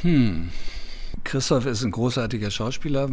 Hm. 0.01 0.49
Christoph 1.23 1.65
ist 1.65 1.83
ein 1.83 1.91
großartiger 1.91 2.51
Schauspieler, 2.51 3.09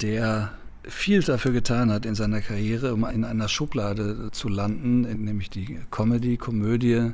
der 0.00 0.52
viel 0.86 1.22
dafür 1.22 1.52
getan 1.52 1.90
hat 1.90 2.04
in 2.04 2.14
seiner 2.14 2.40
Karriere, 2.40 2.92
um 2.92 3.04
in 3.04 3.24
einer 3.24 3.48
Schublade 3.48 4.30
zu 4.32 4.48
landen, 4.48 5.02
nämlich 5.24 5.48
die 5.48 5.78
Comedy, 5.90 6.36
Komödie. 6.36 7.12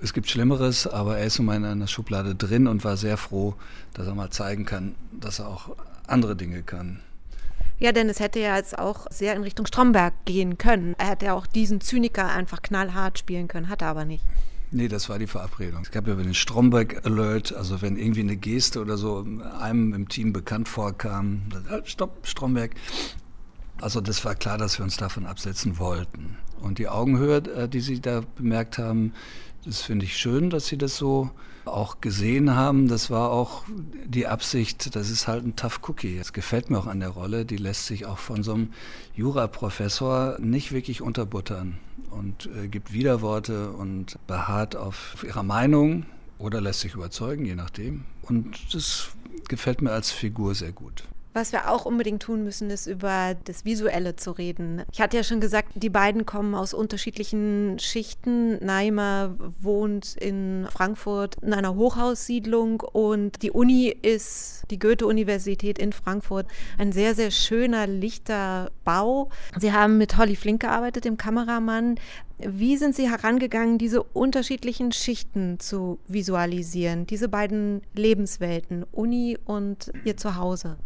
Es 0.00 0.12
gibt 0.12 0.28
Schlimmeres, 0.30 0.86
aber 0.86 1.18
er 1.18 1.26
ist 1.26 1.38
nun 1.38 1.46
mal 1.46 1.56
in 1.56 1.64
einer 1.64 1.86
Schublade 1.86 2.34
drin 2.34 2.66
und 2.66 2.84
war 2.84 2.96
sehr 2.96 3.16
froh, 3.16 3.54
dass 3.94 4.06
er 4.06 4.14
mal 4.14 4.30
zeigen 4.30 4.64
kann, 4.64 4.94
dass 5.12 5.40
er 5.40 5.48
auch 5.48 5.76
andere 6.06 6.36
Dinge 6.36 6.62
kann. 6.62 7.00
Ja, 7.82 7.90
denn 7.90 8.08
es 8.08 8.20
hätte 8.20 8.38
ja 8.38 8.56
jetzt 8.56 8.78
auch 8.78 9.08
sehr 9.10 9.34
in 9.34 9.42
Richtung 9.42 9.66
Stromberg 9.66 10.14
gehen 10.24 10.56
können. 10.56 10.94
Er 10.98 11.08
hätte 11.08 11.26
ja 11.26 11.34
auch 11.34 11.48
diesen 11.48 11.80
Zyniker 11.80 12.28
einfach 12.28 12.62
knallhart 12.62 13.18
spielen 13.18 13.48
können, 13.48 13.68
hat 13.68 13.82
er 13.82 13.88
aber 13.88 14.04
nicht. 14.04 14.22
Nee, 14.70 14.86
das 14.86 15.08
war 15.08 15.18
die 15.18 15.26
Verabredung. 15.26 15.82
Es 15.82 15.90
gab 15.90 16.06
ja 16.06 16.14
den 16.14 16.32
Stromberg-Alert, 16.32 17.52
also 17.52 17.82
wenn 17.82 17.96
irgendwie 17.96 18.20
eine 18.20 18.36
Geste 18.36 18.80
oder 18.80 18.96
so 18.96 19.26
einem 19.58 19.94
im 19.94 20.08
Team 20.08 20.32
bekannt 20.32 20.68
vorkam, 20.68 21.42
halt, 21.68 21.88
stopp, 21.88 22.24
Stromberg. 22.24 22.70
Also 23.80 24.00
das 24.00 24.24
war 24.24 24.36
klar, 24.36 24.58
dass 24.58 24.78
wir 24.78 24.84
uns 24.84 24.96
davon 24.96 25.26
absetzen 25.26 25.80
wollten. 25.80 26.36
Und 26.60 26.78
die 26.78 26.86
Augenhöhe, 26.86 27.38
äh, 27.38 27.68
die 27.68 27.80
Sie 27.80 28.00
da 28.00 28.22
bemerkt 28.36 28.78
haben, 28.78 29.12
das 29.64 29.82
finde 29.82 30.04
ich 30.04 30.16
schön, 30.16 30.50
dass 30.50 30.68
Sie 30.68 30.78
das 30.78 30.96
so 30.96 31.32
auch 31.64 32.00
gesehen 32.00 32.54
haben. 32.54 32.88
Das 32.88 33.10
war 33.10 33.30
auch 33.30 33.64
die 34.04 34.26
Absicht, 34.26 34.94
das 34.96 35.10
ist 35.10 35.28
halt 35.28 35.44
ein 35.44 35.56
Tough 35.56 35.80
Cookie. 35.88 36.18
Das 36.18 36.32
gefällt 36.32 36.70
mir 36.70 36.78
auch 36.78 36.86
an 36.86 37.00
der 37.00 37.10
Rolle. 37.10 37.44
Die 37.44 37.56
lässt 37.56 37.86
sich 37.86 38.06
auch 38.06 38.18
von 38.18 38.42
so 38.42 38.54
einem 38.54 38.72
Juraprofessor 39.14 40.38
nicht 40.40 40.72
wirklich 40.72 41.02
unterbuttern 41.02 41.78
und 42.10 42.48
äh, 42.56 42.68
gibt 42.68 42.92
Widerworte 42.92 43.70
und 43.70 44.18
beharrt 44.26 44.76
auf 44.76 45.24
ihrer 45.26 45.42
Meinung 45.42 46.06
oder 46.38 46.60
lässt 46.60 46.80
sich 46.80 46.94
überzeugen, 46.94 47.44
je 47.44 47.54
nachdem. 47.54 48.04
Und 48.22 48.74
das 48.74 49.10
gefällt 49.48 49.82
mir 49.82 49.92
als 49.92 50.10
Figur 50.10 50.54
sehr 50.54 50.72
gut. 50.72 51.04
Was 51.34 51.52
wir 51.52 51.70
auch 51.70 51.86
unbedingt 51.86 52.22
tun 52.22 52.44
müssen, 52.44 52.68
ist 52.68 52.86
über 52.86 53.34
das 53.44 53.64
Visuelle 53.64 54.16
zu 54.16 54.32
reden. 54.32 54.82
Ich 54.92 55.00
hatte 55.00 55.16
ja 55.16 55.24
schon 55.24 55.40
gesagt, 55.40 55.68
die 55.74 55.88
beiden 55.88 56.26
kommen 56.26 56.54
aus 56.54 56.74
unterschiedlichen 56.74 57.78
Schichten. 57.78 58.62
Neimer 58.64 59.34
wohnt 59.60 60.14
in 60.16 60.66
Frankfurt 60.70 61.36
in 61.40 61.54
einer 61.54 61.74
Hochhaussiedlung 61.74 62.80
und 62.80 63.42
die 63.42 63.50
Uni 63.50 63.88
ist 63.88 64.64
die 64.70 64.78
Goethe-Universität 64.78 65.78
in 65.78 65.92
Frankfurt. 65.92 66.46
Ein 66.76 66.92
sehr, 66.92 67.14
sehr 67.14 67.30
schöner, 67.30 67.86
lichter 67.86 68.70
Bau. 68.84 69.30
Sie 69.58 69.72
haben 69.72 69.96
mit 69.96 70.18
Holly 70.18 70.36
Flink 70.36 70.60
gearbeitet, 70.60 71.06
dem 71.06 71.16
Kameramann. 71.16 71.96
Wie 72.38 72.76
sind 72.76 72.94
Sie 72.94 73.08
herangegangen, 73.08 73.78
diese 73.78 74.02
unterschiedlichen 74.02 74.92
Schichten 74.92 75.60
zu 75.60 75.98
visualisieren, 76.08 77.06
diese 77.06 77.28
beiden 77.28 77.82
Lebenswelten, 77.94 78.84
Uni 78.90 79.38
und 79.44 79.92
Ihr 80.04 80.16
Zuhause? 80.16 80.76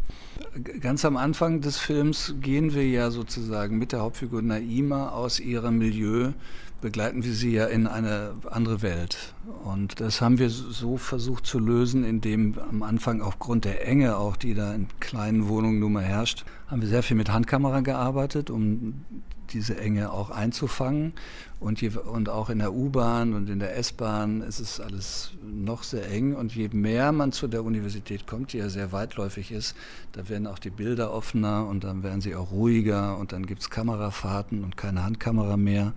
Ganz 0.81 1.05
am 1.05 1.17
Anfang 1.17 1.61
des 1.61 1.79
Films 1.79 2.35
gehen 2.41 2.75
wir 2.75 2.87
ja 2.87 3.11
sozusagen 3.11 3.79
mit 3.79 3.93
der 3.93 4.01
Hauptfigur 4.01 4.43
Naima 4.43 5.11
aus 5.11 5.41
ihrem 5.41 5.79
Milieu, 5.79 6.33
begleiten 6.81 7.25
wir 7.25 7.33
sie 7.33 7.53
ja 7.53 7.67
in 7.67 7.87
eine 7.87 8.35
andere 8.51 8.83
Welt. 8.83 9.35
Und 9.65 10.01
das 10.01 10.21
haben 10.21 10.39
wir 10.39 10.51
so 10.51 10.97
versucht 10.97 11.47
zu 11.47 11.59
lösen, 11.59 12.05
indem 12.05 12.59
am 12.59 12.83
Anfang 12.83 13.23
aufgrund 13.23 13.65
der 13.65 13.87
Enge, 13.87 14.17
auch 14.17 14.37
die 14.37 14.55
da 14.55 14.75
in 14.75 14.89
kleinen 15.01 15.49
Wohnungen 15.49 15.79
nun 15.79 15.95
mal 15.95 16.05
herrscht, 16.05 16.45
haben 16.69 16.83
wir 16.83 16.89
sehr 16.89 17.03
viel 17.03 17.17
mit 17.17 17.33
Handkamera 17.33 17.81
gearbeitet, 17.81 18.51
um 18.51 19.05
diese 19.53 19.79
Enge 19.79 20.13
auch 20.13 20.31
einzufangen. 20.31 21.13
Und, 21.59 21.81
je, 21.81 21.91
und 21.97 22.29
auch 22.29 22.51
in 22.51 22.59
der 22.59 22.73
U-Bahn 22.73 23.33
und 23.33 23.49
in 23.49 23.59
der 23.59 23.77
S-Bahn 23.77 24.43
ist 24.43 24.61
es 24.61 24.79
alles 24.79 25.33
noch 25.43 25.83
sehr 25.83 26.11
eng. 26.11 26.35
Und 26.35 26.55
je 26.55 26.69
mehr 26.69 27.13
man 27.13 27.33
zu 27.33 27.49
der 27.49 27.65
Universität 27.65 28.27
kommt, 28.27 28.53
die 28.53 28.59
ja 28.59 28.69
sehr 28.69 28.93
weitläufig 28.93 29.53
ist, 29.53 29.75
da 30.13 30.29
werden 30.29 30.47
auch 30.47 30.59
die 30.59 30.71
Bilder 30.71 31.13
offener 31.13 31.67
und 31.67 31.85
dann 31.85 32.03
werden 32.03 32.21
sie 32.21 32.37
auch 32.37 32.51
ruhiger 32.51 33.17
und 33.17 33.33
dann 33.33 33.47
gibt 33.47 33.63
es 33.63 33.71
Kamerafahrten 33.71 34.65
und 34.65 34.77
keine 34.77 35.03
Handkamera 35.05 35.57
mehr. 35.57 35.93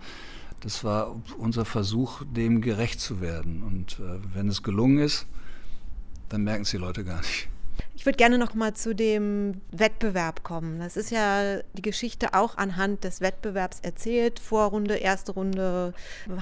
Das 0.62 0.84
war 0.84 1.16
unser 1.38 1.66
Versuch, 1.66 2.24
dem 2.36 2.62
gerecht 2.62 3.00
zu 3.00 3.22
werden. 3.22 3.64
Und 3.64 4.00
äh, 4.00 4.20
wenn 4.34 4.50
es 4.50 4.64
gelungen 4.64 5.00
ist, 5.00 5.26
dann 6.30 6.44
merken 6.44 6.64
es 6.64 6.72
die 6.72 6.78
Leute 6.78 7.04
gar 7.04 7.20
nicht. 7.20 7.50
Ich 7.96 8.06
würde 8.06 8.18
gerne 8.18 8.38
noch 8.38 8.54
mal 8.54 8.74
zu 8.74 8.96
dem 8.96 9.62
Wettbewerb 9.72 10.44
kommen. 10.44 10.80
Das 10.80 10.98
ist 10.98 11.12
ja 11.12 11.58
die 11.74 11.82
Geschichte 11.82 12.34
auch 12.34 12.58
anhand 12.58 13.04
des 13.04 13.22
Wettbewerbs 13.22 13.80
erzählt. 13.82 14.40
Vorrunde, 14.40 14.96
erste 14.96 15.34
Runde, 15.34 15.94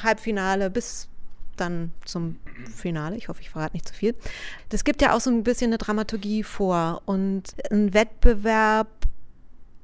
Halbfinale 0.04 0.70
bis 0.70 1.10
dann 1.58 1.92
zum 2.06 2.38
Finale. 2.74 3.18
Ich 3.18 3.30
hoffe, 3.30 3.42
ich 3.42 3.50
verrate 3.50 3.74
nicht 3.74 3.88
zu 3.88 3.94
viel. 3.94 4.16
Das 4.70 4.84
gibt 4.84 5.02
ja 5.02 5.16
auch 5.16 5.20
so 5.20 5.30
ein 5.30 5.44
bisschen 5.44 5.70
eine 5.70 5.78
Dramaturgie 5.78 6.44
vor. 6.44 7.02
Und 7.06 7.56
ein 7.72 7.94
Wettbewerb 7.94 8.88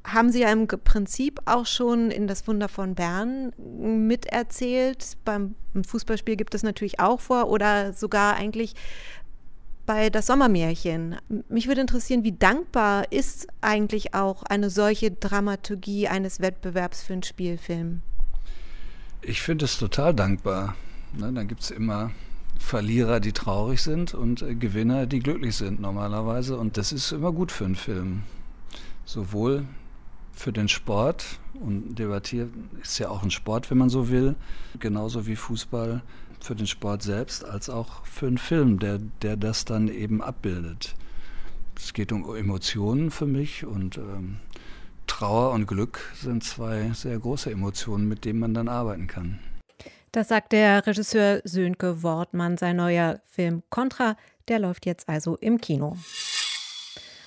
haben 0.06 0.32
Sie 0.32 0.42
ja 0.42 0.52
im 0.52 0.68
Prinzip 0.68 1.40
auch 1.46 1.66
schon 1.66 2.12
in 2.12 2.28
das 2.28 2.48
Wunder 2.48 2.68
von 2.68 2.94
Bern 2.96 3.54
miterzählt. 3.58 5.18
Beim 5.24 5.56
Fußballspiel 5.88 6.36
gibt 6.36 6.56
es 6.56 6.64
natürlich 6.64 7.00
auch 7.00 7.22
vor 7.22 7.50
oder 7.50 7.94
sogar 7.94 8.36
eigentlich 8.36 8.74
bei 9.86 10.10
Das 10.10 10.28
Sommermärchen. 10.28 11.18
Mich 11.50 11.68
würde 11.68 11.82
interessieren, 11.82 12.24
wie 12.24 12.32
dankbar 12.32 13.12
ist 13.12 13.48
eigentlich 13.62 14.14
auch 14.14 14.44
eine 14.44 14.70
solche 14.70 15.12
Dramaturgie 15.12 16.08
eines 16.08 16.40
Wettbewerbs 16.40 17.04
für 17.04 17.14
einen 17.14 17.24
Spielfilm? 17.24 18.02
Ich 19.22 19.42
finde 19.42 19.66
es 19.66 19.78
total 19.78 20.14
dankbar. 20.14 20.76
Ne, 21.14 21.32
dann 21.32 21.48
gibt 21.48 21.62
es 21.62 21.72
immer 21.72 22.12
Verlierer, 22.60 23.20
die 23.20 23.34
traurig 23.34 23.82
sind 23.82 24.14
und 24.14 24.42
äh, 24.42 24.56
Gewinner, 24.56 25.06
die 25.06 25.20
glücklich 25.20 25.56
sind 25.56 25.80
normalerweise. 25.80 26.58
Und 26.58 26.78
das 26.78 26.92
ist 26.92 27.12
immer 27.12 27.32
gut 27.32 27.52
für 27.52 27.66
einen 27.66 27.76
Film. 27.76 28.24
Sowohl 29.06 29.66
für 30.32 30.52
den 30.52 30.68
Sport 30.68 31.40
und 31.54 31.96
debattieren 31.96 32.70
ist 32.82 32.98
ja 33.00 33.10
auch 33.10 33.24
ein 33.24 33.32
Sport, 33.32 33.70
wenn 33.70 33.78
man 33.78 33.90
so 33.90 34.10
will, 34.10 34.36
genauso 34.80 35.28
wie 35.28 35.36
Fußball 35.36 36.02
für 36.44 36.56
den 36.56 36.68
Sport 36.68 37.02
selbst 37.02 37.46
als 37.46 37.70
auch 37.70 38.06
für 38.06 38.28
einen 38.28 38.38
Film, 38.38 38.80
der, 38.80 39.00
der 39.22 39.38
das 39.38 39.66
dann 39.66 39.88
eben 39.88 40.22
abbildet. 40.22 40.96
Es 41.78 41.94
geht 41.94 42.12
um 42.12 42.36
Emotionen 42.36 43.12
für 43.12 43.26
mich 43.26 43.66
und 43.66 43.98
ähm, 43.98 44.40
Trauer 45.08 45.52
und 45.52 45.68
Glück 45.68 46.02
sind 46.16 46.44
zwei 46.44 46.92
sehr 46.94 47.18
große 47.18 47.50
Emotionen, 47.50 48.08
mit 48.08 48.26
denen 48.26 48.40
man 48.40 48.54
dann 48.54 48.68
arbeiten 48.68 49.08
kann. 49.08 49.40
Das 50.12 50.28
sagt 50.28 50.52
der 50.52 50.86
Regisseur 50.86 51.42
Sönke 51.44 52.04
Wortmann. 52.04 52.58
Sein 52.58 52.76
neuer 52.76 53.20
Film 53.26 53.64
Contra, 53.70 54.16
der 54.48 54.60
läuft 54.60 54.86
jetzt 54.86 55.10
also 55.10 55.38
im 55.38 55.60
Kino. 55.60 55.98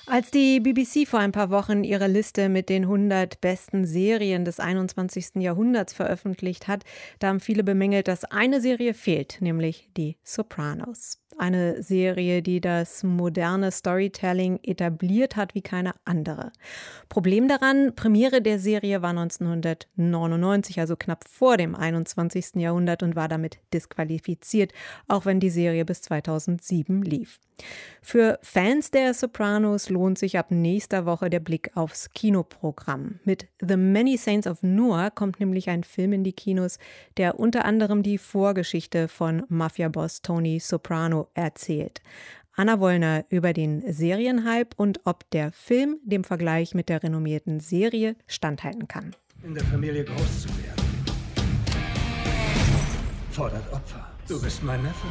Als 0.09 0.31
die 0.31 0.61
BBC 0.61 1.05
vor 1.05 1.19
ein 1.19 1.33
paar 1.33 1.49
Wochen 1.49 1.83
ihre 1.83 2.07
Liste 2.07 2.47
mit 2.47 2.69
den 2.69 2.83
100 2.83 3.41
besten 3.41 3.85
Serien 3.85 4.45
des 4.45 4.57
21. 4.57 5.35
Jahrhunderts 5.35 5.91
veröffentlicht 5.91 6.69
hat, 6.69 6.85
da 7.19 7.27
haben 7.27 7.41
viele 7.41 7.61
bemängelt, 7.61 8.07
dass 8.07 8.23
eine 8.23 8.61
Serie 8.61 8.93
fehlt, 8.93 9.41
nämlich 9.41 9.89
die 9.97 10.15
Sopranos. 10.23 11.19
Eine 11.37 11.83
Serie, 11.83 12.41
die 12.41 12.61
das 12.61 13.03
moderne 13.03 13.71
Storytelling 13.71 14.59
etabliert 14.63 15.35
hat 15.35 15.53
wie 15.55 15.61
keine 15.61 15.91
andere. 16.05 16.51
Problem 17.09 17.47
daran, 17.47 17.93
Premiere 17.95 18.41
der 18.41 18.59
Serie 18.59 19.01
war 19.01 19.11
1999, 19.11 20.79
also 20.79 20.95
knapp 20.95 21.25
vor 21.29 21.57
dem 21.57 21.75
21. 21.75 22.55
Jahrhundert 22.55 23.03
und 23.03 23.15
war 23.15 23.27
damit 23.27 23.59
disqualifiziert, 23.73 24.71
auch 25.07 25.25
wenn 25.25 25.39
die 25.39 25.49
Serie 25.49 25.85
bis 25.85 26.01
2007 26.01 27.03
lief. 27.03 27.39
Für 28.01 28.39
Fans 28.41 28.91
der 28.91 29.13
Sopranos 29.13 29.89
lohnt 29.89 30.17
sich 30.17 30.37
ab 30.37 30.51
nächster 30.51 31.05
Woche 31.05 31.29
der 31.29 31.39
Blick 31.39 31.75
aufs 31.75 32.11
Kinoprogramm. 32.11 33.19
Mit 33.25 33.47
The 33.59 33.77
Many 33.77 34.17
Saints 34.17 34.47
of 34.47 34.61
Noah 34.61 35.09
kommt 35.09 35.39
nämlich 35.39 35.69
ein 35.69 35.83
Film 35.83 36.13
in 36.13 36.23
die 36.23 36.33
Kinos, 36.33 36.77
der 37.17 37.39
unter 37.39 37.65
anderem 37.65 38.03
die 38.03 38.17
Vorgeschichte 38.17 39.07
von 39.07 39.43
Mafia-Boss 39.49 40.21
Tony 40.21 40.59
Soprano 40.59 41.16
erzählt. 41.33 42.01
Anna 42.55 42.79
Wollner 42.79 43.25
über 43.29 43.53
den 43.53 43.83
Serienhype 43.91 44.75
und 44.77 45.01
ob 45.05 45.29
der 45.29 45.51
Film 45.51 45.99
dem 46.03 46.23
Vergleich 46.23 46.73
mit 46.73 46.89
der 46.89 47.03
renommierten 47.03 47.59
Serie 47.59 48.15
standhalten 48.25 48.87
kann. 48.87 49.15
In 49.43 49.53
der 49.53 49.63
Familie 49.65 50.03
groß 50.03 50.41
zu 50.41 50.49
werden, 50.49 50.83
fordert 53.29 53.71
Opfer. 53.71 54.11
Du 54.27 54.41
bist 54.41 54.63
mein 54.63 54.81
Neffe. 54.81 55.07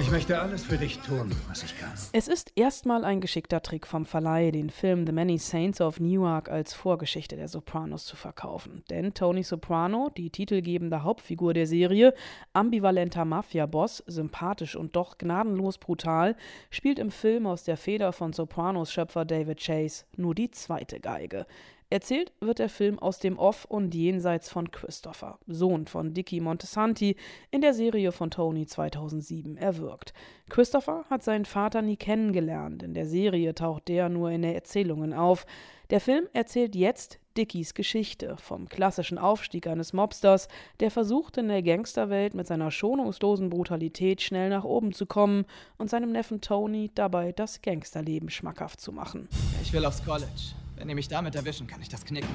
Ich 0.00 0.10
möchte 0.10 0.40
alles 0.40 0.64
für 0.64 0.76
dich 0.76 0.98
tun, 0.98 1.30
was 1.48 1.62
ich 1.62 1.78
kann. 1.78 1.92
Es 2.12 2.26
ist 2.26 2.52
erstmal 2.56 3.04
ein 3.04 3.20
geschickter 3.20 3.62
Trick 3.62 3.86
vom 3.86 4.04
Verleih, 4.04 4.50
den 4.50 4.70
Film 4.70 5.06
The 5.06 5.12
Many 5.12 5.38
Saints 5.38 5.80
of 5.80 6.00
Newark 6.00 6.50
als 6.50 6.74
Vorgeschichte 6.74 7.36
der 7.36 7.46
Sopranos 7.46 8.04
zu 8.04 8.16
verkaufen. 8.16 8.82
Denn 8.90 9.14
Tony 9.14 9.44
Soprano, 9.44 10.10
die 10.16 10.30
titelgebende 10.30 11.04
Hauptfigur 11.04 11.54
der 11.54 11.68
Serie, 11.68 12.12
ambivalenter 12.52 13.24
Mafia-Boss, 13.24 14.02
sympathisch 14.06 14.74
und 14.74 14.96
doch 14.96 15.16
gnadenlos 15.18 15.78
brutal, 15.78 16.34
spielt 16.70 16.98
im 16.98 17.12
Film 17.12 17.46
aus 17.46 17.62
der 17.62 17.76
Feder 17.76 18.12
von 18.12 18.32
Sopranos 18.32 18.92
Schöpfer 18.92 19.24
David 19.24 19.60
Chase 19.60 20.04
nur 20.16 20.34
die 20.34 20.50
zweite 20.50 20.98
Geige. 20.98 21.46
Erzählt 21.92 22.32
wird 22.40 22.58
der 22.58 22.70
Film 22.70 22.98
aus 22.98 23.18
dem 23.18 23.38
Off 23.38 23.66
und 23.66 23.94
Jenseits 23.94 24.48
von 24.48 24.70
Christopher, 24.70 25.38
Sohn 25.46 25.86
von 25.86 26.14
Dicky 26.14 26.40
Montesanti, 26.40 27.16
in 27.50 27.60
der 27.60 27.74
Serie 27.74 28.12
von 28.12 28.30
Tony 28.30 28.64
2007 28.64 29.52
Film 29.52 29.56
erwirkt. 29.58 30.14
Christopher 30.48 31.04
hat 31.10 31.22
seinen 31.22 31.44
Vater 31.44 31.82
nie 31.82 31.96
kennengelernt. 31.96 32.82
In 32.82 32.94
der 32.94 33.06
Serie 33.06 33.54
taucht 33.54 33.88
der 33.88 34.08
nur 34.08 34.30
in 34.30 34.40
den 34.40 34.54
Erzählungen 34.54 35.12
auf. 35.12 35.44
Der 35.90 36.00
Film 36.00 36.28
erzählt 36.32 36.74
jetzt 36.74 37.18
Dickies 37.36 37.74
Geschichte 37.74 38.36
vom 38.38 38.70
klassischen 38.70 39.18
Aufstieg 39.18 39.66
eines 39.66 39.92
Mobsters, 39.92 40.48
der 40.80 40.90
versucht, 40.90 41.36
in 41.36 41.48
der 41.48 41.62
Gangsterwelt 41.62 42.32
mit 42.32 42.46
seiner 42.46 42.70
schonungslosen 42.70 43.50
Brutalität 43.50 44.22
schnell 44.22 44.48
nach 44.48 44.64
oben 44.64 44.94
zu 44.94 45.04
kommen 45.04 45.44
und 45.76 45.90
seinem 45.90 46.12
Neffen 46.12 46.40
Tony 46.40 46.90
dabei 46.94 47.32
das 47.32 47.60
Gangsterleben 47.60 48.30
schmackhaft 48.30 48.80
zu 48.80 48.92
machen. 48.92 49.28
Ich 49.62 49.72
will 49.74 49.84
aufs 49.84 50.02
College. 50.04 50.54
Wenn 50.76 50.88
ihr 50.88 50.94
mich 50.94 51.08
damit 51.08 51.34
erwischen, 51.34 51.66
kann 51.66 51.80
ich 51.82 51.88
das 51.88 52.04
knicken. 52.04 52.28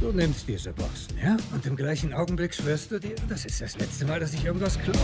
Du 0.00 0.12
nimmst 0.12 0.48
diese 0.48 0.72
Boxen, 0.72 1.18
ja? 1.22 1.36
Und 1.52 1.66
im 1.66 1.76
gleichen 1.76 2.14
Augenblick 2.14 2.54
schwörst 2.54 2.90
du 2.90 2.98
dir, 2.98 3.14
das 3.28 3.44
ist 3.44 3.60
das 3.60 3.78
letzte 3.78 4.06
Mal, 4.06 4.20
dass 4.20 4.32
ich 4.34 4.44
irgendwas 4.44 4.78
klaue. 4.78 4.96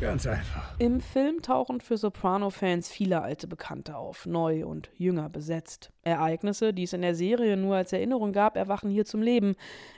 Ganz 0.00 0.26
einfach. 0.26 0.74
Im 0.78 1.00
Film 1.00 1.42
tauchen 1.42 1.80
für 1.80 1.98
Soprano-Fans 1.98 2.88
viele 2.88 3.20
alte 3.20 3.46
Bekannte 3.46 3.96
auf, 3.96 4.24
neu 4.24 4.64
und 4.64 4.90
jünger 4.94 5.28
besetzt. 5.28 5.92
Ereignisse, 6.02 6.72
die 6.72 6.84
es 6.84 6.94
in 6.94 7.02
der 7.02 7.14
Serie 7.14 7.56
nur 7.58 7.76
als 7.76 7.92
Erinnerung 7.92 8.32
gab, 8.32 8.56
erwachen 8.56 8.90
hier 8.90 9.04
zum 9.04 9.20
Leben. 9.20 9.56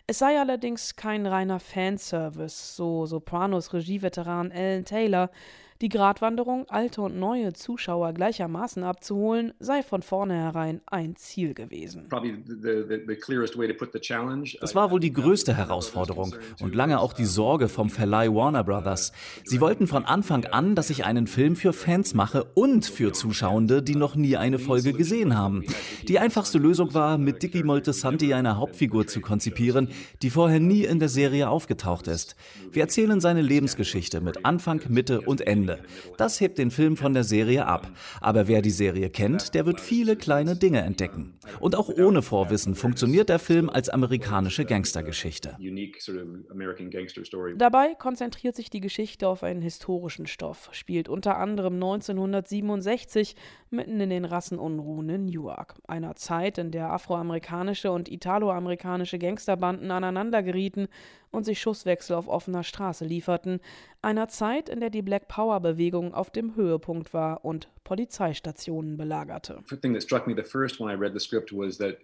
Es 0.08 0.18
sei 0.18 0.40
allerdings 0.40 0.96
kein 0.96 1.24
reiner 1.24 1.60
Fanservice, 1.60 2.74
so 2.76 3.06
Sopranos 3.06 3.72
Regieveteran 3.72 4.50
Alan 4.50 4.84
Taylor. 4.84 5.30
Die 5.82 5.88
Gratwanderung, 5.88 6.66
alte 6.68 7.02
und 7.02 7.18
neue 7.18 7.54
Zuschauer 7.54 8.12
gleichermaßen 8.12 8.84
abzuholen, 8.84 9.52
sei 9.58 9.82
von 9.82 10.02
vornherein 10.02 10.80
ein 10.86 11.16
Ziel 11.16 11.54
gewesen. 11.54 12.08
Das 14.60 14.74
war 14.76 14.90
wohl 14.92 15.00
die 15.00 15.12
größte 15.12 15.56
Herausforderung 15.56 16.36
und 16.60 16.76
lange 16.76 17.00
auch 17.00 17.12
die 17.12 17.24
Sorge 17.24 17.68
vom 17.68 17.90
Verleih 17.90 18.28
Warner 18.28 18.62
Brothers. 18.62 19.10
Sie 19.42 19.60
wollten 19.60 19.88
von 19.88 20.04
Anfang 20.04 20.44
an, 20.44 20.76
dass 20.76 20.88
ich 20.88 21.04
einen 21.04 21.26
Film 21.26 21.56
für 21.56 21.72
Fans 21.72 22.14
mache 22.14 22.44
und 22.54 22.86
für 22.86 23.12
Zuschauende, 23.12 23.82
die 23.82 23.96
noch 23.96 24.14
nie 24.14 24.36
eine 24.36 24.60
Folge 24.60 24.92
gesehen 24.92 25.36
haben. 25.36 25.64
Die 26.06 26.20
einfachste 26.20 26.58
Lösung 26.58 26.94
war, 26.94 27.18
mit 27.18 27.42
Dicky 27.42 27.64
Moltisanti 27.64 28.34
eine 28.34 28.56
Hauptfigur 28.56 29.08
zu 29.08 29.20
konzipieren, 29.20 29.88
die 30.22 30.30
vorher 30.30 30.60
nie 30.60 30.84
in 30.84 31.00
der 31.00 31.08
Serie 31.08 31.48
aufgetaucht 31.48 32.06
ist. 32.06 32.36
Wir 32.70 32.82
erzählen 32.82 33.20
seine 33.20 33.42
Lebensgeschichte 33.42 34.20
mit 34.20 34.44
Anfang, 34.44 34.80
Mitte 34.88 35.22
und 35.22 35.40
Ende. 35.40 35.71
Ende. 35.72 35.88
Das 36.16 36.40
hebt 36.40 36.58
den 36.58 36.70
Film 36.70 36.96
von 36.96 37.14
der 37.14 37.24
Serie 37.24 37.66
ab. 37.66 37.88
Aber 38.20 38.48
wer 38.48 38.62
die 38.62 38.70
Serie 38.70 39.10
kennt, 39.10 39.54
der 39.54 39.66
wird 39.66 39.80
viele 39.80 40.16
kleine 40.16 40.56
Dinge 40.56 40.80
entdecken. 40.80 41.34
Und 41.60 41.76
auch 41.76 41.88
ohne 41.88 42.22
Vorwissen 42.22 42.74
funktioniert 42.74 43.28
der 43.28 43.38
Film 43.38 43.68
als 43.68 43.88
amerikanische 43.88 44.64
Gangstergeschichte. 44.64 45.56
Dabei 47.56 47.94
konzentriert 47.94 48.56
sich 48.56 48.70
die 48.70 48.80
Geschichte 48.80 49.28
auf 49.28 49.42
einen 49.42 49.62
historischen 49.62 50.26
Stoff, 50.26 50.68
spielt 50.72 51.08
unter 51.08 51.38
anderem 51.38 51.74
1967 51.74 53.36
mitten 53.70 54.00
in 54.00 54.10
den 54.10 54.24
Rassenunruhen 54.24 55.08
in 55.08 55.24
Newark, 55.24 55.74
einer 55.88 56.14
Zeit, 56.14 56.58
in 56.58 56.70
der 56.70 56.90
afroamerikanische 56.90 57.90
und 57.90 58.10
italoamerikanische 58.10 59.18
Gangsterbanden 59.18 59.90
aneinandergerieten 59.90 60.88
und 61.32 61.44
sich 61.44 61.60
Schusswechsel 61.60 62.14
auf 62.14 62.28
offener 62.28 62.62
Straße 62.62 63.04
lieferten, 63.04 63.60
einer 64.02 64.28
Zeit, 64.28 64.68
in 64.68 64.80
der 64.80 64.90
die 64.90 65.02
Black 65.02 65.28
Power-Bewegung 65.28 66.12
auf 66.12 66.30
dem 66.30 66.56
Höhepunkt 66.56 67.14
war 67.14 67.44
und 67.44 67.68
Polizeistationen 67.84 68.96
belagerte. 68.96 69.58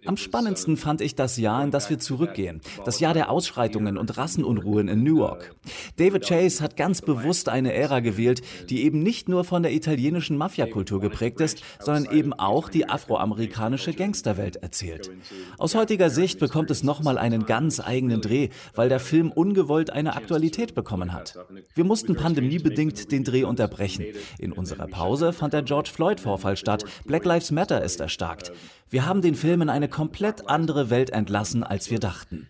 Am 0.05 0.17
spannendsten 0.17 0.77
fand 0.77 1.01
ich 1.01 1.15
das 1.15 1.37
Jahr, 1.37 1.63
in 1.63 1.71
das 1.71 1.89
wir 1.89 1.99
zurückgehen, 1.99 2.61
das 2.85 2.99
Jahr 2.99 3.13
der 3.13 3.29
Ausschreitungen 3.29 3.97
und 3.97 4.17
Rassenunruhen 4.17 4.87
in 4.87 5.03
Newark. 5.03 5.55
David 5.97 6.25
Chase 6.27 6.63
hat 6.63 6.77
ganz 6.77 7.01
bewusst 7.01 7.49
eine 7.49 7.73
Ära 7.73 7.99
gewählt, 7.99 8.41
die 8.69 8.83
eben 8.83 9.03
nicht 9.03 9.27
nur 9.27 9.43
von 9.43 9.63
der 9.63 9.73
italienischen 9.73 10.37
Mafiakultur 10.37 11.01
geprägt 11.01 11.41
ist, 11.41 11.63
sondern 11.79 12.13
eben 12.13 12.33
auch 12.33 12.69
die 12.69 12.87
afroamerikanische 12.87 13.93
Gangsterwelt 13.93 14.57
erzählt. 14.57 15.11
Aus 15.57 15.75
heutiger 15.75 16.09
Sicht 16.09 16.39
bekommt 16.39 16.71
es 16.71 16.83
nochmal 16.83 17.17
einen 17.17 17.45
ganz 17.45 17.81
eigenen 17.81 18.21
Dreh, 18.21 18.49
weil 18.73 18.87
der 18.87 18.99
Film 18.99 19.18
ungewollt 19.27 19.91
eine 19.91 20.15
Aktualität 20.15 20.73
bekommen 20.73 21.13
hat. 21.13 21.37
Wir 21.75 21.83
mussten 21.83 22.15
pandemiebedingt 22.15 23.11
den 23.11 23.23
Dreh 23.23 23.43
unterbrechen. 23.43 24.05
In 24.39 24.51
unserer 24.51 24.87
Pause 24.87 25.33
fand 25.33 25.53
der 25.53 25.63
George 25.63 25.89
Floyd-Vorfall 25.93 26.57
statt. 26.57 26.85
Black 27.05 27.25
Lives 27.25 27.51
Matter 27.51 27.83
ist 27.83 27.99
erstarkt. 27.99 28.51
Wir 28.91 29.05
haben 29.05 29.21
den 29.21 29.35
Film 29.35 29.61
in 29.61 29.69
eine 29.69 29.87
komplett 29.87 30.49
andere 30.49 30.89
Welt 30.89 31.11
entlassen, 31.11 31.63
als 31.63 31.91
wir 31.91 31.99
dachten. 31.99 32.47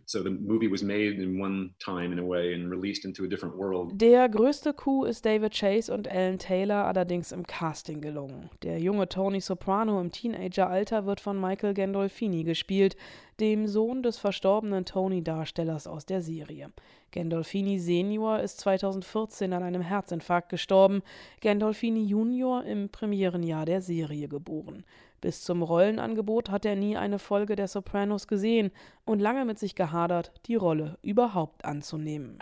Der 3.94 4.30
größte 4.30 4.74
Coup 4.74 5.06
ist 5.06 5.26
David 5.26 5.54
Chase 5.54 5.94
und 5.94 6.08
Alan 6.08 6.40
Taylor 6.40 6.86
allerdings 6.86 7.34
im 7.34 7.46
Casting 7.46 8.00
gelungen. 8.00 8.50
Der 8.64 8.80
junge 8.80 9.10
Tony 9.10 9.42
Soprano 9.42 10.00
im 10.00 10.12
Teenageralter 10.12 11.06
wird 11.06 11.20
von 11.20 11.40
Michael 11.40 11.74
Gandolfini 11.74 12.46
gespielt, 12.46 12.96
dem 13.40 13.68
Sohn 13.68 14.04
des 14.04 14.18
verstorbenen 14.18 14.86
Tony-Darstellers 14.86 15.88
aus 15.88 16.06
der 16.06 16.22
Serie. 16.22 16.72
Gandolfini 17.12 17.80
Senior 17.80 18.40
ist 18.40 18.60
2014 18.60 19.54
an 19.54 19.64
einem 19.64 19.82
Herzinfarkt 19.82 20.50
gestorben, 20.50 21.02
Gandolfini 21.42 22.04
Junior 22.04 22.64
im 22.66 22.90
Premierenjahr 22.90 23.66
der 23.66 23.82
Serie 23.82 24.28
geboren. 24.28 24.84
Bis 25.22 25.44
zum 25.44 25.64
Rollenangebot 25.64 26.50
hat 26.50 26.66
er 26.66 26.76
nie 26.76 26.96
eine 26.96 27.20
Folge 27.20 27.56
der 27.56 27.68
Sopranos 27.68 28.28
gesehen 28.28 28.72
und 29.10 29.20
lange 29.20 29.44
mit 29.44 29.58
sich 29.58 29.74
gehadert, 29.74 30.32
die 30.46 30.54
Rolle 30.54 31.00
überhaupt 31.02 31.66
anzunehmen. 31.66 32.38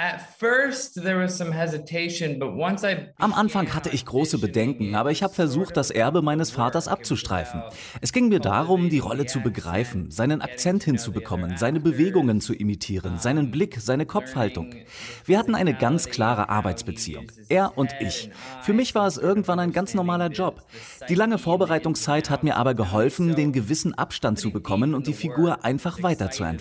Am 3.18 3.34
Anfang 3.34 3.74
hatte 3.74 3.90
ich 3.90 4.06
große 4.06 4.38
Bedenken, 4.38 4.96
aber 4.96 5.12
ich 5.12 5.24
habe 5.24 5.34
versucht, 5.34 5.78
das 5.78 5.92
Erbe 5.92 6.22
meines 6.22 6.52
Vaters 6.52 6.90
abzustreifen. 6.90 7.64
Es 8.02 8.12
ging 8.12 8.28
mir 8.28 8.42
darum, 8.42 8.90
die 8.90 9.00
Rolle 9.00 9.28
zu 9.28 9.40
begreifen, 9.40 10.12
seinen 10.12 10.42
Akzent 10.42 10.84
hinzubekommen, 10.84 11.56
seine 11.56 11.80
Bewegungen 11.80 12.42
zu 12.42 12.54
imitieren, 12.54 13.18
seinen 13.18 13.50
Blick, 13.50 13.80
seine 13.80 14.06
Kopfhaltung. 14.06 14.76
Wir 15.24 15.40
hatten 15.40 15.56
eine 15.56 15.74
ganz 15.74 16.10
klare 16.10 16.50
Arbeitsbeziehung, 16.50 17.32
er 17.48 17.78
und 17.78 17.96
ich. 18.02 18.30
Für 18.62 18.74
mich 18.74 18.94
war 18.94 19.08
es 19.08 19.18
irgendwann 19.18 19.62
ein 19.62 19.72
ganz 19.72 19.94
normaler 19.94 20.32
Job. 20.32 20.64
Die 21.08 21.16
lange 21.16 21.38
Vorbereitungszeit 21.38 22.30
hat 22.30 22.44
mir 22.44 22.58
aber 22.58 22.76
geholfen, 22.76 23.36
den 23.36 23.54
gewissen 23.54 23.94
Abstand 23.94 24.38
zu 24.38 24.52
bekommen 24.52 24.94
und 24.94 25.08
die 25.08 25.14
Figur 25.14 25.64
einfach 25.64 26.04
weiterzuentwickeln. 26.04 26.57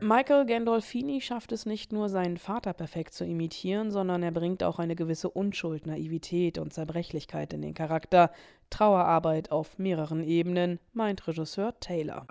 Michael 0.00 0.46
Gandolfini 0.46 1.20
schafft 1.20 1.52
es 1.52 1.66
nicht 1.66 1.92
nur, 1.92 2.08
seinen 2.08 2.36
Vater 2.36 2.72
perfekt 2.72 3.14
zu 3.14 3.24
imitieren, 3.24 3.90
sondern 3.90 4.22
er 4.22 4.32
bringt 4.32 4.62
auch 4.62 4.78
eine 4.78 4.96
gewisse 4.96 5.28
Unschuld, 5.30 5.86
Naivität 5.86 6.58
und 6.58 6.72
Zerbrechlichkeit 6.72 7.52
in 7.52 7.62
den 7.62 7.74
Charakter. 7.74 8.30
Trauerarbeit 8.70 9.50
auf 9.50 9.78
mehreren 9.78 10.22
Ebenen, 10.22 10.78
meint 10.92 11.26
Regisseur 11.26 11.74
Taylor. 11.80 12.26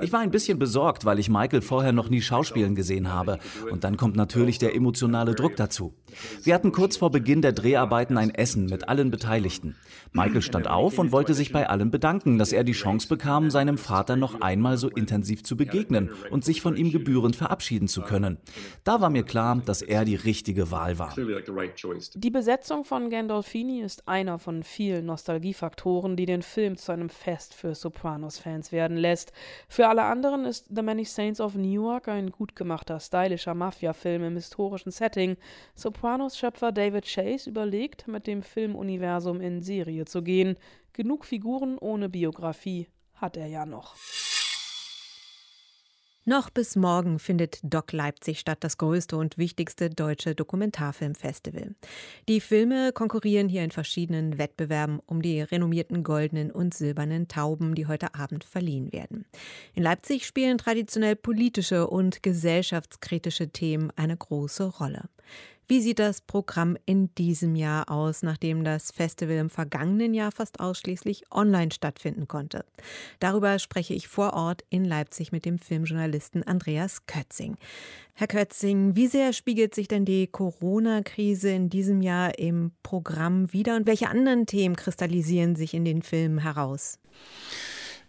Ich 0.00 0.12
war 0.12 0.20
ein 0.20 0.30
bisschen 0.30 0.58
besorgt, 0.58 1.04
weil 1.04 1.18
ich 1.18 1.28
Michael 1.28 1.60
vorher 1.60 1.92
noch 1.92 2.08
nie 2.08 2.22
schauspielen 2.22 2.74
gesehen 2.74 3.12
habe. 3.12 3.38
Und 3.70 3.84
dann 3.84 3.96
kommt 3.96 4.16
natürlich 4.16 4.58
der 4.58 4.74
emotionale 4.74 5.34
Druck 5.34 5.56
dazu. 5.56 5.94
Wir 6.42 6.54
hatten 6.54 6.72
kurz 6.72 6.96
vor 6.96 7.10
Beginn 7.10 7.42
der 7.42 7.52
Dreharbeiten 7.52 8.16
ein 8.16 8.34
Essen 8.34 8.66
mit 8.66 8.88
allen 8.88 9.10
Beteiligten. 9.10 9.76
Michael 10.12 10.42
stand 10.42 10.68
auf 10.68 10.98
und 10.98 11.12
wollte 11.12 11.34
sich 11.34 11.52
bei 11.52 11.68
allen 11.68 11.90
bedanken, 11.90 12.38
dass 12.38 12.52
er 12.52 12.64
die 12.64 12.72
Chance 12.72 13.08
bekam, 13.08 13.50
seinem 13.50 13.76
Vater 13.76 14.16
noch 14.16 14.40
einmal 14.40 14.78
so 14.78 14.88
intensiv 14.88 15.44
zu 15.44 15.56
begegnen 15.56 16.10
und 16.30 16.44
sich 16.44 16.62
von 16.62 16.76
ihm 16.76 16.90
gebührend 16.90 17.36
verabschieden 17.36 17.88
zu 17.88 18.02
können. 18.02 18.38
Da 18.84 19.00
war 19.00 19.10
mir 19.10 19.24
klar, 19.24 19.60
dass 19.64 19.82
er 19.82 20.04
die 20.04 20.16
richtige 20.16 20.70
Wahl 20.70 20.98
war. 20.98 21.14
Die 22.14 22.30
Besetzung 22.30 22.84
von 22.84 23.10
Gandolfini 23.10 23.80
ist 23.80 24.08
einer 24.08 24.38
von 24.38 24.62
vielen 24.62 24.85
vielen 24.86 25.06
Nostalgiefaktoren, 25.06 26.14
die 26.14 26.26
den 26.26 26.42
Film 26.42 26.76
zu 26.76 26.92
einem 26.92 27.08
Fest 27.08 27.54
für 27.54 27.74
Sopranos-Fans 27.74 28.70
werden 28.70 28.96
lässt. 28.96 29.32
Für 29.68 29.88
alle 29.88 30.04
anderen 30.04 30.44
ist 30.44 30.66
The 30.72 30.82
Many 30.82 31.04
Saints 31.04 31.40
of 31.40 31.56
Newark 31.56 32.06
ein 32.06 32.30
gut 32.30 32.54
gemachter, 32.54 33.00
stylischer 33.00 33.54
Mafia-Film 33.54 34.22
im 34.22 34.36
historischen 34.36 34.92
Setting. 34.92 35.38
Sopranos-Schöpfer 35.74 36.70
David 36.70 37.04
Chase 37.04 37.50
überlegt, 37.50 38.06
mit 38.06 38.28
dem 38.28 38.44
Filmuniversum 38.44 39.40
in 39.40 39.60
Serie 39.60 40.04
zu 40.04 40.22
gehen. 40.22 40.56
Genug 40.92 41.24
Figuren 41.24 41.78
ohne 41.78 42.08
Biografie 42.08 42.86
hat 43.16 43.36
er 43.36 43.48
ja 43.48 43.66
noch. 43.66 43.96
Noch 46.28 46.50
bis 46.50 46.74
morgen 46.74 47.20
findet 47.20 47.60
Doc 47.62 47.92
Leipzig 47.92 48.40
statt, 48.40 48.58
das 48.62 48.78
größte 48.78 49.16
und 49.16 49.38
wichtigste 49.38 49.90
deutsche 49.90 50.34
Dokumentarfilmfestival. 50.34 51.76
Die 52.26 52.40
Filme 52.40 52.90
konkurrieren 52.90 53.48
hier 53.48 53.62
in 53.62 53.70
verschiedenen 53.70 54.36
Wettbewerben 54.36 54.98
um 55.06 55.22
die 55.22 55.40
renommierten 55.40 56.02
goldenen 56.02 56.50
und 56.50 56.74
silbernen 56.74 57.28
Tauben, 57.28 57.76
die 57.76 57.86
heute 57.86 58.16
Abend 58.16 58.42
verliehen 58.42 58.92
werden. 58.92 59.24
In 59.74 59.84
Leipzig 59.84 60.26
spielen 60.26 60.58
traditionell 60.58 61.14
politische 61.14 61.86
und 61.86 62.24
gesellschaftskritische 62.24 63.50
Themen 63.50 63.92
eine 63.94 64.16
große 64.16 64.64
Rolle. 64.64 65.04
Wie 65.68 65.80
sieht 65.80 65.98
das 65.98 66.20
Programm 66.20 66.76
in 66.86 67.12
diesem 67.16 67.56
Jahr 67.56 67.90
aus, 67.90 68.22
nachdem 68.22 68.62
das 68.62 68.92
Festival 68.92 69.34
im 69.34 69.50
vergangenen 69.50 70.14
Jahr 70.14 70.30
fast 70.30 70.60
ausschließlich 70.60 71.24
online 71.32 71.72
stattfinden 71.72 72.28
konnte? 72.28 72.64
Darüber 73.18 73.58
spreche 73.58 73.92
ich 73.92 74.06
vor 74.06 74.34
Ort 74.34 74.62
in 74.70 74.84
Leipzig 74.84 75.32
mit 75.32 75.44
dem 75.44 75.58
Filmjournalisten 75.58 76.44
Andreas 76.44 77.06
Kötzing. 77.06 77.56
Herr 78.14 78.28
Kötzing, 78.28 78.94
wie 78.94 79.08
sehr 79.08 79.32
spiegelt 79.32 79.74
sich 79.74 79.88
denn 79.88 80.04
die 80.04 80.28
Corona-Krise 80.28 81.50
in 81.50 81.68
diesem 81.68 82.00
Jahr 82.00 82.38
im 82.38 82.70
Programm 82.84 83.52
wider 83.52 83.74
und 83.74 83.88
welche 83.88 84.08
anderen 84.08 84.46
Themen 84.46 84.76
kristallisieren 84.76 85.56
sich 85.56 85.74
in 85.74 85.84
den 85.84 86.02
Filmen 86.02 86.38
heraus? 86.38 87.00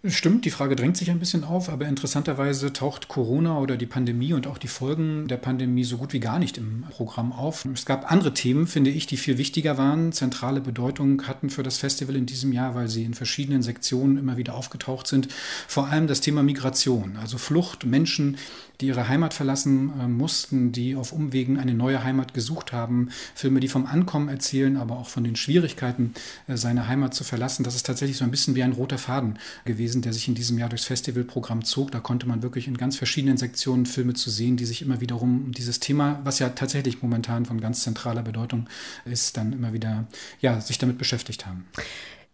Stimmt, 0.05 0.45
die 0.45 0.51
Frage 0.51 0.75
drängt 0.75 0.95
sich 0.95 1.09
ein 1.09 1.17
bisschen 1.17 1.43
auf, 1.43 1.69
aber 1.69 1.87
interessanterweise 1.87 2.71
taucht 2.71 3.07
Corona 3.07 3.57
oder 3.57 3.77
die 3.77 3.87
Pandemie 3.87 4.33
und 4.33 4.45
auch 4.45 4.59
die 4.59 4.67
Folgen 4.67 5.27
der 5.27 5.37
Pandemie 5.37 5.83
so 5.83 5.97
gut 5.97 6.13
wie 6.13 6.19
gar 6.19 6.37
nicht 6.37 6.59
im 6.59 6.85
Programm 6.91 7.33
auf. 7.33 7.65
Es 7.73 7.87
gab 7.87 8.11
andere 8.11 8.31
Themen, 8.31 8.67
finde 8.67 8.91
ich, 8.91 9.07
die 9.07 9.17
viel 9.17 9.39
wichtiger 9.39 9.79
waren, 9.79 10.11
zentrale 10.11 10.61
Bedeutung 10.61 11.27
hatten 11.27 11.49
für 11.49 11.63
das 11.63 11.79
Festival 11.79 12.15
in 12.15 12.27
diesem 12.27 12.53
Jahr, 12.53 12.75
weil 12.75 12.89
sie 12.89 13.05
in 13.05 13.15
verschiedenen 13.15 13.63
Sektionen 13.63 14.17
immer 14.17 14.37
wieder 14.37 14.53
aufgetaucht 14.53 15.07
sind. 15.07 15.29
Vor 15.67 15.87
allem 15.87 16.05
das 16.05 16.21
Thema 16.21 16.43
Migration, 16.43 17.17
also 17.17 17.39
Flucht, 17.39 17.83
Menschen, 17.83 18.37
die 18.81 18.87
ihre 18.87 19.07
Heimat 19.07 19.33
verlassen 19.33 19.91
äh, 19.99 20.07
mussten, 20.07 20.71
die 20.71 20.95
auf 20.95 21.11
Umwegen 21.11 21.57
eine 21.57 21.73
neue 21.73 22.03
Heimat 22.03 22.33
gesucht 22.33 22.73
haben. 22.73 23.09
Filme, 23.33 23.59
die 23.59 23.67
vom 23.67 23.85
Ankommen 23.85 24.29
erzählen, 24.29 24.77
aber 24.77 24.97
auch 24.97 25.09
von 25.09 25.23
den 25.23 25.35
Schwierigkeiten, 25.35 26.13
äh, 26.47 26.57
seine 26.57 26.87
Heimat 26.87 27.13
zu 27.13 27.23
verlassen. 27.23 27.63
Das 27.63 27.75
ist 27.75 27.85
tatsächlich 27.85 28.17
so 28.17 28.23
ein 28.23 28.31
bisschen 28.31 28.55
wie 28.55 28.63
ein 28.63 28.73
roter 28.73 28.97
Faden 28.97 29.39
gewesen, 29.65 29.86
der 29.95 30.13
sich 30.13 30.27
in 30.27 30.35
diesem 30.35 30.57
Jahr 30.57 30.69
durchs 30.69 30.85
Festivalprogramm 30.85 31.63
zog. 31.63 31.91
Da 31.91 31.99
konnte 31.99 32.27
man 32.27 32.43
wirklich 32.43 32.67
in 32.67 32.77
ganz 32.77 32.97
verschiedenen 32.97 33.38
Sektionen 33.38 33.85
Filme 33.85 34.13
zu 34.13 34.29
sehen, 34.29 34.57
die 34.57 34.65
sich 34.65 34.81
immer 34.81 35.01
wiederum 35.01 35.45
um 35.45 35.51
dieses 35.51 35.79
Thema, 35.79 36.19
was 36.23 36.39
ja 36.39 36.49
tatsächlich 36.49 37.01
momentan 37.01 37.45
von 37.45 37.61
ganz 37.61 37.83
zentraler 37.83 38.23
Bedeutung 38.23 38.67
ist, 39.05 39.38
dann 39.38 39.53
immer 39.53 39.73
wieder 39.73 40.07
ja, 40.41 40.59
sich 40.61 40.77
damit 40.77 40.97
beschäftigt 40.97 41.45
haben. 41.45 41.65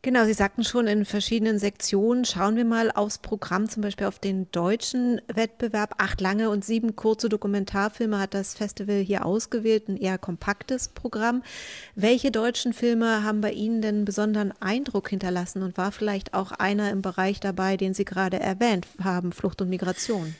Genau, 0.05 0.25
Sie 0.25 0.33
sagten 0.33 0.65
schon 0.65 0.87
in 0.87 1.05
verschiedenen 1.05 1.59
Sektionen. 1.59 2.25
Schauen 2.25 2.57
wir 2.57 2.65
mal 2.65 2.91
aufs 2.91 3.19
Programm, 3.19 3.69
zum 3.69 3.83
Beispiel 3.83 4.05
auf 4.05 4.19
den 4.19 4.51
deutschen 4.51 5.21
Wettbewerb. 5.33 5.95
Acht 5.97 6.19
lange 6.19 6.49
und 6.49 6.65
sieben 6.65 6.97
kurze 6.97 7.29
Dokumentarfilme 7.29 8.19
hat 8.19 8.33
das 8.33 8.53
Festival 8.53 8.97
hier 8.97 9.25
ausgewählt, 9.25 9.87
ein 9.87 9.95
eher 9.95 10.17
kompaktes 10.17 10.89
Programm. 10.89 11.41
Welche 11.95 12.31
deutschen 12.31 12.73
Filme 12.73 13.23
haben 13.23 13.39
bei 13.39 13.53
Ihnen 13.53 13.81
denn 13.81 14.03
besonderen 14.03 14.53
Eindruck 14.59 15.07
hinterlassen 15.07 15.63
und 15.63 15.77
war 15.77 15.93
vielleicht 15.93 16.33
auch 16.33 16.51
einer 16.51 16.91
im 16.91 17.01
Bereich 17.01 17.39
dabei, 17.39 17.77
den 17.77 17.93
Sie 17.93 18.03
gerade 18.03 18.41
erwähnt 18.41 18.85
haben, 19.01 19.31
Flucht 19.31 19.61
und 19.61 19.69
Migration? 19.69 20.35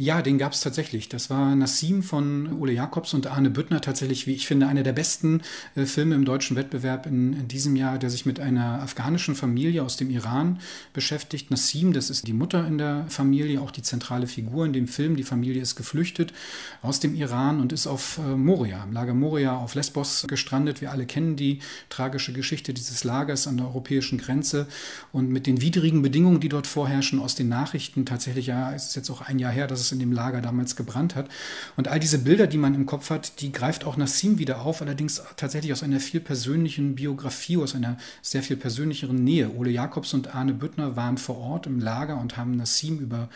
Ja, 0.00 0.22
den 0.22 0.38
gab 0.38 0.52
es 0.52 0.60
tatsächlich. 0.60 1.08
Das 1.08 1.28
war 1.28 1.56
Nassim 1.56 2.04
von 2.04 2.52
Ole 2.60 2.72
Jakobs 2.72 3.14
und 3.14 3.26
Arne 3.26 3.50
Büttner 3.50 3.80
tatsächlich, 3.80 4.28
wie 4.28 4.34
ich 4.34 4.46
finde, 4.46 4.68
einer 4.68 4.84
der 4.84 4.92
besten 4.92 5.42
äh, 5.74 5.86
Filme 5.86 6.14
im 6.14 6.24
deutschen 6.24 6.56
Wettbewerb 6.56 7.06
in, 7.06 7.32
in, 7.32 7.48
diesem 7.48 7.74
Jahr, 7.74 7.98
der 7.98 8.08
sich 8.08 8.24
mit 8.24 8.38
einer 8.38 8.80
afghanischen 8.80 9.34
Familie 9.34 9.82
aus 9.82 9.96
dem 9.96 10.08
Iran 10.10 10.60
beschäftigt. 10.92 11.50
Nassim, 11.50 11.92
das 11.92 12.10
ist 12.10 12.28
die 12.28 12.32
Mutter 12.32 12.64
in 12.64 12.78
der 12.78 13.06
Familie, 13.08 13.60
auch 13.60 13.72
die 13.72 13.82
zentrale 13.82 14.28
Figur 14.28 14.64
in 14.66 14.72
dem 14.72 14.86
Film. 14.86 15.16
Die 15.16 15.24
Familie 15.24 15.60
ist 15.60 15.74
geflüchtet 15.74 16.32
aus 16.80 17.00
dem 17.00 17.16
Iran 17.16 17.58
und 17.58 17.72
ist 17.72 17.88
auf 17.88 18.18
äh, 18.18 18.36
Moria, 18.36 18.84
im 18.84 18.92
Lager 18.92 19.14
Moria 19.14 19.56
auf 19.56 19.74
Lesbos 19.74 20.26
gestrandet. 20.28 20.80
Wir 20.80 20.92
alle 20.92 21.06
kennen 21.06 21.34
die 21.34 21.58
tragische 21.88 22.32
Geschichte 22.32 22.72
dieses 22.72 23.02
Lagers 23.02 23.48
an 23.48 23.56
der 23.56 23.66
europäischen 23.66 24.18
Grenze 24.18 24.68
und 25.10 25.28
mit 25.28 25.48
den 25.48 25.60
widrigen 25.60 26.02
Bedingungen, 26.02 26.38
die 26.38 26.48
dort 26.48 26.68
vorherrschen, 26.68 27.18
aus 27.18 27.34
den 27.34 27.48
Nachrichten 27.48 28.06
tatsächlich, 28.06 28.46
ja, 28.46 28.72
es 28.72 28.90
ist 28.90 28.94
jetzt 28.94 29.10
auch 29.10 29.22
ein 29.22 29.40
Jahr 29.40 29.50
her, 29.50 29.66
dass 29.66 29.80
es 29.80 29.87
in 29.92 29.98
dem 29.98 30.12
Lager 30.12 30.40
damals 30.40 30.76
gebrannt 30.76 31.14
hat. 31.14 31.28
Und 31.76 31.88
all 31.88 32.00
diese 32.00 32.18
Bilder, 32.18 32.46
die 32.46 32.58
man 32.58 32.74
im 32.74 32.86
Kopf 32.86 33.10
hat, 33.10 33.40
die 33.40 33.52
greift 33.52 33.84
auch 33.84 33.96
Nassim 33.96 34.38
wieder 34.38 34.62
auf, 34.62 34.82
allerdings 34.82 35.22
tatsächlich 35.36 35.72
aus 35.72 35.82
einer 35.82 36.00
viel 36.00 36.20
persönlichen 36.20 36.94
Biografie, 36.94 37.56
aus 37.56 37.74
einer 37.74 37.96
sehr 38.22 38.42
viel 38.42 38.56
persönlicheren 38.56 39.22
Nähe. 39.22 39.50
Ole 39.54 39.70
Jakobs 39.70 40.14
und 40.14 40.34
Arne 40.34 40.54
Büttner 40.54 40.96
waren 40.96 41.18
vor 41.18 41.38
Ort 41.38 41.66
im 41.66 41.78
Lager 41.80 42.20
und 42.20 42.36
haben 42.36 42.56
Nassim 42.56 42.98
über 42.98 43.28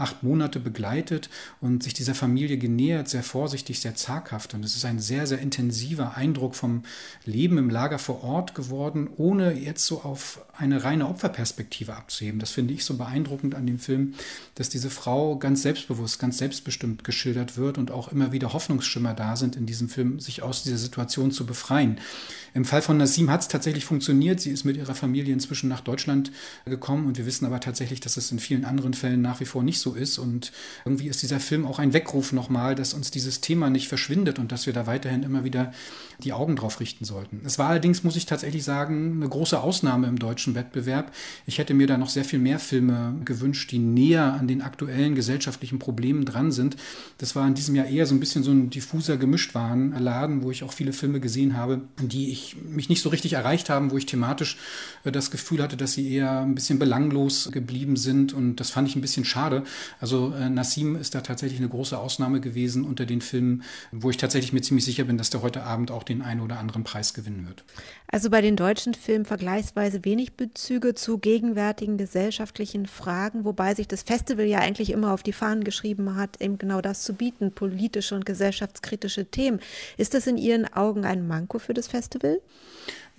acht 0.00 0.22
Monate 0.22 0.60
begleitet 0.60 1.28
und 1.60 1.82
sich 1.82 1.94
dieser 1.94 2.14
Familie 2.14 2.58
genähert, 2.58 3.08
sehr 3.08 3.22
vorsichtig, 3.22 3.80
sehr 3.80 3.94
zaghaft. 3.94 4.54
Und 4.54 4.64
es 4.64 4.76
ist 4.76 4.84
ein 4.84 4.98
sehr, 4.98 5.26
sehr 5.26 5.38
intensiver 5.38 6.16
Eindruck 6.16 6.54
vom 6.54 6.82
Leben 7.24 7.58
im 7.58 7.70
Lager 7.70 7.98
vor 7.98 8.24
Ort 8.24 8.54
geworden, 8.54 9.08
ohne 9.16 9.52
jetzt 9.52 9.86
so 9.86 10.02
auf 10.02 10.44
eine 10.56 10.84
reine 10.84 11.08
Opferperspektive 11.08 11.94
abzuheben. 11.96 12.40
Das 12.40 12.50
finde 12.50 12.74
ich 12.74 12.84
so 12.84 12.96
beeindruckend 12.96 13.54
an 13.54 13.66
dem 13.66 13.78
Film, 13.78 14.14
dass 14.54 14.68
diese 14.68 14.90
Frau 14.90 15.36
ganz 15.36 15.62
selbstbewusst, 15.62 16.18
ganz 16.18 16.38
selbstbestimmt 16.38 17.04
geschildert 17.04 17.56
wird 17.56 17.78
und 17.78 17.90
auch 17.90 18.08
immer 18.08 18.32
wieder 18.32 18.52
Hoffnungsschimmer 18.52 19.14
da 19.14 19.36
sind 19.36 19.56
in 19.56 19.66
diesem 19.66 19.88
Film, 19.88 20.20
sich 20.20 20.42
aus 20.42 20.62
dieser 20.62 20.78
Situation 20.78 21.30
zu 21.30 21.46
befreien. 21.46 21.98
Im 22.54 22.64
Fall 22.64 22.82
von 22.82 22.96
Nasim 22.96 23.30
hat 23.30 23.42
es 23.42 23.48
tatsächlich 23.48 23.84
funktioniert. 23.84 24.40
Sie 24.40 24.50
ist 24.50 24.64
mit 24.64 24.76
ihrer 24.76 24.94
Familie 24.94 25.32
inzwischen 25.32 25.68
nach 25.68 25.80
Deutschland 25.80 26.32
gekommen 26.64 27.06
und 27.06 27.18
wir 27.18 27.26
wissen 27.26 27.46
aber 27.46 27.60
tatsächlich, 27.60 28.00
dass 28.00 28.16
es 28.16 28.32
in 28.32 28.38
vielen 28.38 28.64
anderen 28.64 28.94
Fällen 28.94 29.22
nach 29.22 29.40
wie 29.40 29.44
vor 29.44 29.62
nicht 29.62 29.78
so 29.78 29.94
ist. 29.94 30.18
Und 30.18 30.52
irgendwie 30.84 31.08
ist 31.08 31.22
dieser 31.22 31.40
Film 31.40 31.66
auch 31.66 31.78
ein 31.78 31.92
Weckruf 31.92 32.32
nochmal, 32.32 32.74
dass 32.74 32.94
uns 32.94 33.10
dieses 33.10 33.40
Thema 33.40 33.70
nicht 33.70 33.88
verschwindet 33.88 34.38
und 34.38 34.52
dass 34.52 34.66
wir 34.66 34.72
da 34.72 34.86
weiterhin 34.86 35.22
immer 35.22 35.44
wieder 35.44 35.72
die 36.22 36.32
Augen 36.32 36.56
drauf 36.56 36.80
richten 36.80 37.04
sollten. 37.04 37.40
Es 37.44 37.58
war 37.58 37.68
allerdings, 37.68 38.04
muss 38.04 38.16
ich 38.16 38.26
tatsächlich 38.26 38.64
sagen, 38.64 39.14
eine 39.16 39.28
große 39.28 39.60
Ausnahme 39.60 40.08
im 40.08 40.18
deutschen 40.18 40.54
Wettbewerb. 40.54 41.12
Ich 41.46 41.58
hätte 41.58 41.74
mir 41.74 41.86
da 41.86 41.96
noch 41.96 42.08
sehr 42.08 42.24
viel 42.24 42.38
mehr 42.38 42.58
Filme 42.58 43.14
gewünscht, 43.24 43.70
die 43.70 43.78
näher 43.78 44.34
an 44.34 44.48
den 44.48 44.62
aktuellen 44.62 45.14
gesellschaftlichen 45.14 45.78
Problemen 45.78 46.24
dran 46.24 46.52
sind. 46.52 46.76
Das 47.18 47.36
war 47.36 47.46
in 47.46 47.54
diesem 47.54 47.74
Jahr 47.74 47.86
eher 47.86 48.06
so 48.06 48.14
ein 48.14 48.20
bisschen 48.20 48.42
so 48.42 48.50
ein 48.50 48.70
diffuser 48.70 49.16
Gemischtwarenladen, 49.16 50.42
wo 50.42 50.50
ich 50.50 50.62
auch 50.62 50.72
viele 50.72 50.92
Filme 50.92 51.20
gesehen 51.20 51.56
habe, 51.56 51.82
die 52.00 52.30
ich 52.30 52.39
mich 52.62 52.88
nicht 52.88 53.02
so 53.02 53.08
richtig 53.08 53.34
erreicht 53.34 53.70
haben, 53.70 53.90
wo 53.90 53.96
ich 53.96 54.06
thematisch 54.06 54.56
äh, 55.04 55.12
das 55.12 55.30
Gefühl 55.30 55.62
hatte, 55.62 55.76
dass 55.76 55.92
sie 55.92 56.12
eher 56.12 56.40
ein 56.40 56.54
bisschen 56.54 56.78
belanglos 56.78 57.50
geblieben 57.52 57.96
sind. 57.96 58.32
Und 58.32 58.56
das 58.56 58.70
fand 58.70 58.88
ich 58.88 58.96
ein 58.96 59.00
bisschen 59.00 59.24
schade. 59.24 59.64
Also 60.00 60.32
äh, 60.32 60.50
Nassim 60.50 60.96
ist 60.96 61.14
da 61.14 61.20
tatsächlich 61.20 61.60
eine 61.60 61.68
große 61.68 61.98
Ausnahme 61.98 62.40
gewesen 62.40 62.84
unter 62.84 63.06
den 63.06 63.20
Filmen, 63.20 63.62
wo 63.92 64.10
ich 64.10 64.16
tatsächlich 64.16 64.52
mir 64.52 64.62
ziemlich 64.62 64.84
sicher 64.84 65.04
bin, 65.04 65.18
dass 65.18 65.30
der 65.30 65.42
heute 65.42 65.62
Abend 65.62 65.90
auch 65.90 66.02
den 66.02 66.22
einen 66.22 66.40
oder 66.40 66.58
anderen 66.58 66.84
Preis 66.84 67.14
gewinnen 67.14 67.46
wird. 67.46 67.64
Also 68.12 68.30
bei 68.30 68.40
den 68.40 68.56
deutschen 68.56 68.94
Filmen 68.94 69.24
vergleichsweise 69.24 70.04
wenig 70.04 70.34
Bezüge 70.34 70.94
zu 70.94 71.18
gegenwärtigen 71.18 71.96
gesellschaftlichen 71.96 72.86
Fragen, 72.86 73.44
wobei 73.44 73.74
sich 73.74 73.86
das 73.86 74.02
Festival 74.02 74.46
ja 74.46 74.58
eigentlich 74.58 74.90
immer 74.90 75.12
auf 75.12 75.22
die 75.22 75.32
Fahnen 75.32 75.64
geschrieben 75.64 76.16
hat, 76.16 76.40
eben 76.40 76.58
genau 76.58 76.80
das 76.80 77.02
zu 77.02 77.14
bieten, 77.14 77.52
politische 77.52 78.14
und 78.14 78.26
gesellschaftskritische 78.26 79.26
Themen. 79.26 79.60
Ist 79.96 80.14
das 80.14 80.26
in 80.26 80.38
Ihren 80.38 80.72
Augen 80.72 81.04
ein 81.04 81.26
Manko 81.26 81.58
für 81.58 81.74
das 81.74 81.88
Festival? 81.88 82.29
will. 82.30 82.40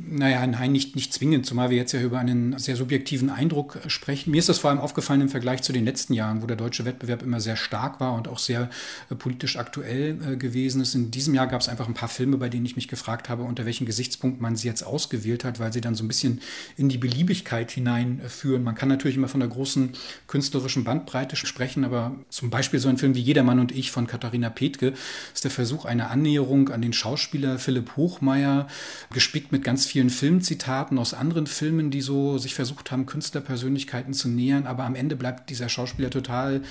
Naja, 0.09 0.45
nein, 0.47 0.71
nicht, 0.71 0.95
nicht 0.95 1.13
zwingend, 1.13 1.45
zumal 1.45 1.69
wir 1.69 1.77
jetzt 1.77 1.91
ja 1.91 2.01
über 2.01 2.17
einen 2.17 2.57
sehr 2.57 2.75
subjektiven 2.75 3.29
Eindruck 3.29 3.77
sprechen. 3.87 4.31
Mir 4.31 4.39
ist 4.39 4.49
das 4.49 4.57
vor 4.57 4.69
allem 4.69 4.79
aufgefallen 4.79 5.21
im 5.21 5.29
Vergleich 5.29 5.61
zu 5.61 5.73
den 5.73 5.85
letzten 5.85 6.13
Jahren, 6.13 6.41
wo 6.41 6.47
der 6.47 6.57
deutsche 6.57 6.85
Wettbewerb 6.85 7.21
immer 7.21 7.39
sehr 7.39 7.55
stark 7.55 7.99
war 7.99 8.13
und 8.13 8.27
auch 8.27 8.39
sehr 8.39 8.69
äh, 9.09 9.15
politisch 9.15 9.57
aktuell 9.57 10.17
äh, 10.25 10.35
gewesen 10.37 10.81
ist. 10.81 10.95
In 10.95 11.11
diesem 11.11 11.35
Jahr 11.35 11.45
gab 11.45 11.61
es 11.61 11.69
einfach 11.69 11.87
ein 11.87 11.93
paar 11.93 12.09
Filme, 12.09 12.37
bei 12.37 12.49
denen 12.49 12.65
ich 12.65 12.75
mich 12.75 12.87
gefragt 12.87 13.29
habe, 13.29 13.43
unter 13.43 13.65
welchen 13.65 13.85
Gesichtspunkt 13.85 14.41
man 14.41 14.55
sie 14.55 14.67
jetzt 14.67 14.81
ausgewählt 14.81 15.43
hat, 15.43 15.59
weil 15.59 15.71
sie 15.71 15.81
dann 15.81 15.93
so 15.93 16.03
ein 16.03 16.07
bisschen 16.07 16.41
in 16.77 16.89
die 16.89 16.97
Beliebigkeit 16.97 17.69
hineinführen. 17.69 18.63
Man 18.63 18.75
kann 18.75 18.89
natürlich 18.89 19.17
immer 19.17 19.27
von 19.27 19.41
der 19.41 19.49
großen 19.49 19.91
künstlerischen 20.25 20.83
Bandbreite 20.83 21.35
sprechen, 21.35 21.85
aber 21.85 22.15
zum 22.29 22.49
Beispiel 22.49 22.79
so 22.79 22.89
ein 22.89 22.97
Film 22.97 23.13
wie 23.13 23.21
Jedermann 23.21 23.59
und 23.59 23.71
ich 23.71 23.91
von 23.91 24.07
Katharina 24.07 24.49
Petke 24.49 24.93
ist 25.33 25.43
der 25.43 25.51
Versuch 25.51 25.85
einer 25.85 26.09
Annäherung 26.09 26.69
an 26.69 26.81
den 26.81 26.93
Schauspieler 26.93 27.59
Philipp 27.59 27.97
Hochmeier, 27.97 28.67
gespickt 29.13 29.51
mit 29.51 29.63
ganz 29.63 29.90
vielen 29.91 30.09
Filmzitaten 30.09 30.97
aus 30.97 31.13
anderen 31.13 31.47
Filmen, 31.47 31.91
die 31.91 31.99
so 31.99 32.37
sich 32.37 32.55
versucht 32.55 32.91
haben, 32.91 33.05
Künstlerpersönlichkeiten 33.05 34.13
zu 34.13 34.29
nähern, 34.29 34.65
aber 34.65 34.85
am 34.85 34.95
Ende 34.95 35.17
bleibt 35.17 35.49
dieser 35.49 35.67
Schauspieler 35.67 36.09
total 36.09 36.61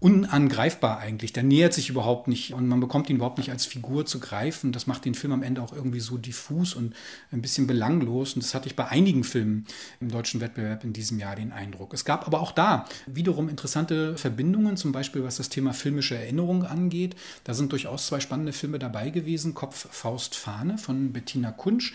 unangreifbar 0.00 0.98
eigentlich. 0.98 1.32
Der 1.32 1.42
nähert 1.42 1.72
sich 1.72 1.88
überhaupt 1.88 2.28
nicht 2.28 2.52
und 2.52 2.68
man 2.68 2.80
bekommt 2.80 3.08
ihn 3.08 3.16
überhaupt 3.16 3.38
nicht 3.38 3.50
als 3.50 3.66
Figur 3.66 4.04
zu 4.04 4.20
greifen. 4.20 4.72
Das 4.72 4.86
macht 4.86 5.04
den 5.04 5.14
Film 5.14 5.32
am 5.32 5.42
Ende 5.42 5.62
auch 5.62 5.72
irgendwie 5.72 6.00
so 6.00 6.18
diffus 6.18 6.74
und 6.74 6.94
ein 7.32 7.40
bisschen 7.40 7.66
belanglos. 7.66 8.34
Und 8.34 8.44
das 8.44 8.54
hatte 8.54 8.68
ich 8.68 8.76
bei 8.76 8.88
einigen 8.88 9.24
Filmen 9.24 9.64
im 10.00 10.10
deutschen 10.10 10.40
Wettbewerb 10.40 10.84
in 10.84 10.92
diesem 10.92 11.18
Jahr 11.18 11.36
den 11.36 11.52
Eindruck. 11.52 11.94
Es 11.94 12.04
gab 12.04 12.26
aber 12.26 12.40
auch 12.40 12.52
da 12.52 12.84
wiederum 13.06 13.48
interessante 13.48 14.16
Verbindungen, 14.18 14.76
zum 14.76 14.92
Beispiel 14.92 15.24
was 15.24 15.36
das 15.36 15.48
Thema 15.48 15.72
filmische 15.72 16.16
Erinnerung 16.16 16.64
angeht. 16.64 17.16
Da 17.44 17.54
sind 17.54 17.72
durchaus 17.72 18.06
zwei 18.06 18.20
spannende 18.20 18.52
Filme 18.52 18.78
dabei 18.78 19.10
gewesen. 19.10 19.54
Kopf, 19.54 19.88
Faust, 19.90 20.34
Fahne 20.34 20.78
von 20.78 21.12
Bettina 21.12 21.52
Kunsch 21.52 21.94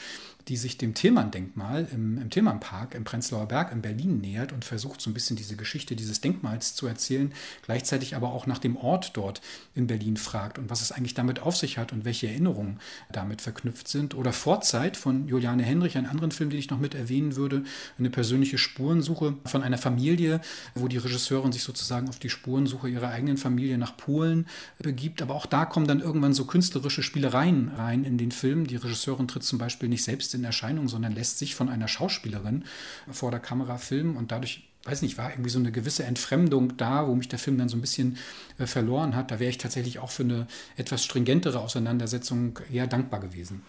die 0.52 0.58
sich 0.58 0.78
dem 0.78 0.93
Tillmann-Denkmal 0.93 1.88
im, 1.93 2.18
im 2.18 2.30
Tillmann-Park 2.30 2.93
im 2.93 3.06
Prenzlauer 3.06 3.45
Berg 3.47 3.72
in 3.72 3.82
Berlin 3.82 4.20
nähert 4.20 4.52
und 4.52 4.66
versucht 4.66 4.99
so 4.99 5.10
ein 5.10 5.14
bisschen 5.14 5.38
diese 5.38 5.56
Geschichte 5.56 5.95
dieses 5.95 6.20
Denkmals 6.20 6.76
zu 6.76 6.88
erzählen, 6.88 7.32
gleichzeitig 7.62 8.18
aber 8.18 8.34
auch 8.34 8.47
nach 8.47 8.58
dem 8.60 8.76
Ort 8.76 9.16
dort 9.16 9.39
in 9.76 9.88
Berlin 9.88 10.18
fragt 10.18 10.60
und 10.60 10.70
was 10.70 10.82
es 10.82 10.91
eigentlich 10.91 11.14
damit 11.14 11.39
auf 11.39 11.56
sich 11.56 11.78
hat 11.78 11.93
und 11.93 12.04
welche 12.04 12.28
Erinnerungen 12.28 12.82
damit 13.14 13.41
verknüpft 13.41 13.88
sind. 13.88 14.14
Oder 14.14 14.34
Vorzeit 14.34 14.97
von 14.97 15.26
Juliane 15.26 15.64
Henrich, 15.64 15.97
einen 15.97 16.08
anderen 16.08 16.32
Film, 16.32 16.49
den 16.49 16.60
ich 16.60 16.70
noch 16.70 16.80
mit 16.80 16.95
erwähnen 16.95 17.38
würde, 17.38 17.64
eine 17.97 18.10
persönliche 18.10 18.58
Spurensuche 18.58 19.38
von 19.45 19.64
einer 19.64 19.78
Familie, 19.78 20.41
wo 20.76 20.89
die 20.89 20.97
Regisseurin 20.97 21.54
sich 21.54 21.64
sozusagen 21.64 22.10
auf 22.10 22.20
die 22.20 22.30
Spurensuche 22.30 22.89
ihrer 22.89 23.08
eigenen 23.08 23.38
Familie 23.38 23.78
nach 23.78 23.95
Polen 23.95 24.47
begibt. 24.80 25.22
Aber 25.22 25.34
auch 25.34 25.45
da 25.45 25.64
kommen 25.64 25.88
dann 25.88 26.02
irgendwann 26.02 26.34
so 26.34 26.43
künstlerische 26.43 27.04
Spielereien 27.04 27.70
rein 27.78 28.04
in 28.04 28.18
den 28.18 28.34
Film. 28.34 28.68
Die 28.68 28.76
Regisseurin 28.76 29.30
tritt 29.30 29.43
zum 29.43 29.58
Beispiel 29.58 29.88
nicht 29.88 30.04
selbst 30.04 30.36
in 30.36 30.40
Erscheinung, 30.43 30.87
sondern 30.87 31.13
lässt 31.13 31.39
sich 31.39 31.55
von 31.55 31.69
einer 31.69 31.87
Schauspielerin 31.87 32.65
vor 33.11 33.31
der 33.31 33.39
Kamera 33.39 33.77
filmen 33.77 34.15
und 34.15 34.31
dadurch 34.31 34.63
weiß 34.83 35.03
nicht, 35.03 35.17
war 35.17 35.29
irgendwie 35.29 35.49
so 35.49 35.59
eine 35.59 35.71
gewisse 35.71 36.05
Entfremdung 36.05 36.75
da, 36.77 37.07
wo 37.07 37.13
mich 37.13 37.29
der 37.29 37.39
Film 37.39 37.57
dann 37.57 37.69
so 37.69 37.77
ein 37.77 37.81
bisschen 37.81 38.17
äh, 38.57 38.65
verloren 38.65 39.15
hat. 39.15 39.31
Da 39.31 39.39
wäre 39.39 39.49
ich 39.49 39.57
tatsächlich 39.57 39.99
auch 39.99 40.09
für 40.09 40.23
eine 40.23 40.47
etwas 40.75 41.03
stringentere 41.05 41.59
Auseinandersetzung 41.59 42.59
eher 42.71 42.87
dankbar 42.87 43.19
gewesen. 43.19 43.61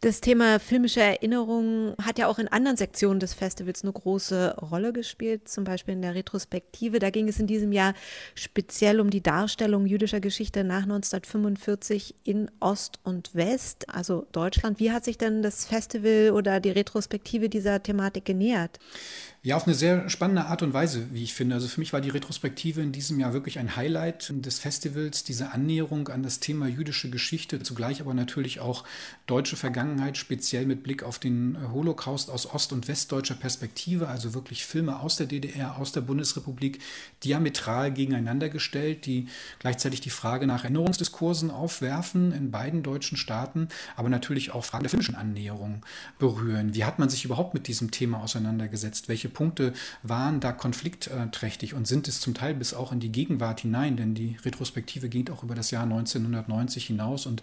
Das 0.00 0.20
Thema 0.20 0.60
filmische 0.60 1.00
Erinnerung 1.00 1.94
hat 2.02 2.18
ja 2.18 2.28
auch 2.28 2.38
in 2.38 2.48
anderen 2.48 2.76
Sektionen 2.76 3.20
des 3.20 3.34
Festivals 3.34 3.82
eine 3.82 3.92
große 3.92 4.56
Rolle 4.70 4.92
gespielt, 4.92 5.48
zum 5.48 5.64
Beispiel 5.64 5.94
in 5.94 6.02
der 6.02 6.14
Retrospektive. 6.14 6.98
Da 6.98 7.10
ging 7.10 7.28
es 7.28 7.40
in 7.40 7.46
diesem 7.46 7.72
Jahr 7.72 7.94
speziell 8.34 9.00
um 9.00 9.10
die 9.10 9.22
Darstellung 9.22 9.86
jüdischer 9.86 10.20
Geschichte 10.20 10.64
nach 10.64 10.82
1945 10.82 12.14
in 12.24 12.50
Ost 12.60 13.00
und 13.02 13.34
West, 13.34 13.88
also 13.88 14.26
Deutschland. 14.32 14.78
Wie 14.80 14.92
hat 14.92 15.04
sich 15.04 15.18
denn 15.18 15.42
das 15.42 15.64
Festival 15.64 16.30
oder 16.32 16.60
die 16.60 16.70
Retrospektive 16.70 17.48
dieser 17.48 17.82
Thematik 17.82 18.24
genähert? 18.24 18.78
Ja, 19.48 19.56
auf 19.56 19.66
eine 19.66 19.74
sehr 19.74 20.10
spannende 20.10 20.44
Art 20.44 20.60
und 20.60 20.74
Weise, 20.74 21.06
wie 21.10 21.22
ich 21.22 21.32
finde. 21.32 21.54
Also 21.54 21.68
für 21.68 21.80
mich 21.80 21.94
war 21.94 22.02
die 22.02 22.10
Retrospektive 22.10 22.82
in 22.82 22.92
diesem 22.92 23.18
Jahr 23.18 23.32
wirklich 23.32 23.58
ein 23.58 23.76
Highlight 23.76 24.30
des 24.44 24.58
Festivals, 24.58 25.24
diese 25.24 25.52
Annäherung 25.52 26.08
an 26.08 26.22
das 26.22 26.38
Thema 26.38 26.66
jüdische 26.66 27.08
Geschichte, 27.08 27.62
zugleich 27.62 28.02
aber 28.02 28.12
natürlich 28.12 28.60
auch 28.60 28.84
deutsche 29.26 29.56
Vergangenheit, 29.56 30.18
speziell 30.18 30.66
mit 30.66 30.82
Blick 30.82 31.02
auf 31.02 31.18
den 31.18 31.56
Holocaust 31.72 32.28
aus 32.28 32.44
ost- 32.52 32.74
und 32.74 32.88
westdeutscher 32.88 33.36
Perspektive, 33.36 34.08
also 34.08 34.34
wirklich 34.34 34.66
Filme 34.66 35.00
aus 35.00 35.16
der 35.16 35.26
DDR, 35.26 35.78
aus 35.78 35.92
der 35.92 36.02
Bundesrepublik, 36.02 36.80
diametral 37.24 37.90
gegeneinander 37.90 38.50
gestellt, 38.50 39.06
die 39.06 39.28
gleichzeitig 39.60 40.02
die 40.02 40.10
Frage 40.10 40.46
nach 40.46 40.64
Erinnerungsdiskursen 40.64 41.50
aufwerfen 41.50 42.32
in 42.32 42.50
beiden 42.50 42.82
deutschen 42.82 43.16
Staaten, 43.16 43.68
aber 43.96 44.10
natürlich 44.10 44.50
auch 44.50 44.66
Fragen 44.66 44.82
der 44.82 44.90
filmischen 44.90 45.14
Annäherung 45.14 45.86
berühren. 46.18 46.74
Wie 46.74 46.84
hat 46.84 46.98
man 46.98 47.08
sich 47.08 47.24
überhaupt 47.24 47.54
mit 47.54 47.66
diesem 47.66 47.90
Thema 47.90 48.22
auseinandergesetzt? 48.22 49.08
Welche 49.08 49.37
Punkte 49.38 49.72
waren 50.02 50.40
da 50.40 50.50
konfliktträchtig 50.50 51.72
und 51.72 51.86
sind 51.86 52.08
es 52.08 52.20
zum 52.20 52.34
Teil 52.34 52.54
bis 52.54 52.74
auch 52.74 52.90
in 52.90 52.98
die 52.98 53.12
Gegenwart 53.12 53.60
hinein, 53.60 53.96
denn 53.96 54.12
die 54.14 54.36
Retrospektive 54.44 55.08
geht 55.08 55.30
auch 55.30 55.44
über 55.44 55.54
das 55.54 55.70
Jahr 55.70 55.84
1990 55.84 56.88
hinaus 56.88 57.24
und 57.24 57.40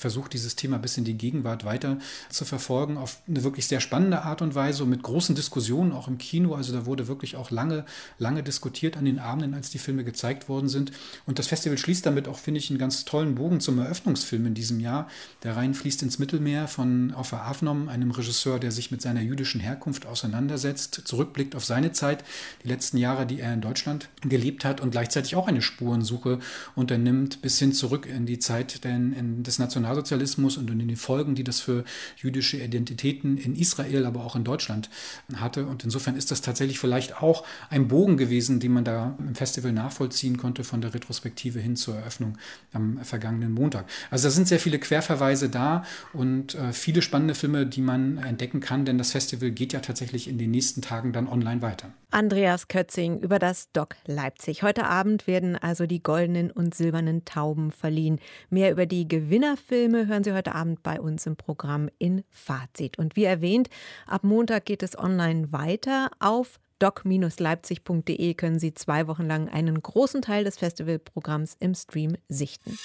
versucht, 0.00 0.32
dieses 0.32 0.56
Thema 0.56 0.78
bis 0.78 0.96
in 0.96 1.04
die 1.04 1.18
Gegenwart 1.18 1.66
weiter 1.66 1.98
zu 2.30 2.46
verfolgen, 2.46 2.96
auf 2.96 3.18
eine 3.28 3.44
wirklich 3.44 3.66
sehr 3.66 3.80
spannende 3.80 4.22
Art 4.22 4.40
und 4.40 4.54
Weise 4.54 4.82
und 4.82 4.88
mit 4.88 5.02
großen 5.02 5.34
Diskussionen 5.34 5.92
auch 5.92 6.08
im 6.08 6.16
Kino. 6.16 6.54
Also 6.54 6.72
da 6.72 6.86
wurde 6.86 7.06
wirklich 7.06 7.36
auch 7.36 7.50
lange, 7.50 7.84
lange 8.18 8.42
diskutiert 8.42 8.96
an 8.96 9.04
den 9.04 9.18
Abenden, 9.18 9.52
als 9.52 9.68
die 9.68 9.78
Filme 9.78 10.02
gezeigt 10.02 10.48
worden 10.48 10.70
sind. 10.70 10.90
Und 11.26 11.38
das 11.38 11.48
Festival 11.48 11.76
schließt 11.76 12.06
damit 12.06 12.28
auch, 12.28 12.38
finde 12.38 12.58
ich, 12.58 12.70
einen 12.70 12.78
ganz 12.78 13.04
tollen 13.04 13.34
Bogen 13.34 13.60
zum 13.60 13.78
Eröffnungsfilm 13.78 14.46
in 14.46 14.54
diesem 14.54 14.80
Jahr. 14.80 15.06
Der 15.42 15.54
Rhein 15.54 15.74
fließt 15.74 16.02
ins 16.02 16.18
Mittelmeer 16.18 16.66
von 16.66 17.12
Offer 17.12 17.44
Avnom, 17.44 17.90
einem 17.90 18.10
Regisseur, 18.10 18.58
der 18.58 18.72
sich 18.72 18.90
mit 18.90 19.02
seiner 19.02 19.20
jüdischen 19.20 19.60
Herkunft 19.60 20.06
auseinandersetzt, 20.06 21.02
zurückblickt 21.04 21.54
auf 21.54 21.66
seine 21.66 21.92
Zeit, 21.92 22.24
die 22.64 22.68
letzten 22.68 22.96
Jahre, 22.96 23.26
die 23.26 23.40
er 23.40 23.52
in 23.52 23.60
Deutschland 23.60 24.08
gelebt 24.22 24.64
hat 24.64 24.80
und 24.80 24.92
gleichzeitig 24.92 25.36
auch 25.36 25.46
eine 25.46 25.60
Spurensuche 25.60 26.38
unternimmt, 26.74 27.42
bis 27.42 27.58
hin 27.58 27.74
zurück 27.74 28.06
in 28.06 28.24
die 28.24 28.38
Zeit 28.38 28.80
des 28.82 29.58
National 29.58 29.89
Nationalsozialismus 29.90 30.56
und 30.56 30.70
in 30.70 30.78
den 30.78 30.96
Folgen, 30.96 31.34
die 31.34 31.44
das 31.44 31.60
für 31.60 31.84
jüdische 32.16 32.56
Identitäten 32.56 33.36
in 33.38 33.54
Israel, 33.56 34.06
aber 34.06 34.24
auch 34.24 34.36
in 34.36 34.44
Deutschland 34.44 34.90
hatte. 35.34 35.66
Und 35.66 35.84
insofern 35.84 36.16
ist 36.16 36.30
das 36.30 36.40
tatsächlich 36.40 36.78
vielleicht 36.78 37.22
auch 37.22 37.44
ein 37.68 37.88
Bogen 37.88 38.16
gewesen, 38.16 38.60
den 38.60 38.72
man 38.72 38.84
da 38.84 39.16
im 39.18 39.34
Festival 39.34 39.72
nachvollziehen 39.72 40.36
konnte, 40.36 40.64
von 40.64 40.80
der 40.80 40.94
Retrospektive 40.94 41.58
hin 41.58 41.76
zur 41.76 41.96
Eröffnung 41.96 42.38
am 42.72 42.98
vergangenen 43.04 43.52
Montag. 43.52 43.86
Also 44.10 44.28
da 44.28 44.30
sind 44.30 44.48
sehr 44.48 44.60
viele 44.60 44.78
Querverweise 44.78 45.48
da 45.48 45.84
und 46.12 46.54
äh, 46.54 46.72
viele 46.72 47.02
spannende 47.02 47.34
Filme, 47.34 47.66
die 47.66 47.82
man 47.82 48.18
entdecken 48.18 48.60
kann, 48.60 48.84
denn 48.84 48.98
das 48.98 49.12
Festival 49.12 49.50
geht 49.50 49.72
ja 49.72 49.80
tatsächlich 49.80 50.28
in 50.28 50.38
den 50.38 50.50
nächsten 50.50 50.82
Tagen 50.82 51.12
dann 51.12 51.28
online 51.28 51.62
weiter. 51.62 51.92
Andreas 52.10 52.68
Kötzing 52.68 53.20
über 53.20 53.38
das 53.38 53.70
Doc 53.72 53.96
Leipzig. 54.06 54.62
Heute 54.62 54.86
Abend 54.86 55.26
werden 55.26 55.56
also 55.56 55.86
die 55.86 56.02
goldenen 56.02 56.50
und 56.50 56.74
silbernen 56.74 57.24
Tauben 57.24 57.70
verliehen. 57.70 58.20
Mehr 58.48 58.72
über 58.72 58.86
die 58.86 59.06
Gewinnerfilme 59.06 60.06
hören 60.06 60.24
Sie 60.24 60.32
heute 60.32 60.54
Abend 60.54 60.82
bei 60.82 61.00
uns 61.00 61.26
im 61.26 61.36
Programm 61.36 61.88
in 61.98 62.24
Fazit. 62.30 62.98
Und 62.98 63.14
wie 63.14 63.24
erwähnt, 63.24 63.70
ab 64.06 64.24
Montag 64.24 64.64
geht 64.64 64.82
es 64.82 64.98
online 64.98 65.52
weiter. 65.52 66.10
Auf 66.18 66.58
doc-leipzig.de 66.80 68.34
können 68.34 68.58
Sie 68.58 68.74
zwei 68.74 69.06
Wochen 69.06 69.26
lang 69.26 69.48
einen 69.48 69.80
großen 69.80 70.22
Teil 70.22 70.44
des 70.44 70.58
Festivalprogramms 70.58 71.56
im 71.60 71.74
Stream 71.74 72.16
sichten. 72.28 72.76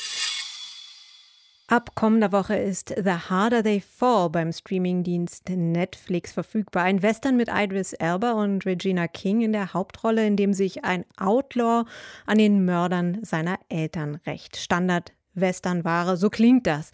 Ab 1.68 1.95
kommender 1.95 2.32
Woche 2.32 2.55
ist 2.55 2.93
The 2.95 3.13
Harder 3.28 3.63
They 3.63 3.82
Fall 3.82 4.30
beim 4.30 4.51
Streamingdienst 4.51 5.49
Netflix 5.49 6.32
verfügbar. 6.32 6.84
Ein 6.84 7.01
Western 7.01 7.38
mit 7.38 7.49
Idris 7.51 7.93
Elba 7.93 8.34
und 8.34 8.68
Regina 8.68 9.07
King 9.07 9.41
in 9.41 9.51
der 9.51 9.74
Hauptrolle, 9.74 10.28
in 10.28 10.38
dem 10.38 10.53
sich 10.53 10.86
ein 10.86 11.05
Outlaw 11.18 11.89
an 12.28 12.38
den 12.38 12.66
Mördern 12.66 13.18
seiner 13.24 13.57
Eltern 13.68 14.20
rächt. 14.28 14.57
Standard 14.57 15.13
Westernware, 15.34 16.18
so 16.18 16.30
klingt 16.30 16.68
das. 16.68 16.91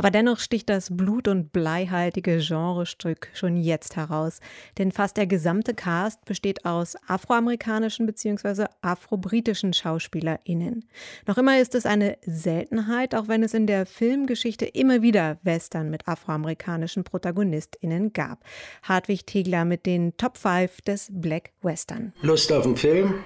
Aber 0.00 0.10
dennoch 0.10 0.38
sticht 0.38 0.70
das 0.70 0.96
blut- 0.96 1.28
und 1.28 1.52
bleihaltige 1.52 2.38
Genrestück 2.38 3.28
schon 3.34 3.58
jetzt 3.58 3.96
heraus. 3.96 4.40
Denn 4.78 4.92
fast 4.92 5.18
der 5.18 5.26
gesamte 5.26 5.74
Cast 5.74 6.24
besteht 6.24 6.64
aus 6.64 6.96
afroamerikanischen 7.06 8.06
bzw. 8.06 8.64
afrobritischen 8.80 9.74
SchauspielerInnen. 9.74 10.86
Noch 11.26 11.36
immer 11.36 11.60
ist 11.60 11.74
es 11.74 11.84
eine 11.84 12.16
Seltenheit, 12.24 13.14
auch 13.14 13.28
wenn 13.28 13.42
es 13.42 13.52
in 13.52 13.66
der 13.66 13.84
Filmgeschichte 13.84 14.64
immer 14.64 15.02
wieder 15.02 15.36
Western 15.42 15.90
mit 15.90 16.08
afroamerikanischen 16.08 17.04
ProtagonistInnen 17.04 18.14
gab. 18.14 18.42
Hartwig 18.82 19.26
Tegler 19.26 19.66
mit 19.66 19.84
den 19.84 20.16
Top 20.16 20.38
5 20.38 20.80
des 20.80 21.08
Black 21.12 21.50
Western. 21.60 22.14
Lust 22.22 22.50
auf 22.50 22.64
einen 22.64 22.78
Film? 22.78 23.22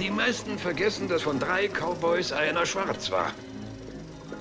Die 0.00 0.10
meisten 0.10 0.58
vergessen, 0.58 1.06
dass 1.06 1.22
von 1.22 1.38
drei 1.38 1.68
Cowboys 1.68 2.32
einer 2.32 2.66
schwarz 2.66 3.12
war. 3.12 3.30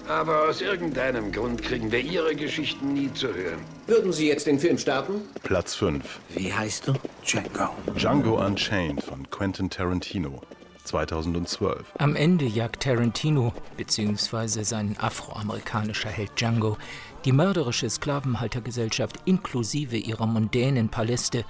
Aber 0.07 0.49
aus 0.49 0.61
irgendeinem 0.61 1.31
Grund 1.31 1.61
kriegen 1.61 1.91
wir 1.91 1.99
Ihre 1.99 2.35
Geschichten 2.35 2.93
nie 2.93 3.11
zu 3.13 3.27
hören. 3.27 3.59
Würden 3.87 4.11
Sie 4.11 4.27
jetzt 4.27 4.47
den 4.47 4.59
Film 4.59 4.77
starten? 4.77 5.21
Platz 5.43 5.75
5. 5.75 6.19
Wie 6.35 6.53
heißt 6.53 6.87
du? 6.87 6.93
Django. 7.25 7.69
Django 7.95 8.45
Unchained 8.45 9.03
von 9.03 9.29
Quentin 9.29 9.69
Tarantino. 9.69 10.41
2012. 10.83 11.85
Am 11.99 12.15
Ende 12.15 12.45
jagt 12.45 12.83
Tarantino 12.83 13.53
bzw. 13.77 14.63
sein 14.63 14.95
afroamerikanischer 14.99 16.09
Held 16.09 16.31
Django 16.35 16.77
die 17.25 17.31
mörderische 17.31 17.89
Sklavenhaltergesellschaft 17.89 19.17
inklusive 19.25 19.97
ihrer 19.97 20.25
mondänen 20.25 20.89
Paläste 20.89 21.45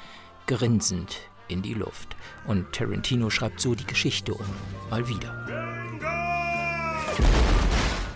grinsend 0.47 1.17
in 1.47 1.61
die 1.61 1.73
Luft. 1.73 2.15
Und 2.45 2.73
Tarantino 2.73 3.29
schreibt 3.29 3.61
so 3.61 3.75
die 3.75 3.85
Geschichte 3.85 4.33
um. 4.33 4.45
Mal 4.89 5.07
wieder. 5.07 5.70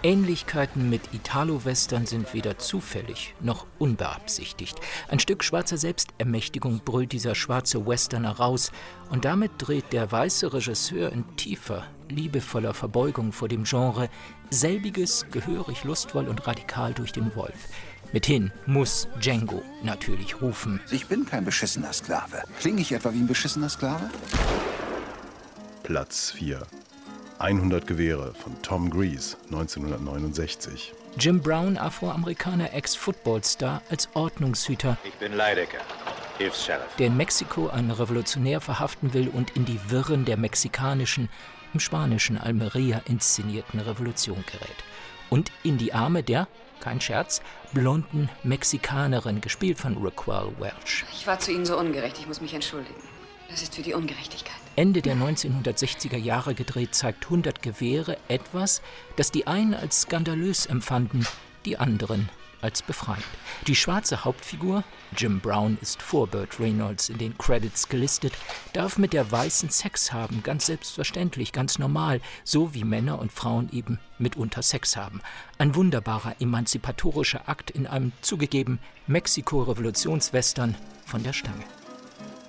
Ähnlichkeiten 0.06 0.88
mit 0.88 1.02
Italo-Western 1.14 2.06
sind 2.06 2.36
weder 2.36 2.60
zufällig 2.60 3.34
noch 3.40 3.66
unbeabsichtigt. 3.80 4.80
Ein 5.08 5.18
Stück 5.18 5.44
schwarzer 5.44 5.80
Selbstermächtigung 5.80 6.82
brüllt 6.86 7.12
dieser 7.12 7.34
schwarze 7.34 7.88
Westerner 7.88 8.38
raus 8.38 8.72
und 9.10 9.26
damit 9.26 9.54
dreht 9.58 9.94
der 9.94 10.12
weiße 10.12 10.54
Regisseur 10.54 11.12
in 11.12 11.36
tiefer, 11.38 11.88
liebevoller 12.08 12.76
Verbeugung 12.76 13.32
vor 13.32 13.48
dem 13.48 13.64
Genre 13.64 14.10
selbiges 14.52 15.26
gehörig 15.32 15.84
lustvoll 15.84 16.28
und 16.28 16.46
radikal 16.46 16.94
durch 16.94 17.12
den 17.12 17.36
Wolf. 17.36 17.68
Mithin 18.14 18.52
muss 18.68 19.08
Django 19.20 19.64
natürlich 19.82 20.40
rufen. 20.40 20.82
Ich 20.92 21.08
bin 21.08 21.26
kein 21.26 21.46
beschissener 21.46 21.94
Sklave. 21.94 22.44
Klinge 22.60 22.82
ich 22.82 22.92
etwa 22.92 23.12
wie 23.12 23.22
ein 23.22 23.28
beschissener 23.28 23.70
Sklave? 23.70 24.12
Platz 25.82 26.30
4. 26.30 26.62
100 27.40 27.86
Gewehre 27.86 28.34
von 28.34 28.62
Tom 28.62 28.90
Grease, 28.90 29.36
1969. 29.46 30.94
Jim 31.20 31.42
Brown, 31.42 31.78
Afroamerikaner, 31.78 32.74
Ex-Footballstar, 32.74 33.82
als 33.90 34.10
Ordnungshüter. 34.14 34.98
Ich 35.04 35.14
bin 35.16 35.34
Leidecker, 35.34 35.80
Hilfs-Sheriff. 36.38 36.96
Der 36.98 37.08
in 37.08 37.18
Mexiko 37.18 37.70
einen 37.70 37.92
Revolutionär 37.92 38.62
verhaften 38.62 39.14
will 39.14 39.30
und 39.30 39.56
in 39.56 39.66
die 39.66 39.80
Wirren 39.90 40.26
der 40.26 40.38
mexikanischen, 40.38 41.30
im 41.74 41.80
spanischen 41.80 42.38
Almeria 42.38 43.02
inszenierten 43.06 43.80
Revolution 43.80 44.44
gerät. 44.52 44.84
Und 45.30 45.52
in 45.64 45.78
die 45.78 45.94
Arme 45.94 46.24
der 46.24 46.48
kein 46.80 47.02
Scherz, 47.02 47.42
blonden 47.74 48.30
Mexikanerin, 48.44 49.42
gespielt 49.42 49.80
von 49.80 49.98
Raquel 49.98 50.52
Welch. 50.60 51.04
Ich 51.14 51.26
war 51.26 51.40
zu 51.40 51.52
Ihnen 51.52 51.66
so 51.66 51.78
ungerecht, 51.80 52.18
ich 52.20 52.28
muss 52.28 52.42
mich 52.42 52.54
entschuldigen. 52.54 53.02
Das 53.50 53.62
ist 53.62 53.76
für 53.76 53.82
die 53.82 53.94
Ungerechtigkeit. 53.94 54.65
Ende 54.76 55.02
der 55.02 55.16
1960er 55.16 56.18
Jahre 56.18 56.54
gedreht, 56.54 56.94
zeigt 56.96 57.26
100 57.26 57.62
Gewehre 57.62 58.18
etwas, 58.28 58.82
das 59.16 59.32
die 59.32 59.48
einen 59.48 59.74
als 59.74 60.02
skandalös 60.02 60.66
empfanden, 60.66 61.26
die 61.66 61.78
anderen 61.78 62.30
als 62.62 62.82
befreiend. 62.82 63.24
Die 63.68 63.76
schwarze 63.76 64.26
Hauptfigur, 64.26 64.84
Jim 65.16 65.40
Brown 65.40 65.78
ist 65.82 66.02
vor 66.02 66.28
Burt 66.28 66.60
Reynolds 66.60 67.10
in 67.10 67.20
den 67.20 67.38
Credits 67.38 67.88
gelistet, 67.88 68.34
darf 68.74 68.98
mit 68.98 69.14
der 69.14 69.32
weißen 69.32 69.70
Sex 69.70 70.12
haben, 70.12 70.42
ganz 70.44 70.66
selbstverständlich, 70.66 71.52
ganz 71.52 71.80
normal, 71.80 72.22
so 72.44 72.74
wie 72.74 72.84
Männer 72.84 73.20
und 73.20 73.32
Frauen 73.32 73.70
eben 73.72 74.00
mitunter 74.18 74.64
Sex 74.64 74.98
haben. 74.98 75.22
Ein 75.58 75.76
wunderbarer 75.76 76.36
emanzipatorischer 76.40 77.48
Akt 77.48 77.72
in 77.72 77.88
einem 77.88 78.12
zugegeben 78.22 78.80
Mexiko-Revolutionswestern 79.08 80.76
von 81.06 81.24
der 81.24 81.34
Stange. 81.34 81.64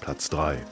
Platz 0.01 0.31
3. 0.31 0.65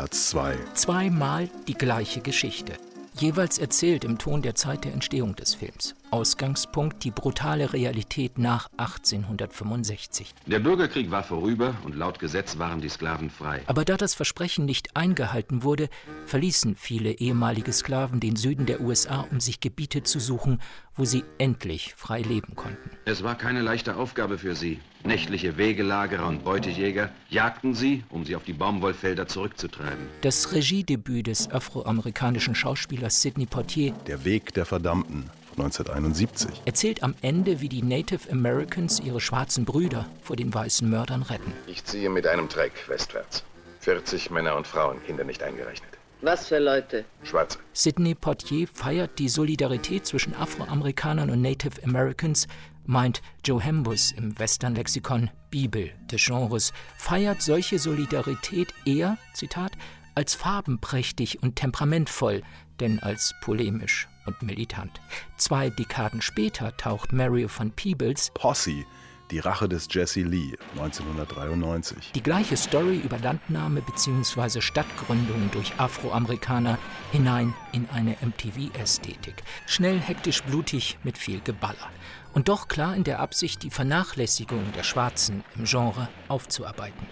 Platz 0.00 0.30
2. 0.30 0.56
Zweimal 0.72 1.50
die 1.68 1.74
gleiche 1.74 2.22
Geschichte. 2.22 2.72
Jeweils 3.18 3.58
erzählt 3.58 4.02
im 4.02 4.16
Ton 4.16 4.40
der 4.40 4.54
Zeit 4.54 4.86
der 4.86 4.94
Entstehung 4.94 5.36
des 5.36 5.54
Films. 5.54 5.94
Ausgangspunkt 6.10 7.04
die 7.04 7.10
brutale 7.10 7.72
Realität 7.72 8.38
nach 8.38 8.68
1865. 8.76 10.34
Der 10.46 10.58
Bürgerkrieg 10.58 11.10
war 11.10 11.22
vorüber 11.22 11.74
und 11.84 11.94
laut 11.94 12.18
Gesetz 12.18 12.58
waren 12.58 12.80
die 12.80 12.88
Sklaven 12.88 13.30
frei. 13.30 13.62
Aber 13.66 13.84
da 13.84 13.96
das 13.96 14.14
Versprechen 14.14 14.64
nicht 14.64 14.96
eingehalten 14.96 15.62
wurde, 15.62 15.88
verließen 16.26 16.74
viele 16.76 17.12
ehemalige 17.12 17.72
Sklaven 17.72 18.20
den 18.20 18.36
Süden 18.36 18.66
der 18.66 18.80
USA, 18.80 19.26
um 19.30 19.40
sich 19.40 19.60
Gebiete 19.60 20.02
zu 20.02 20.18
suchen, 20.18 20.60
wo 20.94 21.04
sie 21.04 21.24
endlich 21.38 21.94
frei 21.96 22.22
leben 22.22 22.56
konnten. 22.56 22.90
Es 23.04 23.22
war 23.22 23.36
keine 23.36 23.62
leichte 23.62 23.96
Aufgabe 23.96 24.38
für 24.38 24.54
sie. 24.54 24.80
Nächtliche 25.04 25.56
Wegelagerer 25.56 26.26
und 26.26 26.44
Beutejäger 26.44 27.10
jagten 27.30 27.74
sie, 27.74 28.04
um 28.10 28.24
sie 28.24 28.36
auf 28.36 28.44
die 28.44 28.52
Baumwollfelder 28.52 29.26
zurückzutreiben. 29.26 30.06
Das 30.20 30.52
Regiedebüt 30.52 31.26
des 31.26 31.50
afroamerikanischen 31.50 32.54
Schauspielers 32.54 33.22
Sidney 33.22 33.46
Poitier 33.46 33.94
Der 34.06 34.24
Weg 34.24 34.52
der 34.52 34.66
Verdammten 34.66 35.30
1971 35.60 36.62
erzählt 36.64 37.02
am 37.02 37.14
Ende, 37.22 37.60
wie 37.60 37.68
die 37.68 37.82
Native 37.82 38.30
Americans 38.30 39.00
ihre 39.00 39.20
schwarzen 39.20 39.64
Brüder 39.64 40.06
vor 40.22 40.36
den 40.36 40.52
weißen 40.52 40.88
Mördern 40.88 41.22
retten. 41.22 41.52
Ich 41.66 41.84
ziehe 41.84 42.10
mit 42.10 42.26
einem 42.26 42.48
Treck 42.48 42.72
westwärts. 42.88 43.44
40 43.80 44.30
Männer 44.30 44.56
und 44.56 44.66
Frauen, 44.66 45.02
Kinder 45.04 45.24
nicht 45.24 45.42
eingerechnet. 45.42 45.90
Was 46.22 46.48
für 46.48 46.58
Leute? 46.58 47.06
Schwarze. 47.22 47.58
Sidney 47.72 48.14
Poitier 48.14 48.68
feiert 48.68 49.18
die 49.18 49.30
Solidarität 49.30 50.06
zwischen 50.06 50.34
Afroamerikanern 50.34 51.30
und 51.30 51.40
Native 51.40 51.82
Americans, 51.82 52.46
meint 52.84 53.22
Joe 53.44 53.60
Hembus 53.62 54.12
im 54.12 54.38
Western-Lexikon 54.38 55.30
Bibel 55.50 55.90
des 56.12 56.22
Genres, 56.22 56.72
feiert 56.98 57.40
solche 57.40 57.78
Solidarität 57.78 58.74
eher, 58.84 59.16
Zitat, 59.32 59.72
als 60.14 60.34
farbenprächtig 60.34 61.42
und 61.42 61.56
temperamentvoll, 61.56 62.42
denn 62.80 62.98
als 62.98 63.34
polemisch 63.40 64.08
und 64.30 64.42
militant. 64.42 65.00
Zwei 65.36 65.70
Dekaden 65.70 66.22
später 66.22 66.76
taucht 66.76 67.12
Mario 67.12 67.48
von 67.48 67.70
Peebles 67.72 68.30
Posse, 68.34 68.84
die 69.30 69.38
Rache 69.38 69.68
des 69.68 69.88
Jesse 69.90 70.22
Lee 70.22 70.56
1993. 70.72 72.12
die 72.14 72.22
gleiche 72.22 72.56
Story 72.56 72.98
über 72.98 73.18
Landnahme 73.18 73.82
bzw. 73.82 74.60
Stadtgründung 74.60 75.50
durch 75.52 75.72
Afroamerikaner 75.78 76.78
hinein 77.12 77.54
in 77.72 77.88
eine 77.92 78.16
MTV-Ästhetik. 78.20 79.42
Schnell, 79.66 79.98
hektisch, 80.00 80.42
blutig, 80.42 80.98
mit 81.02 81.18
viel 81.18 81.40
Geballer. 81.40 81.90
Und 82.32 82.48
doch 82.48 82.68
klar 82.68 82.94
in 82.94 83.04
der 83.04 83.18
Absicht, 83.18 83.64
die 83.64 83.70
Vernachlässigung 83.70 84.72
der 84.76 84.84
Schwarzen 84.84 85.42
im 85.56 85.64
Genre 85.64 86.08
aufzuarbeiten. 86.28 87.06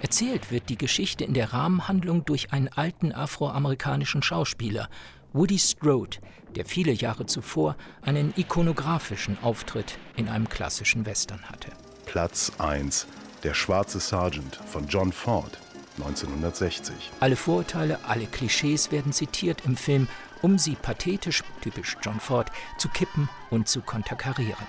Erzählt 0.00 0.50
wird 0.50 0.68
die 0.68 0.76
Geschichte 0.78 1.24
in 1.24 1.34
der 1.34 1.52
Rahmenhandlung 1.52 2.24
durch 2.24 2.52
einen 2.52 2.68
alten 2.68 3.12
afroamerikanischen 3.12 4.22
Schauspieler, 4.22 4.88
Woody 5.34 5.58
Strode, 5.58 6.18
der 6.54 6.64
viele 6.64 6.92
Jahre 6.92 7.26
zuvor 7.26 7.74
einen 8.02 8.32
ikonografischen 8.36 9.36
Auftritt 9.42 9.98
in 10.14 10.28
einem 10.28 10.48
klassischen 10.48 11.04
Western 11.06 11.42
hatte. 11.42 11.70
Platz 12.06 12.52
1. 12.58 13.08
Der 13.42 13.52
schwarze 13.52 13.98
Sergeant 13.98 14.54
von 14.54 14.86
John 14.86 15.10
Ford 15.10 15.58
1960. 15.98 17.10
Alle 17.18 17.34
Vorurteile, 17.34 17.98
alle 18.04 18.26
Klischees 18.26 18.92
werden 18.92 19.12
zitiert 19.12 19.62
im 19.64 19.76
Film, 19.76 20.06
um 20.40 20.56
sie 20.56 20.76
pathetisch, 20.76 21.42
typisch 21.62 21.96
John 22.00 22.20
Ford, 22.20 22.52
zu 22.78 22.88
kippen 22.88 23.28
und 23.50 23.66
zu 23.66 23.80
konterkarieren. 23.80 24.66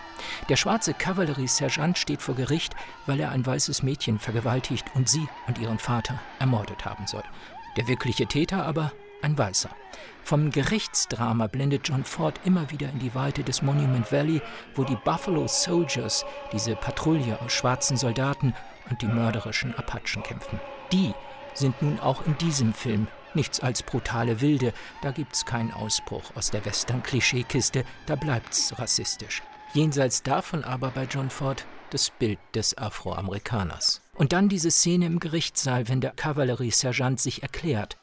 Der 0.49 0.55
schwarze 0.55 0.95
Kavalleriesergeant 0.95 1.99
steht 1.99 2.23
vor 2.23 2.33
Gericht, 2.33 2.75
weil 3.05 3.19
er 3.19 3.29
ein 3.29 3.45
weißes 3.45 3.83
Mädchen 3.83 4.17
vergewaltigt 4.17 4.87
und 4.95 5.09
sie 5.09 5.27
und 5.45 5.59
ihren 5.59 5.77
Vater 5.77 6.19
ermordet 6.39 6.85
haben 6.85 7.05
soll. 7.05 7.23
Der 7.77 7.87
wirkliche 7.87 8.25
Täter 8.25 8.65
aber 8.65 8.91
ein 9.21 9.37
Weißer. 9.37 9.69
Vom 10.23 10.49
Gerichtsdrama 10.49 11.47
blendet 11.47 11.87
John 11.87 12.03
Ford 12.03 12.39
immer 12.45 12.71
wieder 12.71 12.89
in 12.89 12.99
die 12.99 13.13
Weite 13.13 13.43
des 13.43 13.61
Monument 13.61 14.11
Valley, 14.11 14.41
wo 14.73 14.83
die 14.83 14.97
Buffalo 15.03 15.47
Soldiers, 15.47 16.25
diese 16.51 16.75
Patrouille 16.75 17.39
aus 17.41 17.53
schwarzen 17.53 17.97
Soldaten 17.97 18.53
und 18.89 19.01
die 19.01 19.07
mörderischen 19.07 19.75
Apachen 19.75 20.23
kämpfen. 20.23 20.59
Die 20.91 21.13
sind 21.53 21.81
nun 21.81 21.99
auch 21.99 22.25
in 22.25 22.37
diesem 22.37 22.73
Film 22.73 23.07
nichts 23.35 23.59
als 23.59 23.83
brutale 23.83 24.41
Wilde, 24.41 24.73
da 25.01 25.11
gibt's 25.11 25.45
keinen 25.45 25.71
Ausbruch 25.71 26.23
aus 26.35 26.51
der 26.51 26.65
Western-Klischeekiste, 26.65 27.83
da 28.05 28.15
bleibt's 28.15 28.77
rassistisch. 28.79 29.43
Jenseits 29.73 30.23
davon 30.23 30.63
aber 30.63 30.89
bei 30.89 31.03
John 31.03 31.29
Ford 31.29 31.65
das 31.89 32.09
Bild 32.09 32.39
des 32.53 32.77
Afroamerikaners. 32.77 34.01
Und 34.15 34.31
dann 34.31 34.49
diese 34.49 34.71
Szene 34.71 35.05
im 35.05 35.19
Gerichtssaal, 35.19 35.87
wenn 35.89 36.01
der 36.01 36.11
Kavalleriesergeant 36.11 37.19
sich 37.19 37.43
erklärt. 37.43 37.97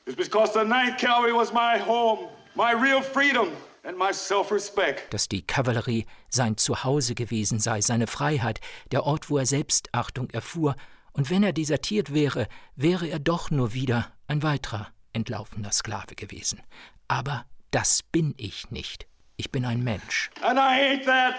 Dass 5.11 5.29
die 5.29 5.43
Kavallerie 5.43 6.07
sein 6.29 6.57
Zuhause 6.57 7.15
gewesen 7.15 7.59
sei, 7.59 7.81
seine 7.81 8.07
Freiheit, 8.07 8.61
der 8.91 9.05
Ort, 9.05 9.31
wo 9.31 9.39
er 9.39 9.47
Selbstachtung 9.47 10.31
erfuhr, 10.31 10.77
und 11.15 11.29
wenn 11.29 11.43
er 11.43 11.53
desertiert 11.53 12.15
wäre, 12.15 12.49
wäre 12.75 13.07
er 13.09 13.19
doch 13.19 13.51
nur 13.51 13.75
wieder 13.75 14.13
ein 14.29 14.43
weiterer 14.43 14.89
entlaufener 15.13 15.73
Sklave 15.73 16.15
gewesen. 16.15 16.63
Aber 17.09 17.45
das 17.71 18.03
bin 18.03 18.35
ich 18.37 18.71
nicht. 18.71 19.07
Ich 19.37 19.51
bin 19.51 19.65
ein 19.65 19.83
Mensch. 19.83 20.31
And 20.41 20.59
I 20.59 20.97
hate 20.97 21.05
that. 21.05 21.35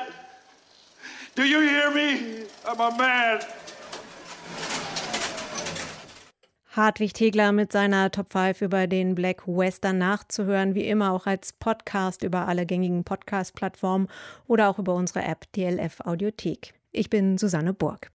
Do 1.36 1.44
you 1.44 1.62
hear 1.62 1.90
me? 1.92 2.46
I'm 2.66 2.80
a 2.80 2.92
man. 2.96 3.40
Hartwig 6.76 7.14
Tegler 7.14 7.52
mit 7.52 7.72
seiner 7.72 8.10
Top 8.10 8.32
5 8.32 8.62
über 8.64 8.88
den 8.88 9.14
Black 9.14 9.48
Western 9.48 10.00
nachzuhören, 10.00 10.74
wie 10.74 10.88
immer 10.88 11.12
auch 11.12 11.28
als 11.28 11.54
Podcast 11.54 12.24
über 12.24 12.48
alle 12.48 12.66
gängigen 12.66 13.04
Podcast-Plattformen 13.04 14.08
oder 14.48 14.70
auch 14.70 14.80
über 14.80 14.96
unsere 14.96 15.24
App 15.24 15.52
DLF 15.52 16.02
Audiothek. 16.02 16.74
Ich 16.92 17.12
bin 17.12 17.38
Susanne 17.38 17.74
Burg. 17.74 18.10